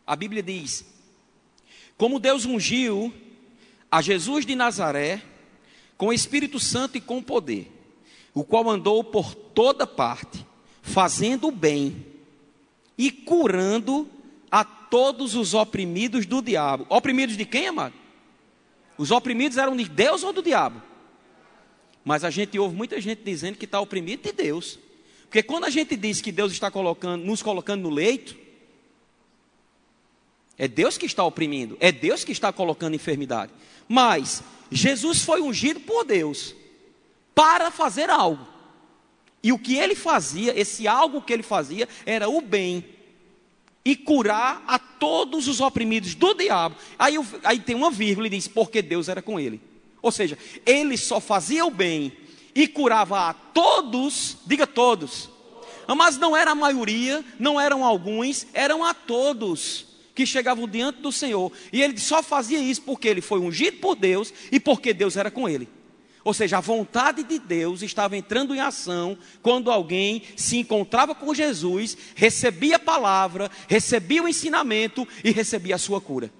A 0.07 0.17
Bíblia 0.17 0.43
diz: 0.43 0.85
Como 1.97 2.19
Deus 2.19 2.45
ungiu 2.45 3.13
a 3.91 4.01
Jesus 4.01 4.47
de 4.47 4.55
Nazaré 4.55 5.23
com 5.97 6.13
Espírito 6.13 6.59
Santo 6.59 6.97
e 6.97 7.01
com 7.01 7.23
poder, 7.23 7.71
o 8.33 8.43
qual 8.43 8.69
andou 8.71 9.05
por 9.05 9.35
toda 9.35 9.87
parte, 9.87 10.47
fazendo 10.83 11.49
o 11.49 11.53
bem 11.53 12.07
e 12.97 13.11
curando 13.11 14.09
a 14.51 14.65
todos 14.65 15.35
os 15.35 15.55
oprimidos 15.55 16.27
do 16.27 16.41
diabo. 16.43 16.87
Oprimidos 16.89 17.37
de 17.37 17.45
quem, 17.45 17.69
amado? 17.69 18.00
Os 19.01 19.11
oprimidos 19.11 19.57
eram 19.57 19.75
de 19.75 19.89
Deus 19.89 20.23
ou 20.23 20.31
do 20.31 20.43
diabo? 20.43 20.83
Mas 22.05 22.23
a 22.23 22.29
gente 22.29 22.59
ouve 22.59 22.77
muita 22.77 23.01
gente 23.01 23.23
dizendo 23.25 23.57
que 23.57 23.65
está 23.65 23.81
oprimido 23.81 24.25
de 24.25 24.31
Deus. 24.31 24.79
Porque 25.23 25.43
quando 25.43 25.65
a 25.65 25.71
gente 25.71 25.97
diz 25.97 26.21
que 26.21 26.31
Deus 26.31 26.53
está 26.53 26.71
colocando, 26.71 27.25
nos 27.25 27.43
colocando 27.43 27.81
no 27.81 27.89
leito, 27.89 28.37
é 30.59 30.69
Deus 30.69 30.99
que 30.99 31.07
está 31.07 31.25
oprimindo, 31.25 31.79
é 31.81 31.91
Deus 31.91 32.25
que 32.25 32.33
está 32.33 32.53
colocando 32.53 32.95
enfermidade. 32.95 33.51
Mas 33.89 34.43
Jesus 34.71 35.23
foi 35.23 35.41
ungido 35.41 35.81
por 35.81 36.05
Deus 36.05 36.55
para 37.35 37.71
fazer 37.71 38.11
algo. 38.11 38.47
E 39.43 39.51
o 39.51 39.59
que 39.59 39.77
ele 39.77 39.95
fazia, 39.95 40.53
esse 40.61 40.87
algo 40.87 41.23
que 41.23 41.33
ele 41.33 41.43
fazia, 41.43 41.89
era 42.05 42.29
o 42.29 42.43
bem 42.43 42.85
e 43.85 43.97
curar 43.97 44.63
a 44.67 44.79
todos 44.79 45.49
os 45.49 45.61
oprimidos 45.61 46.15
do 46.15 46.35
diabo. 46.35 46.77
Aí, 46.99 47.17
aí 47.45 47.59
tem 47.59 47.75
uma 47.75 47.91
vírgula 47.91 48.27
e 48.27 48.31
diz: 48.31 48.47
porque 48.47 48.83
Deus 48.83 49.09
era 49.09 49.23
com 49.23 49.39
ele. 49.39 49.61
Ou 50.03 50.11
seja, 50.11 50.39
ele 50.65 50.97
só 50.97 51.21
fazia 51.21 51.65
o 51.65 51.71
bem 51.71 52.13
e 52.55 52.67
curava 52.67 53.29
a 53.29 53.35
todos, 53.35 54.39
diga 54.47 54.67
todos. 54.67 55.29
Mas 55.97 56.17
não 56.17 56.37
era 56.37 56.53
a 56.53 56.55
maioria, 56.55 57.25
não 57.39 57.61
eram 57.61 57.85
alguns, 57.85 58.47
eram 58.53 58.85
a 58.85 58.95
todos 58.95 59.87
que 60.15 60.25
chegavam 60.25 60.69
diante 60.69 61.01
do 61.01 61.11
Senhor. 61.11 61.51
E 61.73 61.83
ele 61.83 61.99
só 61.99 62.23
fazia 62.23 62.59
isso 62.59 62.83
porque 62.83 63.09
ele 63.09 63.21
foi 63.21 63.41
ungido 63.41 63.79
por 63.79 63.97
Deus 63.97 64.33
e 64.53 64.61
porque 64.61 64.93
Deus 64.93 65.17
era 65.17 65.31
com 65.31 65.49
ele. 65.49 65.69
Ou 66.23 66.35
seja, 66.35 66.59
a 66.59 66.61
vontade 66.61 67.23
de 67.23 67.39
Deus 67.39 67.83
estava 67.83 68.17
entrando 68.17 68.55
em 68.55 68.61
ação 68.61 69.17
quando 69.43 69.71
alguém 69.71 70.23
se 70.37 70.59
encontrava 70.59 71.15
com 71.15 71.35
Jesus, 71.35 71.97
recebia 72.15 72.77
a 72.77 72.81
palavra, 72.81 73.51
recebia 73.69 74.23
o 74.23 74.29
ensinamento 74.29 75.09
e 75.25 75.31
recebia 75.31 75.77
a 75.77 75.79
sua 75.79 76.01
cura. 76.01 76.31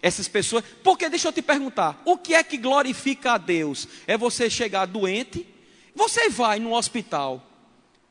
Essas 0.00 0.28
pessoas, 0.28 0.64
porque 0.82 1.08
deixa 1.08 1.28
eu 1.28 1.32
te 1.32 1.42
perguntar, 1.42 2.00
o 2.04 2.16
que 2.16 2.34
é 2.34 2.42
que 2.42 2.56
glorifica 2.56 3.32
a 3.32 3.38
Deus? 3.38 3.88
É 4.06 4.16
você 4.16 4.48
chegar 4.48 4.86
doente, 4.86 5.46
você 5.94 6.28
vai 6.28 6.58
no 6.58 6.74
hospital, 6.74 7.42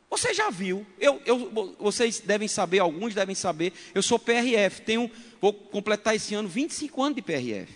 Você 0.09 0.33
já 0.33 0.49
viu, 0.49 0.85
eu, 0.99 1.21
eu, 1.25 1.75
vocês 1.79 2.19
devem 2.19 2.47
saber, 2.47 2.79
alguns 2.79 3.13
devem 3.13 3.35
saber, 3.35 3.73
eu 3.93 4.01
sou 4.03 4.19
PRF, 4.19 4.81
tenho, 4.81 5.11
vou 5.41 5.51
completar 5.51 6.15
esse 6.15 6.33
ano 6.35 6.47
25 6.47 7.01
anos 7.01 7.15
de 7.15 7.21
PRF. 7.21 7.73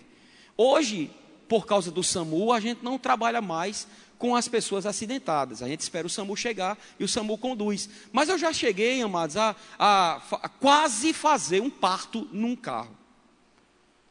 Hoje, 0.56 1.10
por 1.50 1.66
causa 1.66 1.90
do 1.92 2.04
SAMU, 2.04 2.54
a 2.54 2.60
gente 2.60 2.84
não 2.84 3.00
trabalha 3.00 3.42
mais 3.42 3.88
com 4.20 4.36
as 4.36 4.48
pessoas 4.48 4.86
acidentadas. 4.86 5.64
A 5.64 5.68
gente 5.68 5.82
espera 5.82 6.06
o 6.06 6.10
SAMU 6.10 6.38
chegar 6.38 6.78
e 7.00 7.04
o 7.04 7.08
SAMU 7.08 7.38
conduz. 7.40 7.90
Mas 8.12 8.30
eu 8.30 8.38
já 8.38 8.54
cheguei, 8.54 9.02
amados, 9.02 9.36
a, 9.36 9.56
a, 9.78 10.22
a 10.44 10.48
quase 10.48 11.12
fazer 11.12 11.60
um 11.60 11.70
parto 11.70 12.30
num 12.32 12.56
carro. 12.56 12.96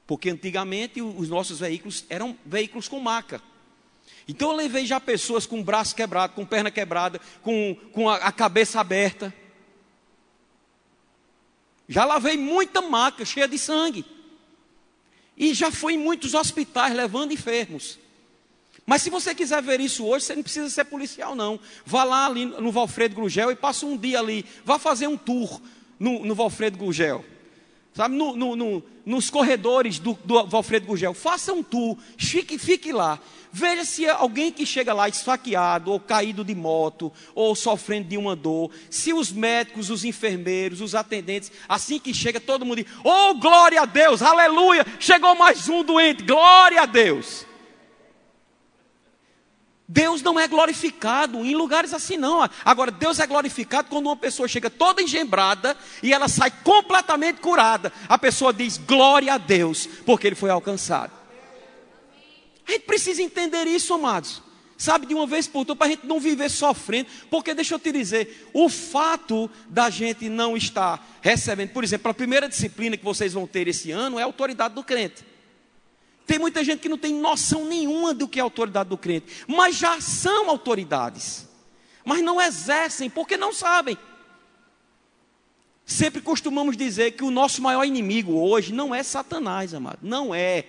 Porque 0.05 0.31
antigamente 0.31 1.01
os 1.01 1.29
nossos 1.29 1.61
veículos 1.61 2.05
eram 2.11 2.37
veículos 2.45 2.89
com 2.89 2.99
maca. 2.99 3.41
Então 4.27 4.51
eu 4.51 4.57
levei 4.57 4.85
já 4.85 4.99
pessoas 4.99 5.47
com 5.47 5.63
braço 5.63 5.95
quebrado, 5.95 6.35
com 6.35 6.45
perna 6.45 6.71
quebrada, 6.71 7.21
com, 7.43 7.77
com 7.93 8.09
a, 8.09 8.17
a 8.17 8.33
cabeça 8.33 8.81
aberta. 8.81 9.33
Já 11.89 12.05
lavei 12.05 12.37
muita 12.37 12.83
maca 12.83 13.25
cheia 13.25 13.47
de 13.47 13.59
sangue. 13.59 14.18
E 15.39 15.55
já 15.55 15.71
fui 15.71 15.95
em 15.95 15.99
muitos 15.99 16.35
hospitais 16.35 16.95
levando 16.95 17.33
enfermos. 17.33 17.99
Mas 18.85 19.03
se 19.03 19.11
você 19.11 19.35
quiser 19.35 19.63
ver 19.63 19.81
isso 19.81 20.05
hoje, 20.05 20.25
você 20.25 20.35
não 20.35 20.43
precisa 20.43 20.69
ser 20.69 20.85
policial, 20.85 21.35
não. 21.35 21.61
Vá 21.85 22.05
lá 22.05 22.27
ali 22.27 22.45
no 22.47 22.73
Valfredo 22.73 23.15
Grugel 23.15 23.51
e 23.51 23.55
passa 23.55 23.87
um 23.87 23.97
dia 23.97 24.19
ali. 24.19 24.45
Vá 24.65 24.79
fazer 24.79 25.07
um 25.07 25.17
tour 25.17 25.61
no, 26.01 26.25
no 26.25 26.35
Valfredo 26.35 26.79
Grugel. 26.79 27.25
Sabe, 27.95 28.15
no, 28.15 28.37
no, 28.37 28.83
nos 29.05 29.29
corredores 29.29 29.99
do, 29.99 30.17
do 30.25 30.47
Valfredo 30.47 30.87
Gugel. 30.87 31.15
Faça 31.15 31.53
um 31.53 31.63
tour, 31.63 31.99
fique, 32.17 32.57
fique 32.59 32.93
lá. 32.93 33.19
Veja 33.53 33.85
se 33.85 34.05
é 34.05 34.11
alguém 34.11 34.53
que 34.53 34.67
chega 34.67 34.93
lá 34.93 35.09
esfaqueado, 35.09 35.91
ou 35.91 35.99
caído 35.99 36.45
de 36.45 36.55
moto, 36.55 37.13
ou 37.35 37.55
sofrendo 37.55 38.09
de 38.09 38.17
uma 38.17 38.37
dor, 38.37 38.71
se 38.91 39.13
os 39.13 39.33
médicos, 39.33 39.91
os 39.91 40.05
enfermeiros, 40.05 40.81
os 40.81 40.95
atendentes, 40.95 41.51
assim 41.69 41.99
que 41.99 42.13
chega, 42.13 42.39
todo 42.39 42.65
mundo 42.65 42.83
diz: 42.83 42.93
Oh, 43.03 43.35
glória 43.35 43.83
a 43.83 43.85
Deus, 43.85 44.23
aleluia, 44.23 44.87
chegou 45.01 45.35
mais 45.35 45.69
um 45.69 45.83
doente, 45.83 46.23
glória 46.23 46.83
a 46.83 46.87
Deus. 46.87 47.47
Deus 49.91 50.21
não 50.21 50.39
é 50.39 50.47
glorificado 50.47 51.43
em 51.47 51.55
lugares 51.55 51.95
assim, 51.95 52.19
não. 52.19 52.47
Agora, 52.63 52.91
Deus 52.91 53.19
é 53.19 53.27
glorificado 53.27 53.89
quando 53.89 54.05
uma 54.05 54.17
pessoa 54.17 54.47
chega 54.47 54.69
toda 54.69 55.01
engembrada 55.01 55.75
e 56.03 56.13
ela 56.13 56.29
sai 56.29 56.51
completamente 56.51 57.41
curada. 57.41 57.91
A 58.07 58.19
pessoa 58.19 58.53
diz 58.53 58.77
glória 58.77 59.33
a 59.33 59.39
Deus, 59.39 59.89
porque 60.05 60.27
ele 60.27 60.37
foi 60.37 60.51
alcançado. 60.51 61.18
A 62.69 62.73
gente 62.73 62.83
precisa 62.83 63.23
entender 63.23 63.67
isso, 63.67 63.95
amados. 63.95 64.43
Sabe, 64.77 65.07
de 65.07 65.15
uma 65.15 65.27
vez 65.27 65.49
por 65.49 65.65
todas, 65.65 65.79
para 65.79 65.89
a 65.89 65.91
gente 65.91 66.07
não 66.07 66.21
viver 66.21 66.49
sofrendo. 66.51 67.09
Porque 67.31 67.55
deixa 67.55 67.75
eu 67.75 67.79
te 67.79 67.91
dizer, 67.91 68.49
o 68.53 68.69
fato 68.69 69.51
da 69.69 69.91
gente 69.91 70.29
não 70.29 70.57
estar 70.57 71.19
recebendo, 71.21 71.71
por 71.71 71.83
exemplo, 71.83 72.11
a 72.11 72.15
primeira 72.15 72.49
disciplina 72.49 72.97
que 72.97 73.05
vocês 73.05 73.33
vão 73.33 73.47
ter 73.47 73.67
esse 73.67 73.91
ano 73.91 74.19
é 74.19 74.23
a 74.23 74.27
autoridade 74.27 74.75
do 74.75 74.85
crente. 74.85 75.25
Tem 76.27 76.39
muita 76.39 76.63
gente 76.63 76.81
que 76.81 76.91
não 76.91 76.99
tem 76.99 77.15
noção 77.15 77.65
nenhuma 77.65 78.13
do 78.13 78.29
que 78.29 78.39
é 78.39 78.43
a 78.43 78.45
autoridade 78.45 78.91
do 78.91 78.99
crente, 78.99 79.27
mas 79.49 79.75
já 79.77 79.99
são 79.99 80.51
autoridades, 80.51 81.49
mas 82.05 82.23
não 82.23 82.39
exercem 82.39 83.09
porque 83.09 83.39
não 83.39 83.51
sabem. 83.51 83.97
Sempre 85.87 86.21
costumamos 86.21 86.77
dizer 86.77 87.13
que 87.13 87.25
o 87.25 87.31
nosso 87.31 87.63
maior 87.63 87.83
inimigo 87.83 88.35
hoje 88.35 88.75
não 88.75 88.95
é 88.95 89.03
Satanás, 89.03 89.73
amado, 89.73 90.01
não 90.03 90.35
é. 90.35 90.67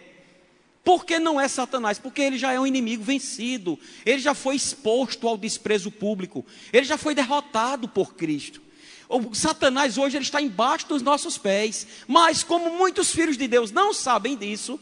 Por 0.90 1.06
que 1.06 1.20
não 1.20 1.40
é 1.40 1.48
Satanás? 1.48 2.00
Porque 2.00 2.20
ele 2.20 2.36
já 2.36 2.52
é 2.52 2.60
um 2.60 2.66
inimigo 2.66 3.04
vencido, 3.04 3.78
ele 4.04 4.18
já 4.18 4.34
foi 4.34 4.56
exposto 4.56 5.28
ao 5.28 5.38
desprezo 5.38 5.92
público, 5.92 6.44
ele 6.74 6.84
já 6.84 6.98
foi 6.98 7.14
derrotado 7.14 7.88
por 7.88 8.16
Cristo. 8.16 8.60
O 9.08 9.36
Satanás 9.36 10.00
hoje 10.00 10.18
ele 10.18 10.26
está 10.26 10.42
embaixo 10.42 10.88
dos 10.88 11.04
nossos 11.04 11.38
pés, 11.38 11.86
mas 12.08 12.44
como 12.44 12.76
muitos 12.76 13.12
filhos 13.12 13.38
de 13.38 13.48
Deus 13.48 13.70
não 13.70 13.94
sabem 13.94 14.36
disso, 14.36 14.80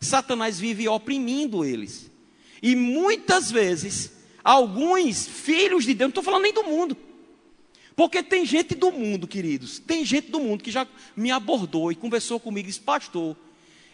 Satanás 0.00 0.58
vive 0.58 0.88
oprimindo 0.88 1.62
eles. 1.62 2.10
E 2.62 2.74
muitas 2.74 3.50
vezes, 3.50 4.12
alguns 4.42 5.26
filhos 5.26 5.84
de 5.84 5.92
Deus, 5.92 6.06
não 6.06 6.08
estou 6.08 6.24
falando 6.24 6.44
nem 6.44 6.54
do 6.54 6.64
mundo, 6.64 6.96
porque 7.94 8.22
tem 8.22 8.46
gente 8.46 8.74
do 8.74 8.90
mundo, 8.90 9.28
queridos, 9.28 9.78
tem 9.78 10.06
gente 10.06 10.30
do 10.30 10.40
mundo 10.40 10.64
que 10.64 10.70
já 10.70 10.88
me 11.14 11.30
abordou 11.30 11.92
e 11.92 11.94
conversou 11.94 12.40
comigo 12.40 12.66
e 12.66 12.70
disse, 12.70 12.80
pastor, 12.80 13.36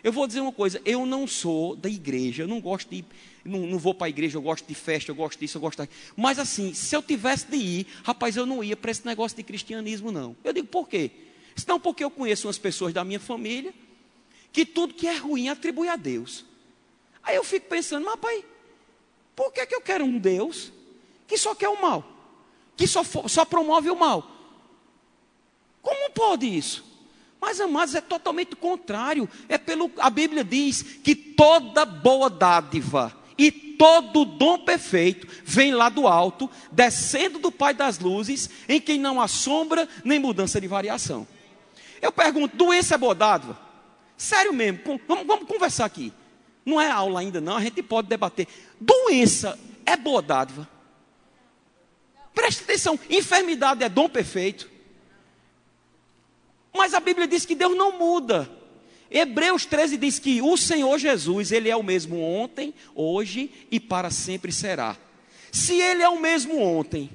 eu 0.03 0.13
vou 0.13 0.27
dizer 0.27 0.41
uma 0.41 0.53
coisa, 0.53 0.81
eu 0.85 1.05
não 1.05 1.27
sou 1.27 1.77
da 1.77 1.89
igreja, 1.89 2.43
eu 2.45 2.49
não 2.49 2.61
gosto 2.61 2.89
de, 2.89 3.05
não, 3.45 3.61
não 3.61 3.79
vou 3.79 3.95
para 3.95 4.07
a 4.07 4.11
igreja, 4.11 4.39
eu 4.39 4.43
gosto 4.43 4.67
de 4.67 4.75
festa, 4.75 5.11
eu 5.11 5.15
gosto 5.15 5.39
disso, 5.39 5.59
eu 5.59 5.61
gosto 5.61 5.79
daquilo. 5.79 5.99
Mas 6.17 6.39
assim, 6.39 6.73
se 6.73 6.97
eu 6.97 7.03
tivesse 7.03 7.47
de 7.47 7.57
ir, 7.57 7.87
rapaz, 8.03 8.37
eu 8.37 8.47
não 8.47 8.65
ia 8.65 8.77
para 8.77 8.91
esse 8.91 9.05
negócio 9.05 9.37
de 9.37 9.43
cristianismo, 9.43 10.11
não. 10.11 10.37
Eu 10.43 10.53
digo, 10.53 10.69
por 10.69 10.89
quê? 10.89 11.11
Não, 11.67 11.79
porque 11.79 12.03
eu 12.03 12.11
conheço 12.11 12.47
umas 12.47 12.59
pessoas 12.59 12.95
da 12.95 13.05
minha 13.05 13.21
família, 13.21 13.75
que 14.53 14.65
tudo 14.65 14.95
que 14.95 15.07
é 15.07 15.17
ruim 15.17 15.49
atribui 15.49 15.89
a 15.89 15.97
Deus. 15.97 16.45
Aí 17.23 17.37
eu 17.37 17.45
fico 17.45 17.69
pensando, 17.69 18.05
mas 18.05 18.19
pai, 18.19 18.45
por 19.37 19.53
que, 19.53 19.67
que 19.67 19.75
eu 19.75 19.81
quero 19.81 20.05
um 20.05 20.19
Deus 20.19 20.73
que 21.27 21.37
só 21.37 21.55
quer 21.55 21.69
o 21.69 21.81
mal? 21.81 22.05
Que 22.77 22.87
só, 22.87 23.03
só 23.05 23.45
promove 23.45 23.91
o 23.91 23.97
mal? 23.97 24.27
Como 25.83 26.11
pode 26.11 26.47
isso? 26.47 26.90
Mas, 27.41 27.61
amados, 27.61 27.95
é 27.95 28.01
totalmente 28.01 28.55
contrário. 28.55 29.29
É 29.49 29.57
pelo. 29.57 29.91
A 29.99 30.11
Bíblia 30.11 30.45
diz 30.45 30.83
que 30.83 31.15
toda 31.15 31.85
boa 31.85 32.29
dádiva 32.29 33.17
e 33.39 33.51
todo 33.51 34.27
dom 34.27 34.59
perfeito 34.59 35.27
vem 35.43 35.73
lá 35.73 35.89
do 35.89 36.07
alto, 36.07 36.51
descendo 36.71 37.39
do 37.39 37.51
Pai 37.51 37.73
das 37.73 37.99
luzes, 37.99 38.51
em 38.69 38.79
quem 38.79 38.99
não 38.99 39.19
há 39.19 39.27
sombra 39.27 39.89
nem 40.05 40.19
mudança 40.19 40.61
de 40.61 40.69
variação. 40.69 41.27
Eu 42.03 42.13
pergunto: 42.13 42.57
doença 42.57 42.97
é 42.97 42.99
boa 42.99 43.15
dádiva? 43.15 43.59
Sério 44.19 44.53
mesmo, 44.53 45.01
vamos, 45.09 45.27
vamos 45.27 45.49
conversar 45.49 45.87
aqui. 45.87 46.13
Não 46.67 46.79
é 46.79 46.91
aula 46.91 47.21
ainda, 47.21 47.41
não, 47.41 47.57
a 47.57 47.63
gente 47.63 47.83
pode 47.83 48.07
debater. 48.07 48.47
Doença 48.79 49.59
é 49.87 49.97
boa 49.97 50.21
dádiva. 50.21 50.69
Preste 52.35 52.63
atenção, 52.63 53.01
enfermidade 53.09 53.83
é 53.83 53.89
dom 53.89 54.11
perfeito. 54.11 54.71
Mas 56.73 56.95
a 56.95 57.01
Bíblia 57.01 57.27
diz 57.27 57.45
que 57.45 57.55
Deus 57.55 57.77
não 57.77 57.99
muda. 57.99 58.51
Hebreus 59.11 59.67
13 59.67 59.97
diz 59.97 60.19
que 60.19 60.41
o 60.41 60.57
Senhor 60.57 60.97
Jesus, 60.99 61.51
Ele 61.51 61.69
é 61.69 61.77
o 61.77 61.83
mesmo 61.83 62.21
ontem, 62.23 62.73
hoje 62.95 63.51
e 63.71 63.81
para 63.81 64.11
sempre 64.11 64.53
será. 64.53 64.97
Se 65.51 65.75
Ele 65.75 66.03
é 66.03 66.09
o 66.09 66.21
mesmo 66.21 66.61
ontem, 66.61 67.11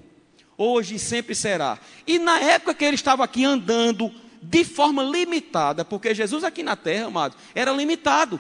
hoje 0.57 0.95
e 0.95 0.99
sempre 0.99 1.33
será. 1.33 1.79
E 2.05 2.19
na 2.19 2.39
época 2.39 2.73
que 2.73 2.83
Ele 2.83 2.95
estava 2.95 3.23
aqui 3.23 3.45
andando, 3.45 4.11
de 4.41 4.65
forma 4.65 5.01
limitada, 5.03 5.85
porque 5.85 6.13
Jesus 6.13 6.43
aqui 6.43 6.61
na 6.63 6.75
terra, 6.75 7.07
amado, 7.07 7.35
era 7.53 7.71
limitado. 7.71 8.39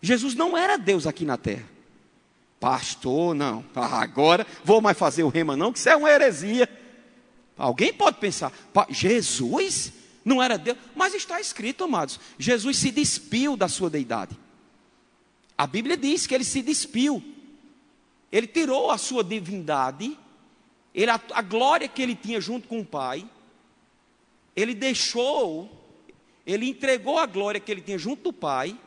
Jesus 0.00 0.34
não 0.34 0.56
era 0.56 0.78
Deus 0.78 1.06
aqui 1.06 1.24
na 1.24 1.36
terra. 1.36 1.68
Pastor, 2.60 3.34
não. 3.34 3.64
Ah, 3.74 4.00
agora 4.00 4.46
vou 4.62 4.80
mais 4.80 4.96
fazer 4.96 5.24
o 5.24 5.28
rema, 5.28 5.56
não, 5.56 5.72
que 5.72 5.78
isso 5.78 5.88
é 5.88 5.96
uma 5.96 6.10
heresia. 6.10 6.68
Alguém 7.58 7.92
pode 7.92 8.18
pensar, 8.18 8.52
Jesus 8.88 9.92
não 10.24 10.42
era 10.42 10.58
Deus, 10.58 10.76
mas 10.94 11.14
está 11.14 11.40
escrito, 11.40 11.84
amados, 11.84 12.20
Jesus 12.38 12.76
se 12.76 12.90
despiu 12.90 13.56
da 13.56 13.68
sua 13.68 13.88
deidade. 13.88 14.36
A 15.56 15.66
Bíblia 15.66 15.96
diz 15.96 16.26
que 16.26 16.34
ele 16.34 16.44
se 16.44 16.62
despiu. 16.62 17.22
Ele 18.30 18.46
tirou 18.46 18.90
a 18.90 18.98
sua 18.98 19.24
divindade, 19.24 20.16
ele, 20.94 21.10
a, 21.10 21.20
a 21.32 21.42
glória 21.42 21.88
que 21.88 22.00
ele 22.00 22.14
tinha 22.14 22.40
junto 22.40 22.68
com 22.68 22.80
o 22.80 22.84
Pai, 22.84 23.28
ele 24.54 24.74
deixou, 24.74 25.70
ele 26.46 26.68
entregou 26.68 27.18
a 27.18 27.26
glória 27.26 27.60
que 27.60 27.70
ele 27.70 27.80
tinha 27.80 27.98
junto 27.98 28.24
do 28.24 28.32
Pai, 28.32 28.78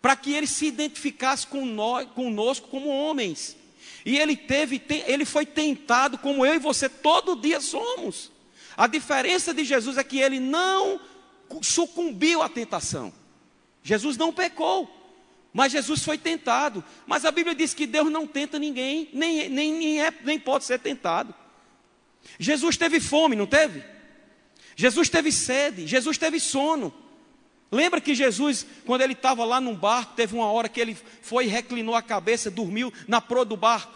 para 0.00 0.14
que 0.14 0.32
ele 0.32 0.46
se 0.46 0.66
identificasse 0.66 1.46
com 1.46 1.76
conosco 2.14 2.68
como 2.68 2.88
homens. 2.88 3.56
E 4.04 4.16
ele 4.18 4.36
teve, 4.36 4.80
ele 5.06 5.24
foi 5.24 5.44
tentado 5.44 6.16
como 6.18 6.46
eu 6.46 6.54
e 6.54 6.58
você 6.58 6.88
todo 6.88 7.34
dia 7.34 7.60
somos. 7.60 8.30
A 8.76 8.86
diferença 8.86 9.54
de 9.54 9.64
Jesus 9.64 9.96
é 9.96 10.04
que 10.04 10.20
ele 10.20 10.38
não 10.38 11.00
sucumbiu 11.62 12.42
à 12.42 12.48
tentação. 12.48 13.12
Jesus 13.82 14.16
não 14.16 14.32
pecou, 14.32 14.90
mas 15.52 15.72
Jesus 15.72 16.04
foi 16.04 16.18
tentado. 16.18 16.84
Mas 17.06 17.24
a 17.24 17.30
Bíblia 17.30 17.54
diz 17.54 17.72
que 17.72 17.86
Deus 17.86 18.10
não 18.10 18.26
tenta 18.26 18.58
ninguém, 18.58 19.08
nem, 19.12 19.48
nem, 19.48 19.72
nem, 19.72 20.02
é, 20.02 20.12
nem 20.24 20.38
pode 20.38 20.64
ser 20.64 20.78
tentado. 20.78 21.34
Jesus 22.38 22.76
teve 22.76 23.00
fome, 23.00 23.36
não 23.36 23.46
teve? 23.46 23.82
Jesus 24.74 25.08
teve 25.08 25.32
sede, 25.32 25.86
Jesus 25.86 26.18
teve 26.18 26.38
sono. 26.38 26.92
Lembra 27.70 28.00
que 28.00 28.14
Jesus, 28.14 28.66
quando 28.84 29.00
ele 29.00 29.14
estava 29.14 29.44
lá 29.44 29.60
num 29.60 29.74
barco, 29.74 30.14
teve 30.14 30.34
uma 30.34 30.50
hora 30.50 30.68
que 30.68 30.80
ele 30.80 30.96
foi, 31.22 31.46
reclinou 31.46 31.94
a 31.94 32.02
cabeça, 32.02 32.50
dormiu 32.50 32.92
na 33.08 33.20
proa 33.20 33.44
do 33.44 33.56
barco. 33.56 33.95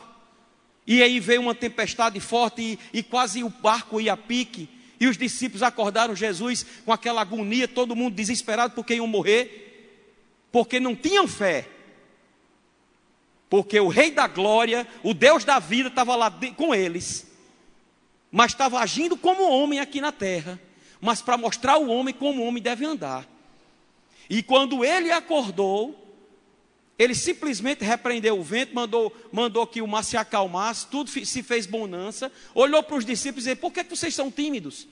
E 0.86 1.02
aí 1.02 1.20
veio 1.20 1.42
uma 1.42 1.54
tempestade 1.54 2.18
forte 2.20 2.62
e, 2.92 2.98
e 2.98 3.02
quase 3.02 3.44
o 3.44 3.48
barco 3.48 4.00
ia 4.00 4.12
a 4.12 4.16
pique. 4.16 4.68
E 4.98 5.06
os 5.06 5.16
discípulos 5.16 5.62
acordaram 5.62 6.14
Jesus 6.14 6.66
com 6.84 6.92
aquela 6.92 7.22
agonia, 7.22 7.66
todo 7.66 7.96
mundo 7.96 8.14
desesperado 8.14 8.74
porque 8.74 8.94
iam 8.94 9.06
morrer, 9.06 10.04
porque 10.52 10.78
não 10.78 10.94
tinham 10.94 11.26
fé. 11.26 11.66
Porque 13.48 13.80
o 13.80 13.88
Rei 13.88 14.10
da 14.10 14.26
Glória, 14.26 14.86
o 15.02 15.14
Deus 15.14 15.44
da 15.44 15.58
vida, 15.58 15.88
estava 15.88 16.14
lá 16.16 16.30
com 16.56 16.74
eles. 16.74 17.26
mas 18.30 18.52
estava 18.52 18.78
agindo 18.78 19.16
como 19.16 19.50
homem 19.50 19.80
aqui 19.80 20.00
na 20.00 20.12
terra, 20.12 20.60
mas 21.00 21.20
para 21.20 21.36
mostrar 21.36 21.78
o 21.78 21.88
homem 21.88 22.14
como 22.14 22.42
o 22.42 22.46
homem 22.46 22.62
deve 22.62 22.84
andar. 22.84 23.26
E 24.28 24.42
quando 24.42 24.84
ele 24.84 25.10
acordou, 25.10 26.09
ele 27.00 27.14
simplesmente 27.14 27.82
repreendeu 27.82 28.38
o 28.38 28.42
vento, 28.42 28.74
mandou, 28.74 29.10
mandou 29.32 29.66
que 29.66 29.80
o 29.80 29.86
mar 29.86 30.04
se 30.04 30.18
acalmasse, 30.18 30.86
tudo 30.86 31.08
se 31.08 31.42
fez 31.42 31.64
bonança, 31.64 32.30
olhou 32.54 32.82
para 32.82 32.98
os 32.98 33.06
discípulos 33.06 33.46
e 33.46 33.48
disse: 33.48 33.60
Por 33.60 33.72
que, 33.72 33.82
que 33.82 33.96
vocês 33.96 34.14
são 34.14 34.30
tímidos? 34.30 34.86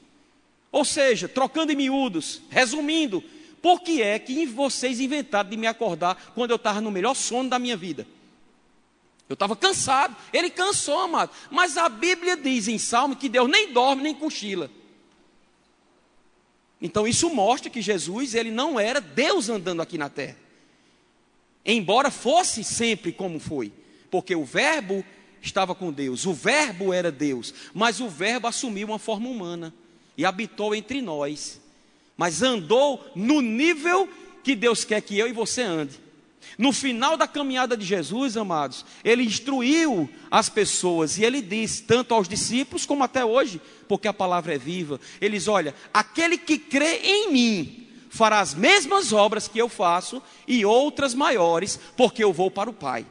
Ou 0.72 0.86
seja, 0.86 1.28
trocando 1.28 1.70
em 1.70 1.76
miúdos, 1.76 2.40
resumindo, 2.48 3.22
por 3.60 3.82
que 3.82 4.00
é 4.00 4.18
que 4.18 4.46
vocês 4.46 5.00
inventaram 5.00 5.50
de 5.50 5.56
me 5.58 5.66
acordar 5.66 6.32
quando 6.34 6.50
eu 6.50 6.56
estava 6.56 6.80
no 6.80 6.90
melhor 6.90 7.12
sono 7.12 7.50
da 7.50 7.58
minha 7.58 7.76
vida? 7.76 8.06
Eu 9.28 9.34
estava 9.34 9.54
cansado, 9.54 10.16
ele 10.32 10.48
cansou, 10.48 11.00
amado. 11.00 11.30
Mas 11.50 11.76
a 11.76 11.90
Bíblia 11.90 12.38
diz 12.38 12.68
em 12.68 12.78
Salmo 12.78 13.16
que 13.16 13.28
Deus 13.28 13.50
nem 13.50 13.70
dorme 13.70 14.02
nem 14.02 14.14
cochila. 14.14 14.70
Então 16.80 17.06
isso 17.06 17.28
mostra 17.28 17.68
que 17.68 17.82
Jesus, 17.82 18.34
ele 18.34 18.50
não 18.50 18.80
era 18.80 18.98
Deus 18.98 19.50
andando 19.50 19.82
aqui 19.82 19.98
na 19.98 20.08
terra. 20.08 20.47
Embora 21.70 22.10
fosse 22.10 22.64
sempre 22.64 23.12
como 23.12 23.38
foi, 23.38 23.70
porque 24.10 24.34
o 24.34 24.42
verbo 24.42 25.04
estava 25.42 25.74
com 25.74 25.92
Deus, 25.92 26.24
o 26.24 26.32
verbo 26.32 26.94
era 26.94 27.12
Deus, 27.12 27.52
mas 27.74 28.00
o 28.00 28.08
verbo 28.08 28.46
assumiu 28.46 28.88
uma 28.88 28.98
forma 28.98 29.28
humana 29.28 29.74
e 30.16 30.24
habitou 30.24 30.74
entre 30.74 31.02
nós. 31.02 31.60
Mas 32.16 32.42
andou 32.42 33.04
no 33.14 33.42
nível 33.42 34.08
que 34.42 34.56
Deus 34.56 34.82
quer 34.82 35.02
que 35.02 35.18
eu 35.18 35.28
e 35.28 35.32
você 35.32 35.60
ande. 35.60 36.00
No 36.56 36.72
final 36.72 37.18
da 37.18 37.28
caminhada 37.28 37.76
de 37.76 37.84
Jesus, 37.84 38.38
amados, 38.38 38.86
ele 39.04 39.22
instruiu 39.22 40.08
as 40.30 40.48
pessoas 40.48 41.18
e 41.18 41.24
ele 41.24 41.42
disse, 41.42 41.82
tanto 41.82 42.14
aos 42.14 42.26
discípulos 42.26 42.86
como 42.86 43.04
até 43.04 43.22
hoje, 43.26 43.60
porque 43.86 44.08
a 44.08 44.12
palavra 44.14 44.54
é 44.54 44.58
viva. 44.58 44.98
Eles, 45.20 45.46
olha, 45.48 45.74
aquele 45.92 46.38
que 46.38 46.56
crê 46.56 47.00
em 47.04 47.30
mim 47.30 47.87
fará 48.18 48.40
as 48.40 48.52
mesmas 48.52 49.12
obras 49.12 49.46
que 49.46 49.58
eu 49.58 49.68
faço 49.68 50.20
e 50.46 50.64
outras 50.64 51.14
maiores, 51.14 51.78
porque 51.96 52.22
eu 52.22 52.32
vou 52.32 52.50
para 52.50 52.68
o 52.68 52.74
Pai. 52.74 53.06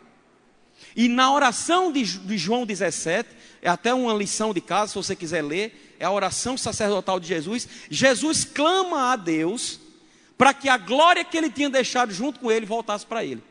E 0.95 1.07
na 1.07 1.33
oração 1.33 1.91
de, 1.91 2.03
de 2.03 2.37
João 2.37 2.65
17, 2.65 3.29
é 3.61 3.69
até 3.69 3.93
uma 3.93 4.13
lição 4.13 4.53
de 4.53 4.59
casa, 4.59 4.89
se 4.89 4.95
você 4.95 5.15
quiser 5.15 5.41
ler, 5.41 5.95
é 5.97 6.05
a 6.05 6.11
oração 6.11 6.57
sacerdotal 6.57 7.19
de 7.19 7.27
Jesus. 7.27 7.67
Jesus 7.89 8.43
clama 8.43 9.13
a 9.13 9.15
Deus 9.15 9.79
para 10.37 10.53
que 10.53 10.67
a 10.67 10.77
glória 10.77 11.23
que 11.23 11.37
ele 11.37 11.49
tinha 11.49 11.69
deixado 11.69 12.11
junto 12.11 12.39
com 12.41 12.51
ele 12.51 12.65
voltasse 12.65 13.05
para 13.05 13.23
ele. 13.23 13.41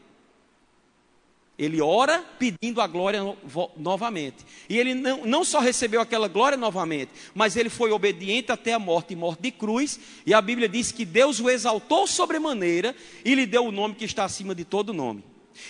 Ele 1.59 1.81
ora 1.81 2.23
pedindo 2.39 2.83
a 2.83 2.87
glória 2.87 3.23
no, 3.23 3.37
novamente. 3.77 4.45
E 4.69 4.79
ele 4.79 4.93
não, 4.95 5.25
não 5.25 5.45
só 5.45 5.59
recebeu 5.59 6.03
aquela 6.03 6.29
glória 6.29 6.59
novamente, 6.59 7.11
mas 7.35 7.57
ele 7.57 7.71
foi 7.71 7.91
obediente 7.91 8.53
até 8.53 8.75
a 8.75 8.79
morte 8.79 9.15
e 9.15 9.17
morte 9.17 9.41
de 9.41 9.51
cruz. 9.51 9.99
E 10.27 10.35
a 10.35 10.43
Bíblia 10.43 10.69
diz 10.69 10.93
que 10.93 11.05
Deus 11.05 11.41
o 11.41 11.49
exaltou 11.49 12.07
sobremaneira 12.07 12.95
e 13.25 13.35
lhe 13.35 13.47
deu 13.47 13.65
o 13.65 13.73
nome 13.73 13.95
que 13.95 14.05
está 14.05 14.25
acima 14.25 14.55
de 14.55 14.65
todo 14.65 14.93
nome. 14.93 15.25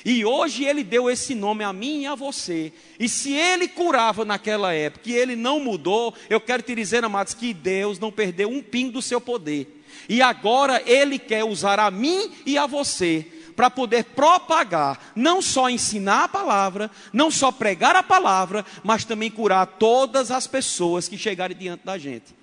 E 0.04 0.24
hoje 0.24 0.64
ele 0.64 0.82
deu 0.82 1.08
esse 1.08 1.36
nome 1.36 1.62
a 1.62 1.72
mim 1.72 2.02
e 2.02 2.06
a 2.06 2.16
você. 2.16 2.72
E 2.98 3.08
se 3.08 3.32
ele 3.32 3.68
curava 3.68 4.24
naquela 4.24 4.74
época 4.74 5.08
e 5.08 5.14
ele 5.14 5.36
não 5.36 5.60
mudou, 5.60 6.12
eu 6.28 6.40
quero 6.40 6.64
te 6.64 6.74
dizer, 6.74 7.04
amados, 7.04 7.32
que 7.32 7.54
Deus 7.54 8.00
não 8.00 8.10
perdeu 8.10 8.48
um 8.48 8.60
pingo 8.60 8.94
do 8.94 9.02
seu 9.02 9.20
poder. 9.20 9.84
E 10.08 10.20
agora 10.20 10.82
Ele 10.84 11.18
quer 11.18 11.44
usar 11.44 11.78
a 11.80 11.90
mim 11.90 12.30
e 12.44 12.58
a 12.58 12.66
você 12.66 13.26
para 13.56 13.70
poder 13.70 14.04
propagar, 14.04 15.12
não 15.16 15.40
só 15.40 15.70
ensinar 15.70 16.24
a 16.24 16.28
palavra, 16.28 16.90
não 17.12 17.30
só 17.30 17.50
pregar 17.50 17.96
a 17.96 18.02
palavra, 18.02 18.64
mas 18.84 19.04
também 19.04 19.30
curar 19.30 19.66
todas 19.66 20.30
as 20.30 20.46
pessoas 20.46 21.08
que 21.08 21.16
chegarem 21.16 21.56
diante 21.56 21.84
da 21.84 21.96
gente. 21.96 22.36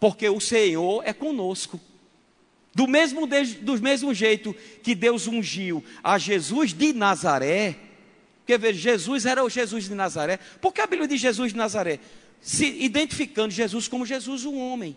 Porque 0.00 0.28
o 0.28 0.40
Senhor 0.40 1.02
é 1.06 1.12
conosco. 1.12 1.80
Do 2.74 2.86
mesmo, 2.86 3.26
do 3.62 3.80
mesmo 3.80 4.12
jeito 4.12 4.54
que 4.82 4.94
Deus 4.94 5.26
ungiu 5.26 5.84
a 6.02 6.18
Jesus 6.18 6.72
de 6.72 6.92
Nazaré, 6.92 7.76
porque 8.38 8.58
veja, 8.58 8.80
Jesus 8.80 9.26
era 9.26 9.44
o 9.44 9.48
Jesus 9.48 9.84
de 9.84 9.94
Nazaré. 9.94 10.38
Por 10.60 10.72
que 10.72 10.80
a 10.80 10.86
Bíblia 10.86 11.06
diz 11.06 11.20
Jesus 11.20 11.52
de 11.52 11.58
Nazaré? 11.58 12.00
Se 12.40 12.66
identificando 12.66 13.52
Jesus 13.52 13.86
como 13.86 14.04
Jesus, 14.04 14.44
o 14.44 14.54
homem. 14.54 14.96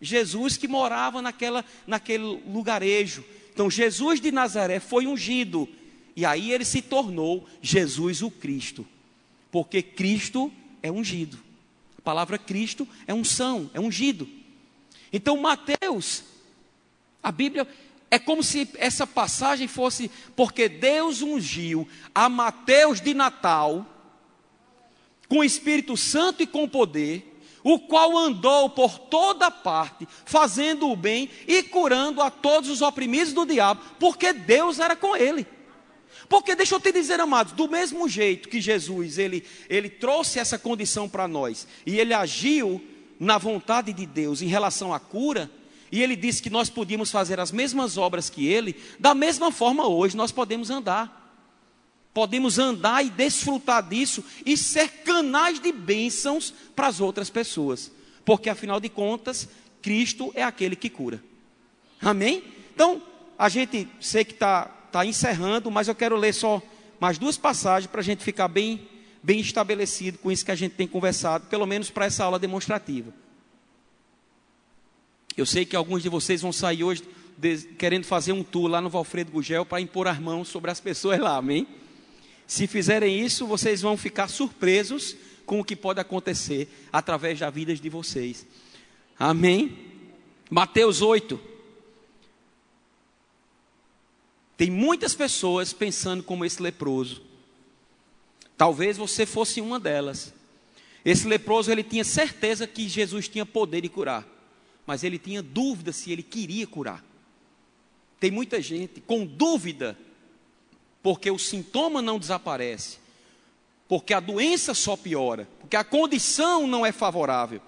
Jesus 0.00 0.56
que 0.56 0.66
morava 0.66 1.20
naquela, 1.20 1.62
naquele 1.86 2.40
lugarejo. 2.46 3.22
Então, 3.56 3.70
Jesus 3.70 4.20
de 4.20 4.30
Nazaré 4.30 4.78
foi 4.78 5.06
ungido. 5.06 5.66
E 6.14 6.26
aí 6.26 6.52
ele 6.52 6.62
se 6.62 6.82
tornou 6.82 7.48
Jesus 7.62 8.20
o 8.20 8.30
Cristo. 8.30 8.86
Porque 9.50 9.80
Cristo 9.80 10.52
é 10.82 10.92
ungido. 10.92 11.38
A 11.96 12.02
palavra 12.02 12.36
Cristo 12.36 12.86
é 13.06 13.14
unção, 13.14 13.70
é 13.72 13.80
ungido. 13.80 14.28
Então, 15.10 15.38
Mateus, 15.38 16.22
a 17.22 17.32
Bíblia 17.32 17.66
é 18.10 18.18
como 18.18 18.42
se 18.42 18.68
essa 18.76 19.06
passagem 19.06 19.66
fosse 19.66 20.10
porque 20.36 20.68
Deus 20.68 21.22
ungiu 21.22 21.88
a 22.14 22.28
Mateus 22.28 23.00
de 23.00 23.14
Natal 23.14 23.86
com 25.30 25.38
o 25.38 25.44
Espírito 25.44 25.96
Santo 25.96 26.42
e 26.42 26.46
com 26.46 26.68
poder 26.68 27.35
o 27.68 27.80
qual 27.80 28.16
andou 28.16 28.70
por 28.70 28.96
toda 28.96 29.50
parte, 29.50 30.06
fazendo 30.24 30.88
o 30.88 30.94
bem 30.94 31.28
e 31.48 31.64
curando 31.64 32.22
a 32.22 32.30
todos 32.30 32.70
os 32.70 32.80
oprimidos 32.80 33.32
do 33.32 33.44
diabo, 33.44 33.82
porque 33.98 34.32
Deus 34.32 34.78
era 34.78 34.94
com 34.94 35.16
ele. 35.16 35.44
Porque 36.28 36.54
deixa 36.54 36.76
eu 36.76 36.80
te 36.80 36.92
dizer, 36.92 37.18
amados, 37.18 37.54
do 37.54 37.66
mesmo 37.66 38.08
jeito 38.08 38.48
que 38.48 38.60
Jesus, 38.60 39.18
ele, 39.18 39.44
ele 39.68 39.90
trouxe 39.90 40.38
essa 40.38 40.56
condição 40.56 41.08
para 41.08 41.26
nós, 41.26 41.66
e 41.84 41.98
ele 41.98 42.14
agiu 42.14 42.80
na 43.18 43.36
vontade 43.36 43.92
de 43.92 44.06
Deus 44.06 44.42
em 44.42 44.46
relação 44.46 44.94
à 44.94 45.00
cura, 45.00 45.50
e 45.90 46.00
ele 46.00 46.14
disse 46.14 46.40
que 46.40 46.50
nós 46.50 46.70
podíamos 46.70 47.10
fazer 47.10 47.40
as 47.40 47.50
mesmas 47.50 47.98
obras 47.98 48.30
que 48.30 48.46
ele, 48.46 48.76
da 48.96 49.12
mesma 49.12 49.50
forma 49.50 49.88
hoje 49.88 50.16
nós 50.16 50.30
podemos 50.30 50.70
andar 50.70 51.25
podemos 52.16 52.58
andar 52.58 53.04
e 53.04 53.10
desfrutar 53.10 53.86
disso 53.86 54.24
e 54.46 54.56
ser 54.56 54.88
canais 55.04 55.60
de 55.60 55.70
bênçãos 55.70 56.50
para 56.74 56.86
as 56.86 56.98
outras 56.98 57.28
pessoas, 57.28 57.92
porque 58.24 58.48
afinal 58.48 58.80
de 58.80 58.88
contas, 58.88 59.46
Cristo 59.82 60.32
é 60.34 60.42
aquele 60.42 60.74
que 60.74 60.88
cura. 60.88 61.22
Amém? 62.00 62.42
Então, 62.74 63.02
a 63.38 63.50
gente 63.50 63.86
sei 64.00 64.24
que 64.24 64.32
está 64.32 64.64
tá 64.90 65.04
encerrando, 65.04 65.70
mas 65.70 65.88
eu 65.88 65.94
quero 65.94 66.16
ler 66.16 66.32
só 66.32 66.62
mais 66.98 67.18
duas 67.18 67.36
passagens 67.36 67.90
para 67.90 68.00
a 68.00 68.04
gente 68.04 68.24
ficar 68.24 68.48
bem, 68.48 68.88
bem 69.22 69.38
estabelecido 69.40 70.16
com 70.16 70.32
isso 70.32 70.42
que 70.42 70.50
a 70.50 70.56
gente 70.56 70.74
tem 70.74 70.88
conversado, 70.88 71.48
pelo 71.48 71.66
menos 71.66 71.90
para 71.90 72.06
essa 72.06 72.24
aula 72.24 72.38
demonstrativa. 72.38 73.12
Eu 75.36 75.44
sei 75.44 75.66
que 75.66 75.76
alguns 75.76 76.02
de 76.02 76.08
vocês 76.08 76.40
vão 76.40 76.50
sair 76.50 76.82
hoje 76.82 77.02
de, 77.36 77.58
querendo 77.78 78.04
fazer 78.04 78.32
um 78.32 78.42
tour 78.42 78.70
lá 78.70 78.80
no 78.80 78.88
Valfredo 78.88 79.30
Gugel 79.30 79.66
para 79.66 79.82
impor 79.82 80.08
as 80.08 80.18
mãos 80.18 80.48
sobre 80.48 80.70
as 80.70 80.80
pessoas 80.80 81.20
lá, 81.20 81.36
amém? 81.36 81.66
Se 82.46 82.66
fizerem 82.66 83.24
isso, 83.24 83.46
vocês 83.46 83.82
vão 83.82 83.96
ficar 83.96 84.28
surpresos 84.28 85.16
com 85.44 85.60
o 85.60 85.64
que 85.64 85.74
pode 85.74 86.00
acontecer 86.00 86.68
através 86.92 87.38
da 87.38 87.50
vida 87.50 87.74
de 87.74 87.88
vocês. 87.88 88.46
Amém? 89.18 89.76
Mateus 90.50 91.02
8. 91.02 91.40
Tem 94.56 94.70
muitas 94.70 95.14
pessoas 95.14 95.72
pensando 95.72 96.22
como 96.22 96.44
esse 96.44 96.62
leproso. 96.62 97.22
Talvez 98.56 98.96
você 98.96 99.26
fosse 99.26 99.60
uma 99.60 99.78
delas. 99.78 100.32
Esse 101.04 101.26
leproso 101.26 101.70
ele 101.70 101.84
tinha 101.84 102.04
certeza 102.04 102.66
que 102.66 102.88
Jesus 102.88 103.28
tinha 103.28 103.44
poder 103.44 103.82
de 103.82 103.88
curar, 103.88 104.26
mas 104.86 105.04
ele 105.04 105.18
tinha 105.18 105.42
dúvida 105.42 105.92
se 105.92 106.10
ele 106.10 106.22
queria 106.22 106.66
curar. 106.66 107.04
Tem 108.18 108.30
muita 108.30 108.60
gente 108.62 109.00
com 109.00 109.26
dúvida 109.26 109.96
porque 111.06 111.30
o 111.30 111.38
sintoma 111.38 112.02
não 112.02 112.18
desaparece, 112.18 112.98
porque 113.86 114.12
a 114.12 114.18
doença 114.18 114.74
só 114.74 114.96
piora, 114.96 115.46
porque 115.60 115.76
a 115.76 115.84
condição 115.84 116.66
não 116.66 116.84
é 116.84 116.90
favorável. 116.90 117.62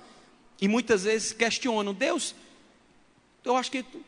E 0.61 0.67
muitas 0.67 1.05
vezes 1.05 1.33
questionam: 1.35 1.95
Deus, 1.95 2.35
eu 3.45 3.55
acho 3.55 3.71
que 3.71 3.85
tu, 3.85 4.05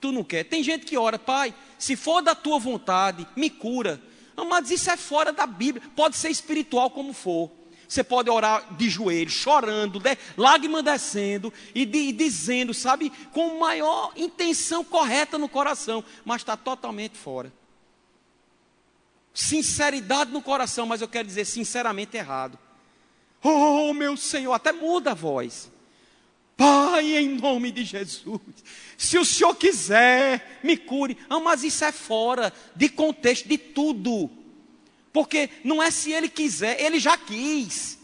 tu 0.00 0.10
não 0.10 0.24
quer. 0.24 0.44
Tem 0.44 0.62
gente 0.62 0.86
que 0.86 0.96
ora, 0.96 1.18
Pai, 1.18 1.54
se 1.78 1.96
for 1.96 2.22
da 2.22 2.34
tua 2.34 2.58
vontade, 2.58 3.28
me 3.36 3.50
cura. 3.50 4.00
Mas 4.48 4.70
isso 4.70 4.90
é 4.90 4.96
fora 4.96 5.34
da 5.34 5.46
Bíblia, 5.46 5.86
pode 5.94 6.16
ser 6.16 6.30
espiritual 6.30 6.88
como 6.88 7.12
for. 7.12 7.50
Você 7.86 8.02
pode 8.02 8.30
orar 8.30 8.74
de 8.74 8.88
joelhos, 8.88 9.34
chorando, 9.34 10.00
de, 10.00 10.16
lágrima 10.34 10.82
descendo 10.82 11.52
e, 11.74 11.84
de, 11.84 11.98
e 11.98 12.12
dizendo, 12.12 12.72
sabe, 12.72 13.12
com 13.32 13.58
maior 13.60 14.14
intenção 14.16 14.82
correta 14.82 15.36
no 15.36 15.46
coração, 15.46 16.02
mas 16.24 16.40
está 16.40 16.56
totalmente 16.56 17.18
fora 17.18 17.52
sinceridade 19.52 20.32
no 20.32 20.40
coração, 20.40 20.86
mas 20.86 21.02
eu 21.02 21.08
quero 21.08 21.28
dizer 21.28 21.44
sinceramente 21.44 22.16
errado. 22.16 22.58
Oh, 23.42 23.92
meu 23.92 24.16
Senhor, 24.16 24.54
até 24.54 24.72
muda 24.72 25.10
a 25.10 25.14
voz. 25.14 25.70
Pai, 26.56 27.16
em 27.16 27.28
nome 27.28 27.70
de 27.70 27.84
Jesus, 27.84 28.40
se 28.96 29.18
o 29.18 29.24
Senhor 29.24 29.54
quiser, 29.56 30.60
me 30.62 30.76
cure. 30.76 31.18
Ah, 31.28 31.40
mas 31.40 31.62
isso 31.64 31.84
é 31.84 31.92
fora 31.92 32.52
de 32.74 32.88
contexto 32.88 33.46
de 33.46 33.58
tudo. 33.58 34.30
Porque 35.12 35.50
não 35.62 35.82
é 35.82 35.90
se 35.90 36.12
Ele 36.12 36.28
quiser, 36.28 36.80
Ele 36.80 36.98
já 36.98 37.18
quis. 37.18 37.98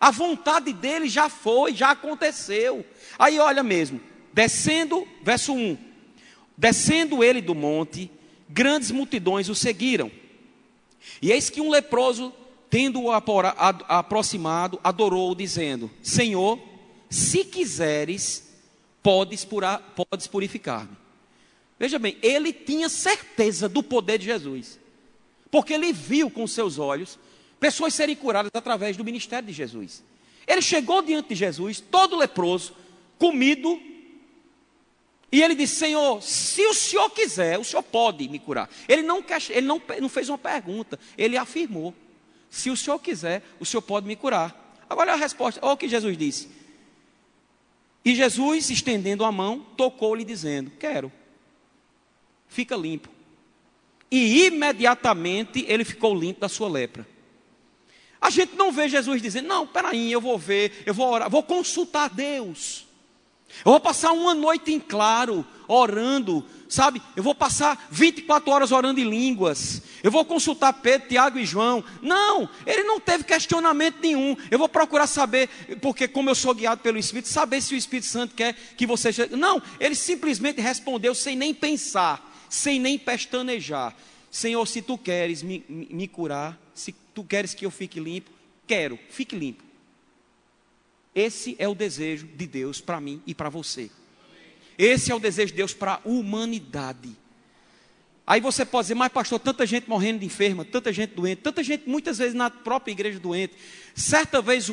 A 0.00 0.10
vontade 0.10 0.72
dele 0.72 1.10
já 1.10 1.28
foi, 1.28 1.74
já 1.74 1.90
aconteceu. 1.90 2.86
Aí 3.18 3.38
olha 3.38 3.62
mesmo, 3.62 4.00
descendo, 4.32 5.06
verso 5.22 5.52
1. 5.52 5.76
Descendo 6.56 7.22
ele 7.22 7.42
do 7.42 7.54
monte, 7.54 8.10
grandes 8.48 8.90
multidões 8.90 9.50
o 9.50 9.54
seguiram. 9.54 10.10
E 11.20 11.32
eis 11.32 11.50
que 11.50 11.60
um 11.60 11.70
leproso, 11.70 12.32
tendo-o 12.68 13.10
aproximado, 13.12 14.80
adorou, 14.82 15.34
dizendo: 15.34 15.90
Senhor, 16.02 16.58
se 17.08 17.44
quiseres, 17.44 18.48
podes, 19.02 19.46
podes 19.96 20.26
purificar-me. 20.26 20.96
Veja 21.78 21.98
bem, 21.98 22.16
ele 22.22 22.52
tinha 22.52 22.88
certeza 22.88 23.68
do 23.68 23.82
poder 23.82 24.18
de 24.18 24.26
Jesus, 24.26 24.78
porque 25.50 25.72
ele 25.72 25.92
viu 25.92 26.30
com 26.30 26.46
seus 26.46 26.78
olhos 26.78 27.18
pessoas 27.58 27.92
serem 27.94 28.16
curadas 28.16 28.50
através 28.54 28.96
do 28.96 29.04
ministério 29.04 29.46
de 29.46 29.52
Jesus. 29.52 30.02
Ele 30.46 30.62
chegou 30.62 31.02
diante 31.02 31.28
de 31.28 31.34
Jesus, 31.34 31.80
todo 31.80 32.16
leproso, 32.16 32.74
comido, 33.18 33.80
e 35.32 35.42
ele 35.42 35.54
disse: 35.54 35.76
Senhor, 35.76 36.22
se 36.22 36.62
o 36.66 36.74
senhor 36.74 37.08
quiser, 37.10 37.58
o 37.58 37.64
senhor 37.64 37.82
pode 37.82 38.28
me 38.28 38.38
curar. 38.38 38.68
Ele 38.88 39.02
não, 39.02 39.24
ele 39.50 39.66
não, 39.66 39.80
não 40.00 40.08
fez 40.08 40.28
uma 40.28 40.38
pergunta, 40.38 40.98
ele 41.16 41.36
afirmou: 41.36 41.94
Se 42.50 42.70
o 42.70 42.76
senhor 42.76 42.98
quiser, 42.98 43.42
o 43.60 43.64
senhor 43.64 43.82
pode 43.82 44.06
me 44.06 44.16
curar. 44.16 44.56
Agora 44.88 45.12
a 45.12 45.16
resposta, 45.16 45.60
olha 45.62 45.74
o 45.74 45.76
que 45.76 45.88
Jesus 45.88 46.16
disse. 46.16 46.48
E 48.04 48.14
Jesus, 48.14 48.70
estendendo 48.70 49.24
a 49.24 49.30
mão, 49.30 49.64
tocou-lhe, 49.76 50.24
dizendo: 50.24 50.72
Quero, 50.78 51.12
fica 52.48 52.74
limpo. 52.74 53.08
E 54.10 54.46
imediatamente 54.46 55.64
ele 55.68 55.84
ficou 55.84 56.18
limpo 56.18 56.40
da 56.40 56.48
sua 56.48 56.68
lepra. 56.68 57.06
A 58.20 58.30
gente 58.30 58.56
não 58.56 58.72
vê 58.72 58.88
Jesus 58.88 59.22
dizendo: 59.22 59.46
Não, 59.46 59.64
peraí, 59.64 60.10
eu 60.10 60.20
vou 60.20 60.36
ver, 60.36 60.82
eu 60.84 60.92
vou 60.92 61.08
orar, 61.08 61.30
vou 61.30 61.44
consultar 61.44 62.10
Deus. 62.10 62.89
Eu 63.64 63.72
vou 63.72 63.80
passar 63.80 64.12
uma 64.12 64.34
noite 64.34 64.72
em 64.72 64.80
claro, 64.80 65.44
orando, 65.68 66.44
sabe? 66.68 67.02
Eu 67.14 67.22
vou 67.22 67.34
passar 67.34 67.88
24 67.90 68.50
horas 68.50 68.72
orando 68.72 69.00
em 69.00 69.08
línguas. 69.08 69.82
Eu 70.02 70.10
vou 70.10 70.24
consultar 70.24 70.72
Pedro, 70.72 71.08
Tiago 71.08 71.38
e 71.38 71.44
João. 71.44 71.84
Não, 72.00 72.48
ele 72.66 72.84
não 72.84 72.98
teve 72.98 73.24
questionamento 73.24 73.98
nenhum. 74.00 74.36
Eu 74.50 74.58
vou 74.58 74.68
procurar 74.68 75.06
saber, 75.06 75.48
porque 75.80 76.08
como 76.08 76.30
eu 76.30 76.34
sou 76.34 76.54
guiado 76.54 76.80
pelo 76.80 76.98
Espírito, 76.98 77.28
saber 77.28 77.60
se 77.60 77.74
o 77.74 77.76
Espírito 77.76 78.06
Santo 78.06 78.34
quer 78.34 78.54
que 78.76 78.86
você. 78.86 79.10
Não, 79.30 79.62
ele 79.78 79.94
simplesmente 79.94 80.60
respondeu 80.60 81.14
sem 81.14 81.36
nem 81.36 81.52
pensar, 81.52 82.32
sem 82.48 82.80
nem 82.80 82.98
pestanejar. 82.98 83.94
Senhor, 84.30 84.64
se 84.66 84.80
tu 84.80 84.96
queres 84.96 85.42
me, 85.42 85.64
me 85.68 86.06
curar, 86.06 86.58
se 86.72 86.94
tu 87.14 87.24
queres 87.24 87.52
que 87.52 87.66
eu 87.66 87.70
fique 87.70 87.98
limpo, 87.98 88.30
quero, 88.66 88.98
fique 89.10 89.34
limpo. 89.34 89.69
Esse 91.14 91.56
é 91.58 91.68
o 91.68 91.74
desejo 91.74 92.26
de 92.26 92.46
Deus 92.46 92.80
para 92.80 93.00
mim 93.00 93.22
e 93.26 93.34
para 93.34 93.48
você. 93.48 93.90
Esse 94.78 95.10
é 95.10 95.14
o 95.14 95.20
desejo 95.20 95.48
de 95.52 95.56
Deus 95.56 95.74
para 95.74 95.94
a 95.94 96.00
humanidade. 96.04 97.16
Aí 98.26 98.40
você 98.40 98.64
pode 98.64 98.84
dizer, 98.84 98.94
mas 98.94 99.12
pastor, 99.12 99.40
tanta 99.40 99.66
gente 99.66 99.88
morrendo 99.88 100.20
de 100.20 100.26
enferma, 100.26 100.64
tanta 100.64 100.92
gente 100.92 101.14
doente, 101.14 101.40
tanta 101.42 101.64
gente 101.64 101.88
muitas 101.88 102.18
vezes 102.18 102.34
na 102.34 102.48
própria 102.48 102.92
igreja 102.92 103.18
doente. 103.18 103.54
Certa 103.94 104.40
vez 104.40 104.70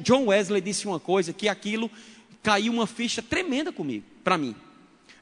John 0.00 0.26
Wesley 0.26 0.60
disse 0.60 0.86
uma 0.86 1.00
coisa 1.00 1.32
que 1.32 1.48
aquilo 1.48 1.90
caiu 2.42 2.72
uma 2.72 2.86
ficha 2.86 3.20
tremenda 3.20 3.72
comigo, 3.72 4.04
para 4.22 4.38
mim. 4.38 4.54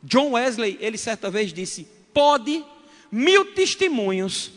John 0.03 0.33
Wesley, 0.33 0.77
ele 0.81 0.99
certa 0.99 1.31
vez 1.31 1.53
disse: 1.53 1.87
pode 2.13 2.63
mil 3.11 3.55
testemunhos 3.55 4.51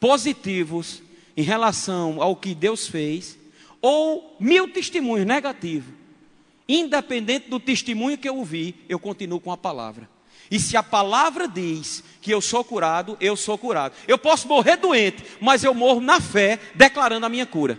positivos 0.00 1.02
em 1.36 1.42
relação 1.42 2.20
ao 2.20 2.34
que 2.34 2.54
Deus 2.54 2.88
fez, 2.88 3.38
ou 3.80 4.36
mil 4.38 4.68
testemunhos 4.68 5.26
negativos, 5.26 5.92
independente 6.68 7.48
do 7.48 7.58
testemunho 7.58 8.18
que 8.18 8.28
eu 8.28 8.36
ouvi, 8.36 8.74
eu 8.88 8.98
continuo 8.98 9.40
com 9.40 9.50
a 9.50 9.56
palavra. 9.56 10.08
E 10.50 10.58
se 10.58 10.76
a 10.76 10.82
palavra 10.82 11.46
diz 11.46 12.02
que 12.20 12.32
eu 12.32 12.40
sou 12.40 12.64
curado, 12.64 13.16
eu 13.20 13.36
sou 13.36 13.56
curado. 13.56 13.94
Eu 14.08 14.18
posso 14.18 14.48
morrer 14.48 14.76
doente, 14.76 15.22
mas 15.40 15.62
eu 15.62 15.72
morro 15.72 16.00
na 16.00 16.20
fé, 16.20 16.58
declarando 16.74 17.24
a 17.24 17.28
minha 17.28 17.46
cura. 17.46 17.78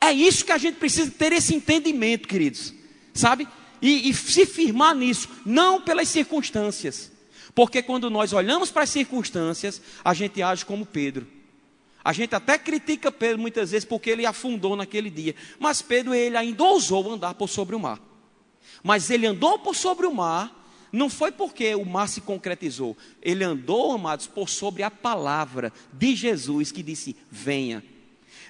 É 0.00 0.12
isso 0.12 0.44
que 0.44 0.52
a 0.52 0.58
gente 0.58 0.76
precisa 0.76 1.10
ter 1.10 1.32
esse 1.32 1.54
entendimento, 1.54 2.28
queridos. 2.28 2.74
Sabe? 3.14 3.48
E, 3.80 4.10
e 4.10 4.14
se 4.14 4.44
firmar 4.44 4.94
nisso, 4.94 5.28
não 5.44 5.80
pelas 5.80 6.08
circunstâncias. 6.08 7.10
Porque 7.54 7.82
quando 7.82 8.10
nós 8.10 8.32
olhamos 8.32 8.70
para 8.70 8.82
as 8.82 8.90
circunstâncias, 8.90 9.80
a 10.04 10.14
gente 10.14 10.42
age 10.42 10.64
como 10.64 10.86
Pedro. 10.86 11.26
A 12.02 12.12
gente 12.12 12.34
até 12.34 12.56
critica 12.58 13.12
Pedro 13.12 13.38
muitas 13.38 13.70
vezes 13.70 13.84
porque 13.84 14.10
ele 14.10 14.24
afundou 14.24 14.74
naquele 14.74 15.10
dia. 15.10 15.34
Mas 15.58 15.82
Pedro, 15.82 16.14
ele 16.14 16.36
ainda 16.36 16.64
ousou 16.64 17.12
andar 17.12 17.34
por 17.34 17.48
sobre 17.48 17.76
o 17.76 17.80
mar. 17.80 18.00
Mas 18.82 19.10
ele 19.10 19.26
andou 19.26 19.58
por 19.58 19.76
sobre 19.76 20.06
o 20.06 20.14
mar, 20.14 20.56
não 20.90 21.10
foi 21.10 21.30
porque 21.30 21.74
o 21.74 21.84
mar 21.84 22.08
se 22.08 22.20
concretizou. 22.20 22.96
Ele 23.20 23.44
andou, 23.44 23.92
amados, 23.92 24.26
por 24.26 24.48
sobre 24.48 24.82
a 24.82 24.90
palavra 24.90 25.72
de 25.92 26.14
Jesus 26.14 26.72
que 26.72 26.82
disse: 26.82 27.16
Venha. 27.30 27.84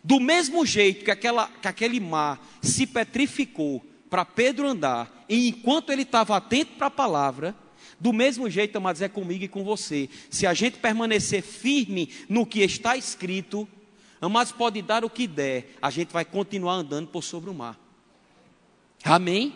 Do 0.03 0.19
mesmo 0.19 0.65
jeito 0.65 1.05
que, 1.05 1.11
aquela, 1.11 1.49
que 1.61 1.69
aquele 1.69 2.01
mar 2.01 2.41
se 2.63 2.87
petrificou 2.87 3.85
para 4.09 4.25
Pedro 4.25 4.67
andar, 4.67 5.25
e 5.29 5.49
enquanto 5.49 5.91
ele 5.91 6.03
estava 6.03 6.37
atento 6.37 6.73
para 6.73 6.89
a 6.89 6.91
palavra, 6.91 7.55
do 8.01 8.15
mesmo 8.15 8.49
jeito, 8.49 8.77
amados, 8.77 9.03
é 9.03 9.09
comigo 9.09 9.45
e 9.45 9.49
com 9.49 9.63
você. 9.63 10.09
Se 10.31 10.47
a 10.47 10.55
gente 10.55 10.79
permanecer 10.79 11.43
firme 11.43 12.11
no 12.31 12.47
que 12.47 12.61
está 12.61 12.97
escrito, 12.97 13.69
amados, 14.19 14.53
pode 14.53 14.81
dar 14.81 15.05
o 15.05 15.11
que 15.11 15.27
der, 15.27 15.77
a 15.83 15.91
gente 15.91 16.11
vai 16.11 16.25
continuar 16.25 16.75
andando 16.75 17.09
por 17.09 17.23
sobre 17.23 17.51
o 17.51 17.55
mar. 17.55 17.79
Amém? 19.05 19.55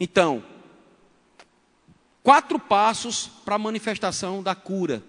Então, 0.00 0.42
quatro 2.22 2.58
passos 2.58 3.30
para 3.44 3.56
a 3.56 3.58
manifestação 3.58 4.42
da 4.42 4.54
cura, 4.54 5.04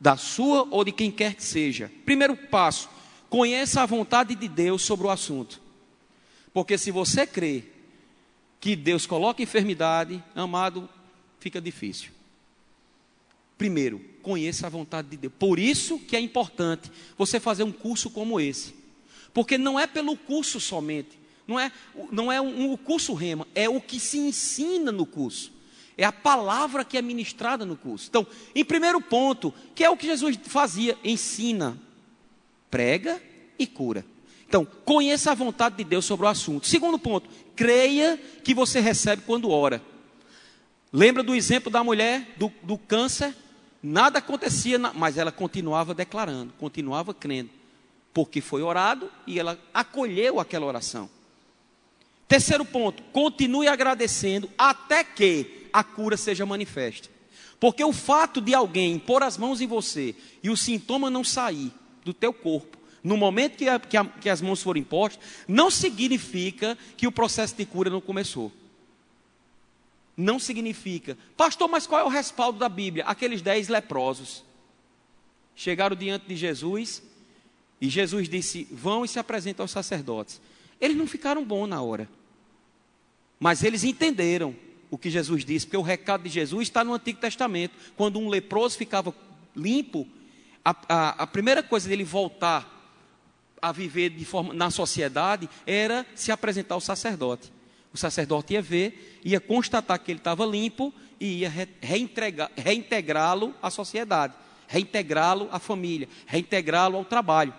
da 0.00 0.16
sua 0.16 0.66
ou 0.70 0.84
de 0.84 0.90
quem 0.90 1.12
quer 1.12 1.34
que 1.34 1.44
seja. 1.44 1.90
Primeiro 2.04 2.36
passo, 2.36 2.90
conheça 3.30 3.80
a 3.80 3.86
vontade 3.86 4.34
de 4.34 4.48
Deus 4.48 4.82
sobre 4.82 5.06
o 5.06 5.10
assunto. 5.10 5.60
Porque 6.52 6.76
se 6.76 6.90
você 6.90 7.26
crê 7.26 7.64
que 8.58 8.74
Deus 8.74 9.06
coloca 9.06 9.42
enfermidade, 9.42 10.22
amado, 10.34 10.88
fica 11.46 11.60
difícil. 11.60 12.10
Primeiro, 13.56 14.00
conheça 14.20 14.66
a 14.66 14.70
vontade 14.70 15.08
de 15.08 15.16
Deus. 15.16 15.32
Por 15.38 15.60
isso 15.60 15.96
que 15.96 16.16
é 16.16 16.20
importante 16.20 16.90
você 17.16 17.38
fazer 17.38 17.62
um 17.62 17.70
curso 17.70 18.10
como 18.10 18.40
esse. 18.40 18.74
Porque 19.32 19.56
não 19.56 19.78
é 19.78 19.86
pelo 19.86 20.16
curso 20.16 20.58
somente, 20.58 21.16
não 21.46 21.60
é, 21.60 21.70
não 22.10 22.32
é 22.32 22.40
um, 22.40 22.72
um 22.72 22.76
curso 22.76 23.14
rema, 23.14 23.46
é 23.54 23.68
o 23.68 23.80
que 23.80 24.00
se 24.00 24.18
ensina 24.18 24.90
no 24.90 25.06
curso. 25.06 25.52
É 25.96 26.04
a 26.04 26.10
palavra 26.10 26.84
que 26.84 26.98
é 26.98 27.02
ministrada 27.02 27.64
no 27.64 27.76
curso. 27.76 28.08
Então, 28.08 28.26
em 28.52 28.64
primeiro 28.64 29.00
ponto, 29.00 29.54
que 29.72 29.84
é 29.84 29.88
o 29.88 29.96
que 29.96 30.06
Jesus 30.06 30.36
fazia, 30.42 30.98
ensina, 31.04 31.80
prega 32.68 33.22
e 33.56 33.68
cura. 33.68 34.04
Então, 34.48 34.66
conheça 34.84 35.30
a 35.30 35.34
vontade 35.34 35.76
de 35.76 35.84
Deus 35.84 36.04
sobre 36.04 36.26
o 36.26 36.28
assunto. 36.28 36.66
Segundo 36.66 36.98
ponto, 36.98 37.30
creia 37.54 38.20
que 38.42 38.52
você 38.52 38.80
recebe 38.80 39.22
quando 39.24 39.48
ora. 39.48 39.80
Lembra 40.96 41.22
do 41.22 41.34
exemplo 41.34 41.70
da 41.70 41.84
mulher 41.84 42.26
do, 42.38 42.50
do 42.62 42.78
câncer? 42.78 43.36
Nada 43.82 44.18
acontecia, 44.18 44.78
mas 44.78 45.18
ela 45.18 45.30
continuava 45.30 45.92
declarando, 45.92 46.54
continuava 46.54 47.12
crendo, 47.12 47.50
porque 48.14 48.40
foi 48.40 48.62
orado 48.62 49.12
e 49.26 49.38
ela 49.38 49.60
acolheu 49.74 50.40
aquela 50.40 50.64
oração. 50.64 51.06
Terceiro 52.26 52.64
ponto, 52.64 53.02
continue 53.12 53.68
agradecendo 53.68 54.48
até 54.56 55.04
que 55.04 55.68
a 55.70 55.84
cura 55.84 56.16
seja 56.16 56.46
manifesta. 56.46 57.10
Porque 57.60 57.84
o 57.84 57.92
fato 57.92 58.40
de 58.40 58.54
alguém 58.54 58.98
pôr 58.98 59.22
as 59.22 59.36
mãos 59.36 59.60
em 59.60 59.66
você 59.66 60.16
e 60.42 60.48
o 60.48 60.56
sintoma 60.56 61.10
não 61.10 61.22
sair 61.22 61.70
do 62.06 62.14
teu 62.14 62.32
corpo, 62.32 62.78
no 63.04 63.18
momento 63.18 63.58
que, 63.58 63.68
a, 63.68 63.78
que, 63.78 63.98
a, 63.98 64.04
que 64.06 64.30
as 64.30 64.40
mãos 64.40 64.62
forem 64.62 64.82
postas, 64.82 65.22
não 65.46 65.70
significa 65.70 66.76
que 66.96 67.06
o 67.06 67.12
processo 67.12 67.54
de 67.54 67.66
cura 67.66 67.90
não 67.90 68.00
começou 68.00 68.50
não 70.16 70.38
significa. 70.38 71.16
Pastor, 71.36 71.68
mas 71.68 71.86
qual 71.86 72.00
é 72.00 72.04
o 72.04 72.08
respaldo 72.08 72.58
da 72.58 72.68
Bíblia? 72.68 73.04
Aqueles 73.04 73.42
dez 73.42 73.68
leprosos 73.68 74.44
chegaram 75.54 75.94
diante 75.94 76.26
de 76.26 76.36
Jesus 76.36 77.02
e 77.80 77.88
Jesus 77.88 78.28
disse: 78.28 78.66
Vão 78.70 79.04
e 79.04 79.08
se 79.08 79.18
apresentem 79.18 79.62
aos 79.62 79.70
sacerdotes. 79.70 80.40
Eles 80.80 80.96
não 80.96 81.06
ficaram 81.06 81.44
bons 81.44 81.66
na 81.66 81.82
hora, 81.82 82.08
mas 83.38 83.62
eles 83.62 83.84
entenderam 83.84 84.54
o 84.90 84.96
que 84.96 85.10
Jesus 85.10 85.44
disse, 85.44 85.66
porque 85.66 85.76
o 85.76 85.82
recado 85.82 86.22
de 86.22 86.28
Jesus 86.28 86.68
está 86.68 86.84
no 86.84 86.94
Antigo 86.94 87.20
Testamento. 87.20 87.74
Quando 87.96 88.18
um 88.18 88.28
leproso 88.28 88.76
ficava 88.76 89.14
limpo, 89.54 90.06
a, 90.64 90.76
a, 90.88 91.08
a 91.22 91.26
primeira 91.26 91.62
coisa 91.62 91.88
dele 91.88 92.04
voltar 92.04 92.72
a 93.60 93.72
viver 93.72 94.10
de 94.10 94.24
forma, 94.24 94.54
na 94.54 94.70
sociedade 94.70 95.48
era 95.66 96.06
se 96.14 96.30
apresentar 96.30 96.74
ao 96.74 96.80
sacerdote. 96.80 97.52
O 97.92 97.96
sacerdote 97.96 98.54
ia 98.54 98.62
ver, 98.62 99.20
ia 99.24 99.40
constatar 99.40 99.98
que 99.98 100.12
ele 100.12 100.18
estava 100.18 100.44
limpo 100.44 100.92
e 101.18 101.40
ia 101.40 101.52
reintegrá-lo 102.56 103.54
à 103.62 103.70
sociedade, 103.70 104.34
reintegrá-lo 104.68 105.48
à 105.50 105.58
família, 105.58 106.08
reintegrá-lo 106.26 106.96
ao 106.98 107.04
trabalho. 107.04 107.54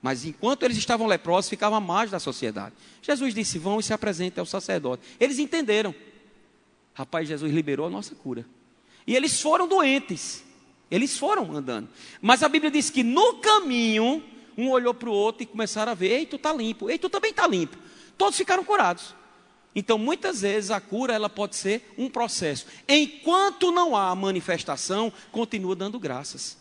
Mas 0.00 0.24
enquanto 0.24 0.62
eles 0.62 0.76
estavam 0.76 1.06
leprosos, 1.06 1.48
ficava 1.48 1.80
mais 1.80 2.10
da 2.10 2.20
sociedade. 2.20 2.74
Jesus 3.02 3.34
disse: 3.34 3.58
Vão 3.58 3.80
e 3.80 3.82
se 3.82 3.92
apresentem 3.92 4.40
ao 4.40 4.46
sacerdote. 4.46 5.02
Eles 5.18 5.38
entenderam. 5.38 5.94
Rapaz, 6.94 7.26
Jesus 7.26 7.52
liberou 7.52 7.86
a 7.86 7.90
nossa 7.90 8.14
cura. 8.14 8.46
E 9.06 9.16
eles 9.16 9.40
foram 9.40 9.66
doentes. 9.66 10.44
Eles 10.90 11.18
foram 11.18 11.56
andando. 11.56 11.88
Mas 12.20 12.42
a 12.42 12.48
Bíblia 12.48 12.70
diz 12.70 12.88
que 12.88 13.02
no 13.02 13.38
caminho, 13.38 14.22
um 14.56 14.70
olhou 14.70 14.94
para 14.94 15.08
o 15.08 15.12
outro 15.12 15.42
e 15.42 15.46
começaram 15.46 15.92
a 15.92 15.94
ver: 15.94 16.12
Ei, 16.12 16.26
tu 16.26 16.36
está 16.36 16.52
limpo. 16.52 16.88
Ei, 16.88 16.98
tu 16.98 17.10
também 17.10 17.30
está 17.30 17.46
limpo. 17.46 17.76
Todos 18.16 18.36
ficaram 18.36 18.64
curados. 18.64 19.14
Então, 19.78 19.98
muitas 19.98 20.40
vezes 20.40 20.70
a 20.70 20.80
cura 20.80 21.12
ela 21.12 21.28
pode 21.28 21.54
ser 21.54 21.92
um 21.98 22.08
processo. 22.08 22.66
Enquanto 22.88 23.70
não 23.70 23.94
há 23.94 24.14
manifestação, 24.14 25.12
continua 25.30 25.76
dando 25.76 26.00
graças. 26.00 26.56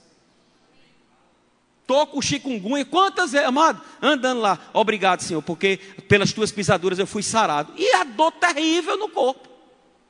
Tô 1.88 2.06
com 2.08 2.22
chikungunya, 2.22 2.84
quantas 2.84 3.32
vezes, 3.32 3.48
amado, 3.48 3.82
andando 4.02 4.42
lá, 4.42 4.60
obrigado, 4.74 5.22
Senhor, 5.22 5.42
porque 5.42 5.78
pelas 6.10 6.34
tuas 6.34 6.52
pisaduras 6.52 7.00
eu 7.00 7.08
fui 7.08 7.24
sarado. 7.24 7.72
E 7.78 7.90
a 7.94 8.04
dor 8.04 8.34
terrível 8.34 8.98
no 8.98 9.08
corpo. 9.08 9.48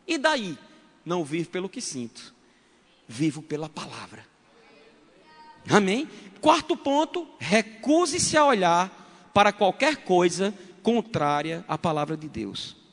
E 0.07 0.17
daí? 0.17 0.57
Não 1.05 1.23
vivo 1.23 1.49
pelo 1.49 1.69
que 1.69 1.81
sinto, 1.81 2.33
vivo 3.07 3.43
pela 3.43 3.69
palavra. 3.69 4.25
Amém? 5.69 6.09
Quarto 6.41 6.75
ponto, 6.75 7.27
recuse-se 7.37 8.35
a 8.35 8.45
olhar 8.45 9.29
para 9.31 9.53
qualquer 9.53 9.97
coisa 9.97 10.51
contrária 10.81 11.63
à 11.67 11.77
palavra 11.77 12.17
de 12.17 12.27
Deus. 12.27 12.84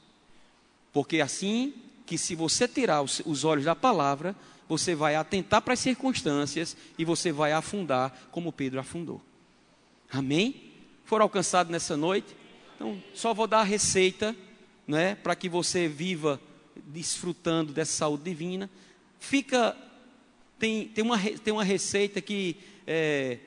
Porque 0.93 1.21
assim 1.21 1.75
que 2.05 2.19
se 2.19 2.35
você 2.35 2.69
tirar 2.69 3.03
os 3.03 3.45
olhos 3.45 3.65
da 3.65 3.75
palavra, 3.75 4.37
você 4.69 4.95
vai 4.95 5.15
atentar 5.15 5.63
para 5.63 5.75
as 5.75 5.81
circunstâncias 5.81 6.77
e 6.99 7.05
você 7.05 7.31
vai 7.31 7.53
afundar 7.53 8.29
como 8.31 8.53
Pedro 8.53 8.81
afundou. 8.81 9.21
Amém? 10.11 10.73
Foram 11.05 11.25
alcançados 11.25 11.71
nessa 11.71 11.97
noite? 11.97 12.35
Então, 12.75 13.03
só 13.15 13.35
vou 13.35 13.47
dar 13.47 13.61
a 13.61 13.65
receita, 13.65 14.35
né, 14.87 15.15
para 15.15 15.37
que 15.37 15.49
você 15.49 15.89
viva 15.89 16.41
desfrutando 16.87 17.73
dessa 17.73 17.93
saúde 17.93 18.25
divina. 18.25 18.69
Fica, 19.21 19.77
tem, 20.59 20.89
tem, 20.89 21.05
uma, 21.05 21.19
tem 21.19 21.53
uma 21.53 21.65
receita 21.65 22.21
que, 22.21 22.57
é, 22.87 23.39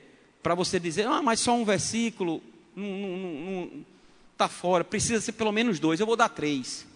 para 0.42 0.54
você 0.54 0.78
dizer, 0.78 1.06
ah, 1.06 1.22
mas 1.22 1.40
só 1.40 1.54
um 1.54 1.64
versículo, 1.64 2.42
não 2.74 3.84
está 4.32 4.48
fora, 4.48 4.84
precisa 4.84 5.20
ser 5.20 5.32
pelo 5.32 5.52
menos 5.52 5.78
dois, 5.78 5.98
eu 6.00 6.06
vou 6.06 6.16
dar 6.16 6.28
três. 6.28 6.86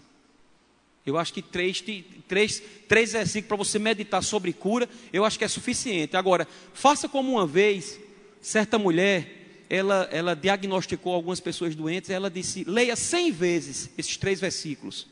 Eu 1.05 1.17
acho 1.17 1.33
que 1.33 1.41
três, 1.41 1.83
três, 2.27 2.61
três 2.87 3.11
versículos 3.13 3.47
para 3.47 3.57
você 3.57 3.79
meditar 3.79 4.23
sobre 4.23 4.53
cura, 4.53 4.87
eu 5.11 5.25
acho 5.25 5.37
que 5.37 5.43
é 5.43 5.47
suficiente. 5.47 6.15
Agora, 6.15 6.47
faça 6.73 7.09
como 7.09 7.31
uma 7.33 7.47
vez, 7.47 7.99
certa 8.39 8.77
mulher, 8.77 9.65
ela, 9.69 10.07
ela 10.11 10.35
diagnosticou 10.35 11.13
algumas 11.13 11.39
pessoas 11.39 11.75
doentes, 11.75 12.09
ela 12.09 12.29
disse, 12.29 12.63
leia 12.65 12.95
cem 12.95 13.31
vezes 13.31 13.89
esses 13.97 14.17
três 14.17 14.39
versículos. 14.39 15.07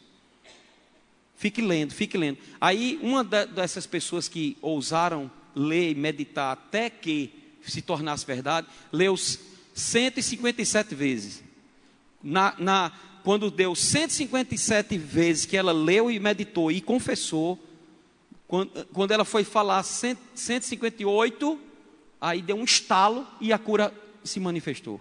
Fique 1.35 1.61
lendo, 1.61 1.93
fique 1.93 2.17
lendo. 2.17 2.37
Aí, 2.59 2.99
uma 3.01 3.23
dessas 3.23 3.87
pessoas 3.87 4.27
que 4.27 4.57
ousaram 4.61 5.31
ler 5.55 5.91
e 5.91 5.95
meditar 5.95 6.51
até 6.51 6.89
que 6.89 7.33
se 7.61 7.81
tornasse 7.81 8.25
verdade, 8.25 8.67
leu 8.91 9.15
157 9.73 10.93
vezes. 10.93 11.43
Na, 12.21 12.53
na, 12.59 12.91
quando 13.23 13.51
deu 13.51 13.75
157 13.75 14.97
vezes 14.97 15.45
que 15.45 15.57
ela 15.57 15.71
leu 15.71 16.09
e 16.09 16.19
meditou 16.19 16.71
e 16.71 16.81
confessou, 16.81 17.59
quando, 18.47 18.85
quando 18.93 19.11
ela 19.11 19.25
foi 19.25 19.43
falar 19.43 19.83
100, 19.83 20.17
158, 20.33 21.59
aí 22.19 22.41
deu 22.41 22.55
um 22.55 22.63
estalo 22.63 23.27
e 23.39 23.53
a 23.53 23.57
cura 23.57 23.93
se 24.23 24.39
manifestou. 24.39 24.99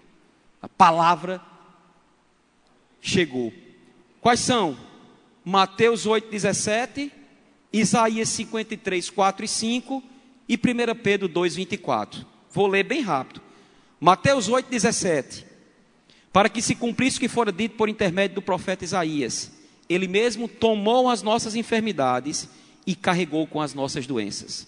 A 0.61 0.67
palavra 0.67 1.41
chegou. 3.01 3.51
Quais 4.21 4.39
são? 4.39 4.77
Mateus 5.43 6.05
8, 6.05 6.29
17, 6.29 7.11
Isaías 7.71 8.29
53, 8.29 9.09
4 9.09 9.45
e 9.45 9.47
5 9.47 10.03
e 10.47 10.55
1 10.55 10.95
Pedro 11.01 11.27
2, 11.27 11.55
24. 11.55 12.25
Vou 12.51 12.67
ler 12.67 12.83
bem 12.83 13.01
rápido. 13.01 13.41
Mateus 13.99 14.47
8, 14.47 14.69
17 14.69 15.48
para 16.31 16.49
que 16.49 16.61
se 16.61 16.75
cumprisse 16.75 17.17
o 17.17 17.19
que 17.19 17.27
fora 17.27 17.51
dito 17.51 17.75
por 17.75 17.89
intermédio 17.89 18.35
do 18.35 18.41
profeta 18.41 18.83
Isaías. 18.83 19.51
Ele 19.87 20.07
mesmo 20.07 20.47
tomou 20.47 21.09
as 21.09 21.23
nossas 21.23 21.55
enfermidades 21.55 22.47
e 22.85 22.95
carregou 22.95 23.47
com 23.47 23.61
as 23.61 23.73
nossas 23.73 24.05
doenças. 24.05 24.67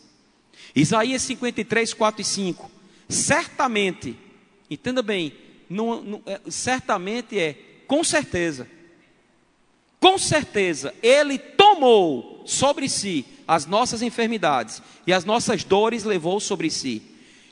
Isaías 0.76 1.22
53, 1.22 1.94
4 1.94 2.22
e 2.22 2.26
5. 2.26 2.72
Certamente, 3.08 4.18
entenda 4.70 5.02
bem, 5.02 5.34
não, 5.70 6.02
não, 6.02 6.22
é, 6.26 6.40
certamente 6.50 7.38
é, 7.38 7.56
com 7.88 8.04
certeza, 8.04 8.68
com 10.00 10.18
certeza, 10.18 10.96
Ele 11.04 11.38
tomou 11.38 12.42
sobre 12.46 12.90
si 12.90 13.24
as 13.48 13.68
nossas 13.68 14.02
enfermidades 14.02 14.82
e 15.06 15.14
as 15.14 15.26
nossas 15.26 15.64
dores 15.64 16.04
levou 16.04 16.40
sobre 16.40 16.72
si. 16.72 17.04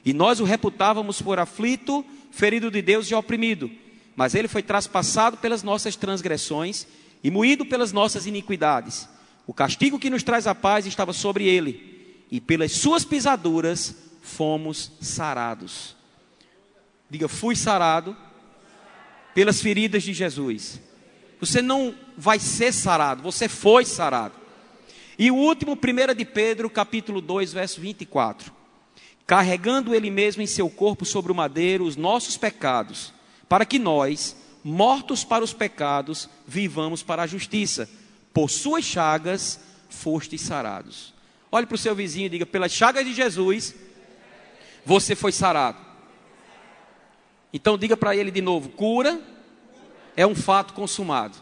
E 0.03 0.13
nós 0.13 0.39
o 0.39 0.45
reputávamos 0.45 1.21
por 1.21 1.37
aflito, 1.37 2.03
ferido 2.31 2.71
de 2.71 2.81
Deus 2.81 3.07
e 3.11 3.13
oprimido 3.13 3.69
mas 4.19 4.35
ele 4.35 4.49
foi 4.49 4.61
traspassado 4.61 5.37
pelas 5.37 5.63
nossas 5.63 5.95
transgressões 5.95 6.85
e 7.23 7.31
moído 7.31 7.65
pelas 7.65 7.93
nossas 7.93 8.25
iniquidades. 8.25 9.07
O 9.47 9.53
castigo 9.53 9.97
que 9.97 10.09
nos 10.09 10.23
traz 10.23 10.45
a 10.45 10.53
paz 10.53 10.85
estava 10.85 11.13
sobre 11.13 11.47
ele, 11.47 12.25
e 12.29 12.41
pelas 12.41 12.73
suas 12.73 13.05
pisaduras 13.05 13.95
fomos 14.21 14.91
sarados. 14.99 15.95
Diga, 17.09 17.29
fui 17.29 17.55
sarado 17.55 18.13
pelas 19.33 19.61
feridas 19.61 20.03
de 20.03 20.11
Jesus. 20.11 20.81
Você 21.39 21.61
não 21.61 21.95
vai 22.17 22.39
ser 22.39 22.73
sarado, 22.73 23.23
você 23.23 23.47
foi 23.47 23.85
sarado. 23.85 24.35
E 25.17 25.31
o 25.31 25.35
último, 25.35 25.77
1 25.81 26.13
de 26.13 26.25
Pedro, 26.25 26.69
capítulo 26.69 27.21
2, 27.21 27.53
verso 27.53 27.79
24. 27.79 28.51
Carregando 29.25 29.95
ele 29.95 30.11
mesmo 30.11 30.41
em 30.41 30.45
seu 30.45 30.69
corpo 30.69 31.05
sobre 31.05 31.31
o 31.31 31.35
madeiro 31.35 31.85
os 31.85 31.95
nossos 31.95 32.35
pecados 32.35 33.17
para 33.49 33.65
que 33.65 33.79
nós, 33.79 34.35
mortos 34.63 35.23
para 35.23 35.43
os 35.43 35.51
pecados, 35.51 36.29
vivamos 36.47 37.01
para 37.01 37.23
a 37.23 37.27
justiça. 37.27 37.89
Por 38.31 38.49
suas 38.49 38.85
chagas 38.85 39.59
fostes 39.89 40.41
sarados. 40.41 41.15
Olhe 41.51 41.65
para 41.65 41.73
o 41.73 41.79
seu 41.79 41.95
vizinho 41.95 42.27
e 42.27 42.29
diga: 42.29 42.45
pelas 42.45 42.71
chagas 42.71 43.03
de 43.03 43.11
Jesus, 43.11 43.75
você 44.85 45.15
foi 45.15 45.31
sarado. 45.31 45.79
Então 47.51 47.75
diga 47.75 47.97
para 47.97 48.15
ele 48.15 48.29
de 48.29 48.41
novo: 48.41 48.69
cura 48.69 49.19
é 50.15 50.27
um 50.27 50.35
fato 50.35 50.75
consumado. 50.75 51.35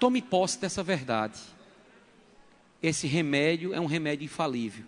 Tome 0.00 0.20
posse 0.20 0.58
dessa 0.58 0.82
verdade. 0.82 1.38
Esse 2.82 3.06
remédio 3.06 3.72
é 3.72 3.80
um 3.80 3.86
remédio 3.86 4.24
infalível. 4.24 4.84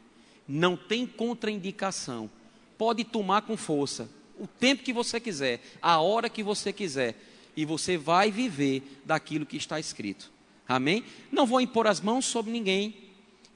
Não 0.49 0.77
tem 0.77 1.07
contraindicação. 1.07 2.29
Pode 2.77 3.05
tomar 3.05 3.43
com 3.43 3.57
força 3.57 4.09
o 4.39 4.47
tempo 4.47 4.83
que 4.83 4.93
você 4.93 5.21
quiser, 5.21 5.61
a 5.81 6.01
hora 6.01 6.29
que 6.29 6.43
você 6.43 6.73
quiser, 6.73 7.17
e 7.57 7.65
você 7.65 7.97
vai 7.97 8.31
viver 8.31 8.83
daquilo 9.05 9.47
que 9.47 9.57
está 9.57 9.79
escrito. 9.79 10.31
Amém? 10.67 11.05
Não 11.31 11.47
vou 11.47 11.61
impor 11.61 11.87
as 11.87 12.01
mãos 12.01 12.25
sobre 12.25 12.51
ninguém, 12.51 12.95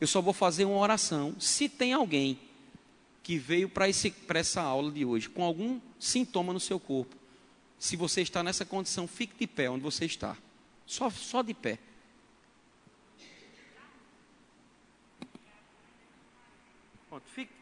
eu 0.01 0.07
só 0.07 0.20
vou 0.20 0.33
fazer 0.33 0.64
uma 0.64 0.79
oração. 0.79 1.35
Se 1.39 1.68
tem 1.68 1.93
alguém 1.93 2.39
que 3.22 3.39
veio 3.39 3.68
para 3.68 3.89
essa 4.39 4.61
aula 4.61 4.91
de 4.91 5.05
hoje 5.05 5.29
com 5.29 5.43
algum 5.43 5.81
sintoma 5.99 6.53
no 6.53 6.61
seu 6.61 6.79
corpo, 6.79 7.16
se 7.79 7.97
você 7.97 8.22
está 8.22 8.43
nessa 8.43 8.64
condição, 8.64 9.07
fique 9.07 9.35
de 9.39 9.47
pé 9.47 9.68
onde 9.68 9.83
você 9.83 10.05
está. 10.05 10.37
Só, 10.87 11.11
só 11.11 11.43
de 11.43 11.55
pé. 11.55 11.79
fique, 17.35 17.53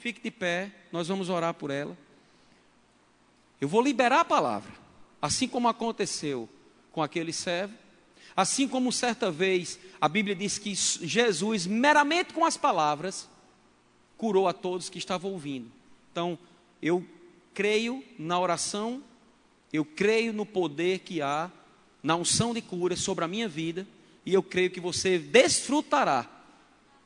fique 0.00 0.20
de 0.20 0.30
pé, 0.30 0.72
nós 0.90 1.08
vamos 1.08 1.28
orar 1.28 1.54
por 1.54 1.70
ela. 1.70 1.96
Eu 3.60 3.68
vou 3.68 3.80
liberar 3.80 4.20
a 4.20 4.24
palavra, 4.24 4.72
assim 5.20 5.48
como 5.48 5.68
aconteceu 5.68 6.48
com 6.92 7.02
aquele 7.02 7.32
servo, 7.32 7.74
assim 8.34 8.68
como 8.68 8.92
certa 8.92 9.30
vez 9.30 9.78
a 10.00 10.08
Bíblia 10.08 10.34
diz 10.34 10.58
que 10.58 10.74
Jesus, 10.74 11.66
meramente 11.66 12.34
com 12.34 12.44
as 12.44 12.56
palavras, 12.56 13.28
curou 14.16 14.46
a 14.46 14.52
todos 14.52 14.88
que 14.88 14.98
estavam 14.98 15.32
ouvindo. 15.32 15.70
Então, 16.12 16.38
eu 16.82 17.04
creio 17.54 18.04
na 18.18 18.38
oração, 18.38 19.02
eu 19.72 19.84
creio 19.84 20.32
no 20.32 20.44
poder 20.44 21.00
que 21.00 21.22
há 21.22 21.50
na 22.02 22.14
unção 22.16 22.52
de 22.52 22.60
cura 22.60 22.94
sobre 22.94 23.24
a 23.24 23.28
minha 23.28 23.48
vida, 23.48 23.86
e 24.24 24.34
eu 24.34 24.42
creio 24.42 24.70
que 24.70 24.80
você 24.80 25.18
desfrutará 25.18 26.30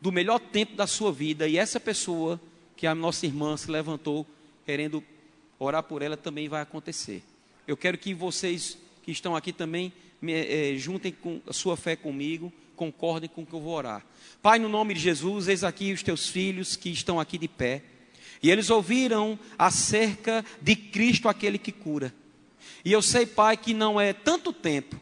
do 0.00 0.10
melhor 0.10 0.38
tempo 0.40 0.74
da 0.74 0.86
sua 0.86 1.12
vida, 1.12 1.46
e 1.46 1.56
essa 1.56 1.78
pessoa 1.78 2.40
que 2.76 2.86
a 2.86 2.94
nossa 2.94 3.26
irmã 3.26 3.56
se 3.56 3.70
levantou 3.70 4.26
querendo 4.64 5.02
orar 5.60 5.82
por 5.82 6.00
ela 6.00 6.16
também 6.16 6.48
vai 6.48 6.62
acontecer. 6.62 7.22
Eu 7.68 7.76
quero 7.76 7.98
que 7.98 8.14
vocês 8.14 8.78
que 9.02 9.12
estão 9.12 9.36
aqui 9.36 9.52
também 9.52 9.92
me, 10.20 10.32
é, 10.32 10.74
juntem 10.76 11.12
com 11.12 11.40
a 11.46 11.52
sua 11.52 11.76
fé 11.76 11.94
comigo, 11.94 12.52
concordem 12.74 13.28
com 13.28 13.42
o 13.42 13.46
que 13.46 13.52
eu 13.52 13.60
vou 13.60 13.74
orar. 13.74 14.04
Pai, 14.42 14.58
no 14.58 14.68
nome 14.68 14.94
de 14.94 15.00
Jesus, 15.00 15.48
eis 15.48 15.62
aqui 15.62 15.92
os 15.92 16.02
teus 16.02 16.26
filhos 16.26 16.76
que 16.76 16.88
estão 16.88 17.20
aqui 17.20 17.36
de 17.36 17.46
pé. 17.46 17.82
E 18.42 18.50
eles 18.50 18.70
ouviram 18.70 19.38
acerca 19.58 20.42
de 20.62 20.74
Cristo, 20.74 21.28
aquele 21.28 21.58
que 21.58 21.70
cura. 21.70 22.12
E 22.82 22.90
eu 22.90 23.02
sei, 23.02 23.26
Pai, 23.26 23.56
que 23.58 23.74
não 23.74 24.00
é 24.00 24.14
tanto 24.14 24.52
tempo 24.52 24.98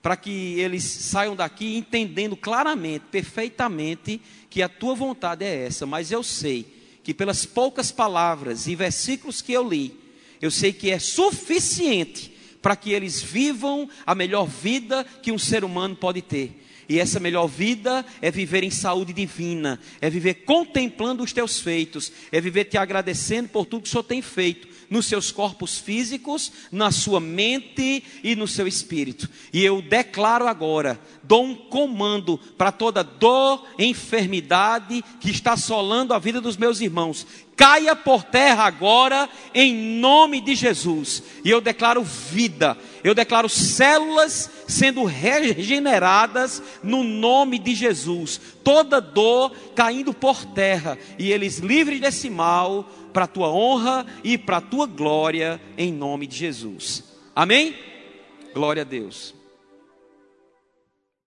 para 0.00 0.16
que 0.16 0.60
eles 0.60 0.84
saiam 0.84 1.34
daqui 1.34 1.76
entendendo 1.76 2.36
claramente, 2.36 3.06
perfeitamente, 3.10 4.20
que 4.48 4.62
a 4.62 4.68
tua 4.68 4.94
vontade 4.94 5.44
é 5.44 5.66
essa, 5.66 5.84
mas 5.84 6.12
eu 6.12 6.22
sei 6.22 6.73
que 7.04 7.12
pelas 7.14 7.44
poucas 7.44 7.92
palavras 7.92 8.66
e 8.66 8.74
versículos 8.74 9.42
que 9.42 9.52
eu 9.52 9.68
li, 9.68 9.94
eu 10.40 10.50
sei 10.50 10.72
que 10.72 10.90
é 10.90 10.98
suficiente 10.98 12.34
para 12.60 12.74
que 12.74 12.92
eles 12.92 13.22
vivam 13.22 13.88
a 14.06 14.14
melhor 14.14 14.46
vida 14.46 15.04
que 15.22 15.30
um 15.30 15.38
ser 15.38 15.64
humano 15.64 15.94
pode 15.94 16.22
ter. 16.22 16.62
E 16.88 16.98
essa 16.98 17.20
melhor 17.20 17.46
vida 17.46 18.04
é 18.20 18.30
viver 18.30 18.62
em 18.62 18.70
saúde 18.70 19.12
divina, 19.12 19.78
é 20.00 20.08
viver 20.08 20.44
contemplando 20.44 21.22
os 21.22 21.32
teus 21.32 21.60
feitos, 21.60 22.10
é 22.32 22.40
viver 22.40 22.64
te 22.64 22.76
agradecendo 22.76 23.50
por 23.50 23.66
tudo 23.66 23.82
que 23.82 23.88
o 23.88 23.90
Senhor 23.90 24.02
tem 24.02 24.20
feito 24.20 24.73
nos 24.94 25.06
seus 25.06 25.32
corpos 25.32 25.76
físicos, 25.76 26.52
na 26.70 26.92
sua 26.92 27.18
mente 27.18 28.04
e 28.22 28.36
no 28.36 28.46
seu 28.46 28.64
espírito. 28.64 29.28
E 29.52 29.64
eu 29.64 29.82
declaro 29.82 30.46
agora, 30.46 31.00
dou 31.20 31.44
um 31.44 31.54
comando 31.56 32.38
para 32.56 32.70
toda 32.70 33.02
dor, 33.02 33.66
enfermidade 33.76 35.02
que 35.18 35.32
está 35.32 35.54
assolando 35.54 36.14
a 36.14 36.18
vida 36.20 36.40
dos 36.40 36.56
meus 36.56 36.80
irmãos 36.80 37.26
caia 37.56 37.94
por 37.94 38.24
terra 38.24 38.64
agora, 38.64 39.28
em 39.54 39.74
nome 39.98 40.40
de 40.40 40.54
Jesus. 40.54 41.22
E 41.44 41.50
eu 41.50 41.60
declaro 41.60 42.02
vida, 42.02 42.76
eu 43.02 43.14
declaro 43.14 43.48
células 43.48 44.50
sendo 44.66 45.04
regeneradas 45.04 46.62
no 46.82 47.02
nome 47.02 47.58
de 47.58 47.74
Jesus. 47.74 48.40
Toda 48.62 49.00
dor 49.00 49.54
caindo 49.74 50.12
por 50.12 50.44
terra, 50.44 50.98
e 51.18 51.30
eles 51.30 51.58
livres 51.58 52.00
desse 52.00 52.30
mal, 52.30 52.88
para 53.12 53.24
a 53.24 53.28
tua 53.28 53.48
honra 53.48 54.04
e 54.24 54.36
para 54.36 54.56
a 54.56 54.60
tua 54.60 54.86
glória, 54.86 55.60
em 55.78 55.92
nome 55.92 56.26
de 56.26 56.36
Jesus. 56.36 57.04
Amém? 57.34 57.74
Glória 58.52 58.82
a 58.82 58.84
Deus. 58.84 59.43